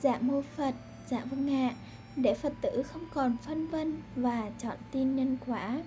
Dạ 0.00 0.18
mô 0.20 0.42
phật 0.56 0.74
dạ 1.08 1.24
vâng 1.24 1.54
ạ 1.54 1.74
để 2.16 2.34
phật 2.34 2.52
tử 2.60 2.82
không 2.82 3.04
còn 3.14 3.36
phân 3.42 3.66
vân 3.66 4.02
và 4.16 4.50
chọn 4.58 4.76
tin 4.92 5.16
nhân 5.16 5.36
quả, 5.46 5.82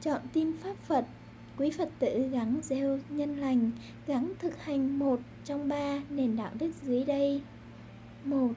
chọn 0.00 0.20
tin 0.32 0.52
pháp 0.62 0.76
phật 0.76 1.04
quý 1.58 1.70
phật 1.70 1.88
tử 1.98 2.28
gắng 2.28 2.60
gieo 2.62 2.98
nhân 3.08 3.36
lành, 3.36 3.70
gắng 4.06 4.32
thực 4.38 4.58
hành 4.64 4.98
một 4.98 5.20
trong 5.44 5.68
ba 5.68 6.02
nền 6.10 6.36
đạo 6.36 6.50
đức 6.58 6.70
dưới 6.82 7.04
đây. 7.04 7.42
Một, 8.24 8.52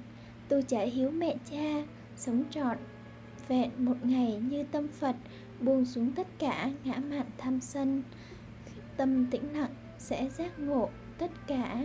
tu 0.47 0.61
trả 0.61 0.81
hiếu 0.81 1.11
mẹ 1.11 1.35
cha, 1.51 1.85
sống 2.15 2.43
trọn, 2.49 2.77
vẹn 3.47 3.71
một 3.77 3.95
ngày 4.03 4.41
như 4.49 4.63
tâm 4.63 4.87
phật, 4.87 5.15
buông 5.59 5.85
xuống 5.85 6.11
tất 6.11 6.27
cả 6.39 6.71
ngã 6.83 6.97
mạn 7.09 7.25
tham 7.37 7.61
sân. 7.61 8.03
Tâm 8.97 9.27
tĩnh 9.31 9.53
lặng 9.53 9.75
sẽ 9.97 10.29
giác 10.29 10.59
ngộ 10.59 10.89
tất 11.17 11.31
cả. 11.47 11.83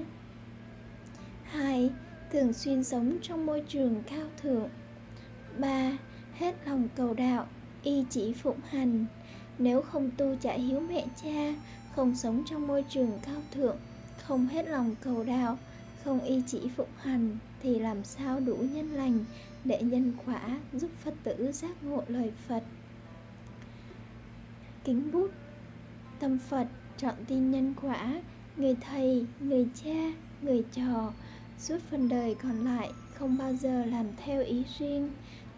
Hai, 1.42 1.90
thường 2.30 2.52
xuyên 2.52 2.84
sống 2.84 3.18
trong 3.22 3.46
môi 3.46 3.62
trường 3.68 4.02
cao 4.10 4.26
thượng. 4.42 4.68
Ba, 5.58 5.98
hết 6.34 6.54
lòng 6.66 6.88
cầu 6.96 7.14
đạo, 7.14 7.46
y 7.82 8.04
chỉ 8.10 8.32
phụng 8.32 8.60
hành 8.68 9.06
nếu 9.58 9.82
không 9.82 10.10
tu 10.16 10.36
trả 10.40 10.52
hiếu 10.52 10.80
mẹ 10.80 11.06
cha, 11.22 11.54
không 11.94 12.14
sống 12.14 12.42
trong 12.46 12.66
môi 12.66 12.84
trường 12.88 13.18
cao 13.22 13.42
thượng, 13.50 13.76
không 14.22 14.46
hết 14.46 14.68
lòng 14.68 14.94
cầu 15.00 15.24
đạo, 15.24 15.58
không 16.04 16.20
y 16.20 16.42
chỉ 16.46 16.60
phụng 16.76 16.88
hành, 16.96 17.38
thì 17.62 17.78
làm 17.78 18.04
sao 18.04 18.40
đủ 18.40 18.56
nhân 18.56 18.88
lành 18.90 19.24
để 19.64 19.82
nhân 19.82 20.12
quả 20.26 20.58
giúp 20.72 20.90
phật 21.04 21.14
tử 21.22 21.52
giác 21.52 21.84
ngộ 21.84 22.02
lời 22.08 22.32
phật? 22.48 22.62
Kính 24.84 25.12
bút, 25.12 25.30
tâm 26.18 26.38
phật 26.38 26.66
chọn 26.98 27.14
tin 27.26 27.50
nhân 27.50 27.74
quả, 27.82 28.22
người 28.56 28.76
thầy, 28.80 29.26
người 29.40 29.68
cha, 29.84 30.12
người 30.42 30.64
trò, 30.72 31.12
suốt 31.58 31.78
phần 31.90 32.08
đời 32.08 32.34
còn 32.42 32.64
lại 32.64 32.90
không 33.14 33.38
bao 33.38 33.54
giờ 33.54 33.84
làm 33.84 34.06
theo 34.24 34.42
ý 34.44 34.64
riêng, 34.78 35.10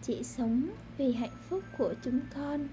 chỉ 0.03 0.23
sống 0.23 0.69
vì 0.99 1.13
hạnh 1.13 1.37
phúc 1.49 1.65
của 1.79 1.95
chúng 2.05 2.21
con 2.35 2.69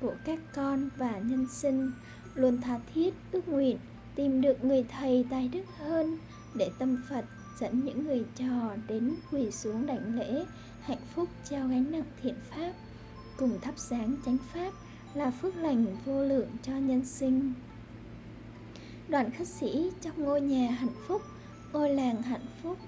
của 0.00 0.14
các 0.24 0.38
con 0.54 0.88
và 0.96 1.18
nhân 1.18 1.46
sinh, 1.50 1.92
luôn 2.34 2.60
tha 2.60 2.78
thiết 2.94 3.14
ước 3.32 3.48
nguyện 3.48 3.78
tìm 4.14 4.40
được 4.40 4.64
người 4.64 4.84
thầy 4.98 5.24
tài 5.30 5.48
đức 5.48 5.64
hơn 5.78 6.18
để 6.54 6.70
tâm 6.78 7.02
phật 7.08 7.24
dẫn 7.60 7.84
những 7.84 8.04
người 8.04 8.24
trò 8.36 8.76
đến 8.88 9.14
quỳ 9.30 9.50
xuống 9.50 9.86
đảnh 9.86 10.18
lễ 10.18 10.44
hạnh 10.80 11.06
phúc 11.14 11.28
trao 11.50 11.68
gánh 11.68 11.90
nặng 11.90 12.04
thiện 12.22 12.34
pháp, 12.50 12.72
cùng 13.36 13.60
thắp 13.60 13.74
sáng 13.76 14.16
chánh 14.26 14.36
pháp 14.52 14.72
là 15.14 15.30
phước 15.30 15.56
lành 15.56 15.86
vô 16.04 16.24
lượng 16.24 16.48
cho 16.62 16.72
nhân 16.72 17.04
sinh. 17.04 17.52
Đoàn 19.08 19.30
khất 19.38 19.48
sĩ 19.48 19.90
trong 20.00 20.24
ngôi 20.24 20.40
nhà 20.40 20.70
hạnh 20.70 20.94
phúc, 21.08 21.22
ngôi 21.72 21.90
làng 21.90 22.22
hạnh 22.22 22.46
phúc 22.62 22.78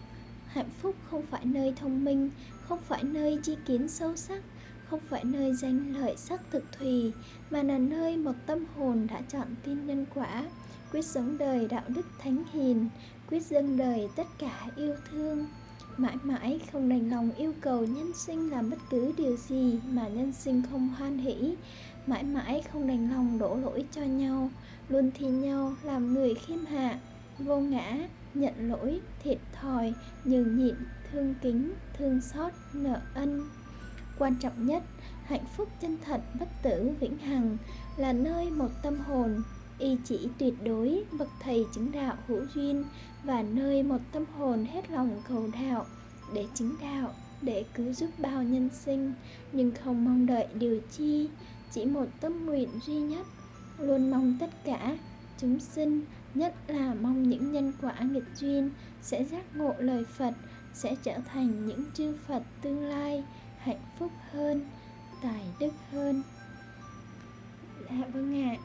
hạnh 0.47 0.71
phúc 0.83 0.97
không 1.11 1.27
phải 1.31 1.45
nơi 1.45 1.75
thông 1.77 2.05
minh, 2.05 2.31
không 2.63 2.79
phải 2.89 3.05
nơi 3.05 3.39
chi 3.43 3.57
kiến 3.67 3.89
sâu 3.89 4.17
sắc 4.17 4.43
không 4.91 5.01
phải 5.09 5.25
nơi 5.25 5.55
danh 5.55 5.95
lợi 5.95 6.17
sắc 6.17 6.41
thực 6.51 6.65
thùy, 6.73 7.13
mà 7.51 7.63
là 7.63 7.79
nơi 7.79 8.17
một 8.17 8.35
tâm 8.47 8.65
hồn 8.77 9.07
đã 9.11 9.21
chọn 9.29 9.47
tin 9.65 9.87
nhân 9.87 10.07
quả, 10.15 10.45
quyết 10.93 11.05
sống 11.05 11.39
đời 11.39 11.69
đạo 11.71 11.83
đức 11.89 12.07
thánh 12.19 12.45
hiền, 12.53 12.89
quyết 13.31 13.43
dâng 13.47 13.77
đời 13.77 14.09
tất 14.17 14.27
cả 14.39 14.67
yêu 14.77 14.95
thương. 15.11 15.47
Mãi 15.97 16.17
mãi 16.23 16.61
không 16.73 16.89
đành 16.89 17.11
lòng 17.11 17.31
yêu 17.37 17.53
cầu 17.61 17.87
nhân 17.87 18.13
sinh 18.15 18.51
làm 18.51 18.71
bất 18.71 18.79
cứ 18.91 19.13
điều 19.17 19.37
gì 19.37 19.79
mà 19.91 20.09
nhân 20.09 20.33
sinh 20.33 20.63
không 20.71 20.89
hoan 20.89 21.19
hỷ, 21.19 21.55
mãi 22.07 22.23
mãi 22.23 22.63
không 22.73 22.87
đành 22.87 23.11
lòng 23.11 23.39
đổ 23.39 23.57
lỗi 23.57 23.85
cho 23.93 24.03
nhau, 24.03 24.51
luôn 24.89 25.11
thi 25.15 25.27
nhau 25.27 25.75
làm 25.83 26.15
người 26.15 26.35
khiêm 26.35 26.67
hạ, 26.67 26.99
vô 27.39 27.61
ngã, 27.61 27.97
nhận 28.35 28.55
lỗi, 28.69 29.01
thiệt 29.23 29.39
thòi, 29.53 29.93
nhường 30.25 30.59
nhịn, 30.59 30.75
thương 31.13 31.35
kính, 31.43 31.73
thương 31.99 32.21
xót, 32.21 32.53
nợ 32.73 33.01
ân 33.15 33.49
quan 34.19 34.35
trọng 34.41 34.67
nhất, 34.67 34.83
hạnh 35.25 35.45
phúc 35.57 35.69
chân 35.81 35.99
thật 36.05 36.21
bất 36.41 36.49
tử 36.63 36.91
vĩnh 37.01 37.19
hằng 37.19 37.57
là 37.97 38.13
nơi 38.13 38.51
một 38.51 38.71
tâm 38.83 38.99
hồn, 38.99 39.43
y 39.79 39.97
chỉ 40.05 40.29
tuyệt 40.39 40.55
đối 40.65 41.05
bậc 41.19 41.29
thầy 41.41 41.67
chứng 41.75 41.93
đạo 41.93 42.17
hữu 42.27 42.41
duyên 42.55 42.85
và 43.25 43.43
nơi 43.43 43.83
một 43.83 44.01
tâm 44.13 44.25
hồn 44.39 44.65
hết 44.65 44.91
lòng 44.91 45.23
cầu 45.29 45.49
đạo 45.53 45.87
để 46.35 46.47
chứng 46.55 46.75
đạo, 46.83 47.15
để 47.43 47.65
cứu 47.75 47.93
giúp 47.93 48.11
bao 48.19 48.43
nhân 48.43 48.69
sinh. 48.73 49.13
Nhưng 49.53 49.73
không 49.85 50.05
mong 50.05 50.27
đợi 50.27 50.47
điều 50.55 50.81
chi, 50.91 51.29
chỉ 51.73 51.85
một 51.85 52.07
tâm 52.21 52.47
nguyện 52.47 52.69
duy 52.87 53.01
nhất, 53.01 53.27
luôn 53.79 54.11
mong 54.11 54.37
tất 54.41 54.51
cả 54.65 54.97
chúng 55.39 55.61
sinh, 55.61 56.03
nhất 56.35 56.55
là 56.67 56.95
mong 56.95 57.29
những 57.29 57.53
nhân 57.53 57.73
quả 57.83 57.95
nghịch 58.01 58.29
duyên, 58.37 58.71
sẽ 59.03 59.25
giác 59.25 59.57
ngộ 59.57 59.75
lời 59.79 60.05
phật, 60.17 60.35
sẽ 60.75 60.97
trở 61.03 61.19
thành 61.33 61.67
những 61.67 61.85
chư 61.95 62.17
phật 62.27 62.43
tương 62.63 62.85
lai 62.85 63.25
hạnh 63.59 63.83
phúc 63.99 64.13
hơn, 64.33 64.67
tài 65.23 65.45
đức 65.61 65.73
hơn 65.93 66.23
dạ 67.91 68.07
vâng 68.13 68.43
ạ 68.45 68.57
à. 68.59 68.63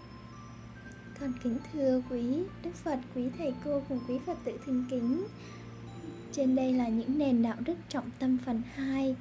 con 1.19 1.33
kính 1.43 1.57
thưa 1.73 2.01
quý 2.09 2.43
đức 2.63 2.75
phật, 2.75 2.99
quý 3.15 3.29
thầy 3.37 3.53
cô 3.65 3.81
cùng 3.89 3.99
quý 4.07 4.19
phật 4.25 4.37
tử 4.43 4.59
thân 4.65 4.85
kính 4.89 5.23
trên 6.31 6.55
đây 6.55 6.73
là 6.73 6.87
những 6.87 7.17
nền 7.17 7.41
đạo 7.41 7.57
đức 7.65 7.75
trọng 7.89 8.09
tâm 8.19 8.37
phần 8.45 8.61
2 8.73 9.15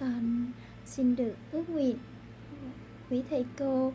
Con 0.00 0.52
xin 0.86 1.16
được 1.16 1.34
ước 1.52 1.70
nguyện 1.70 1.96
Quý 3.10 3.22
thầy 3.30 3.44
cô, 3.58 3.92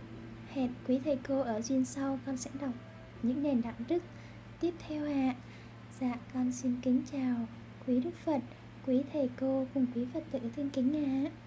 Hẹn 0.49 0.73
quý 0.87 0.99
thầy 1.05 1.19
cô 1.27 1.41
ở 1.41 1.61
duyên 1.61 1.85
sau 1.85 2.19
con 2.25 2.37
sẽ 2.37 2.49
đọc 2.61 2.73
những 3.23 3.43
nền 3.43 3.61
đạo 3.61 3.73
đức 3.87 4.03
tiếp 4.59 4.73
theo 4.87 5.05
ạ 5.05 5.09
à. 5.11 5.35
Dạ 6.01 6.15
con 6.33 6.51
xin 6.51 6.75
kính 6.81 7.01
chào 7.11 7.35
quý 7.87 7.99
Đức 7.99 8.11
Phật 8.25 8.39
Quý 8.87 9.01
thầy 9.13 9.29
cô 9.39 9.65
cùng 9.73 9.85
quý 9.95 10.05
Phật 10.13 10.23
tử 10.31 10.39
thương 10.55 10.69
kính 10.69 10.93
ạ 10.95 11.29
à. 11.29 11.42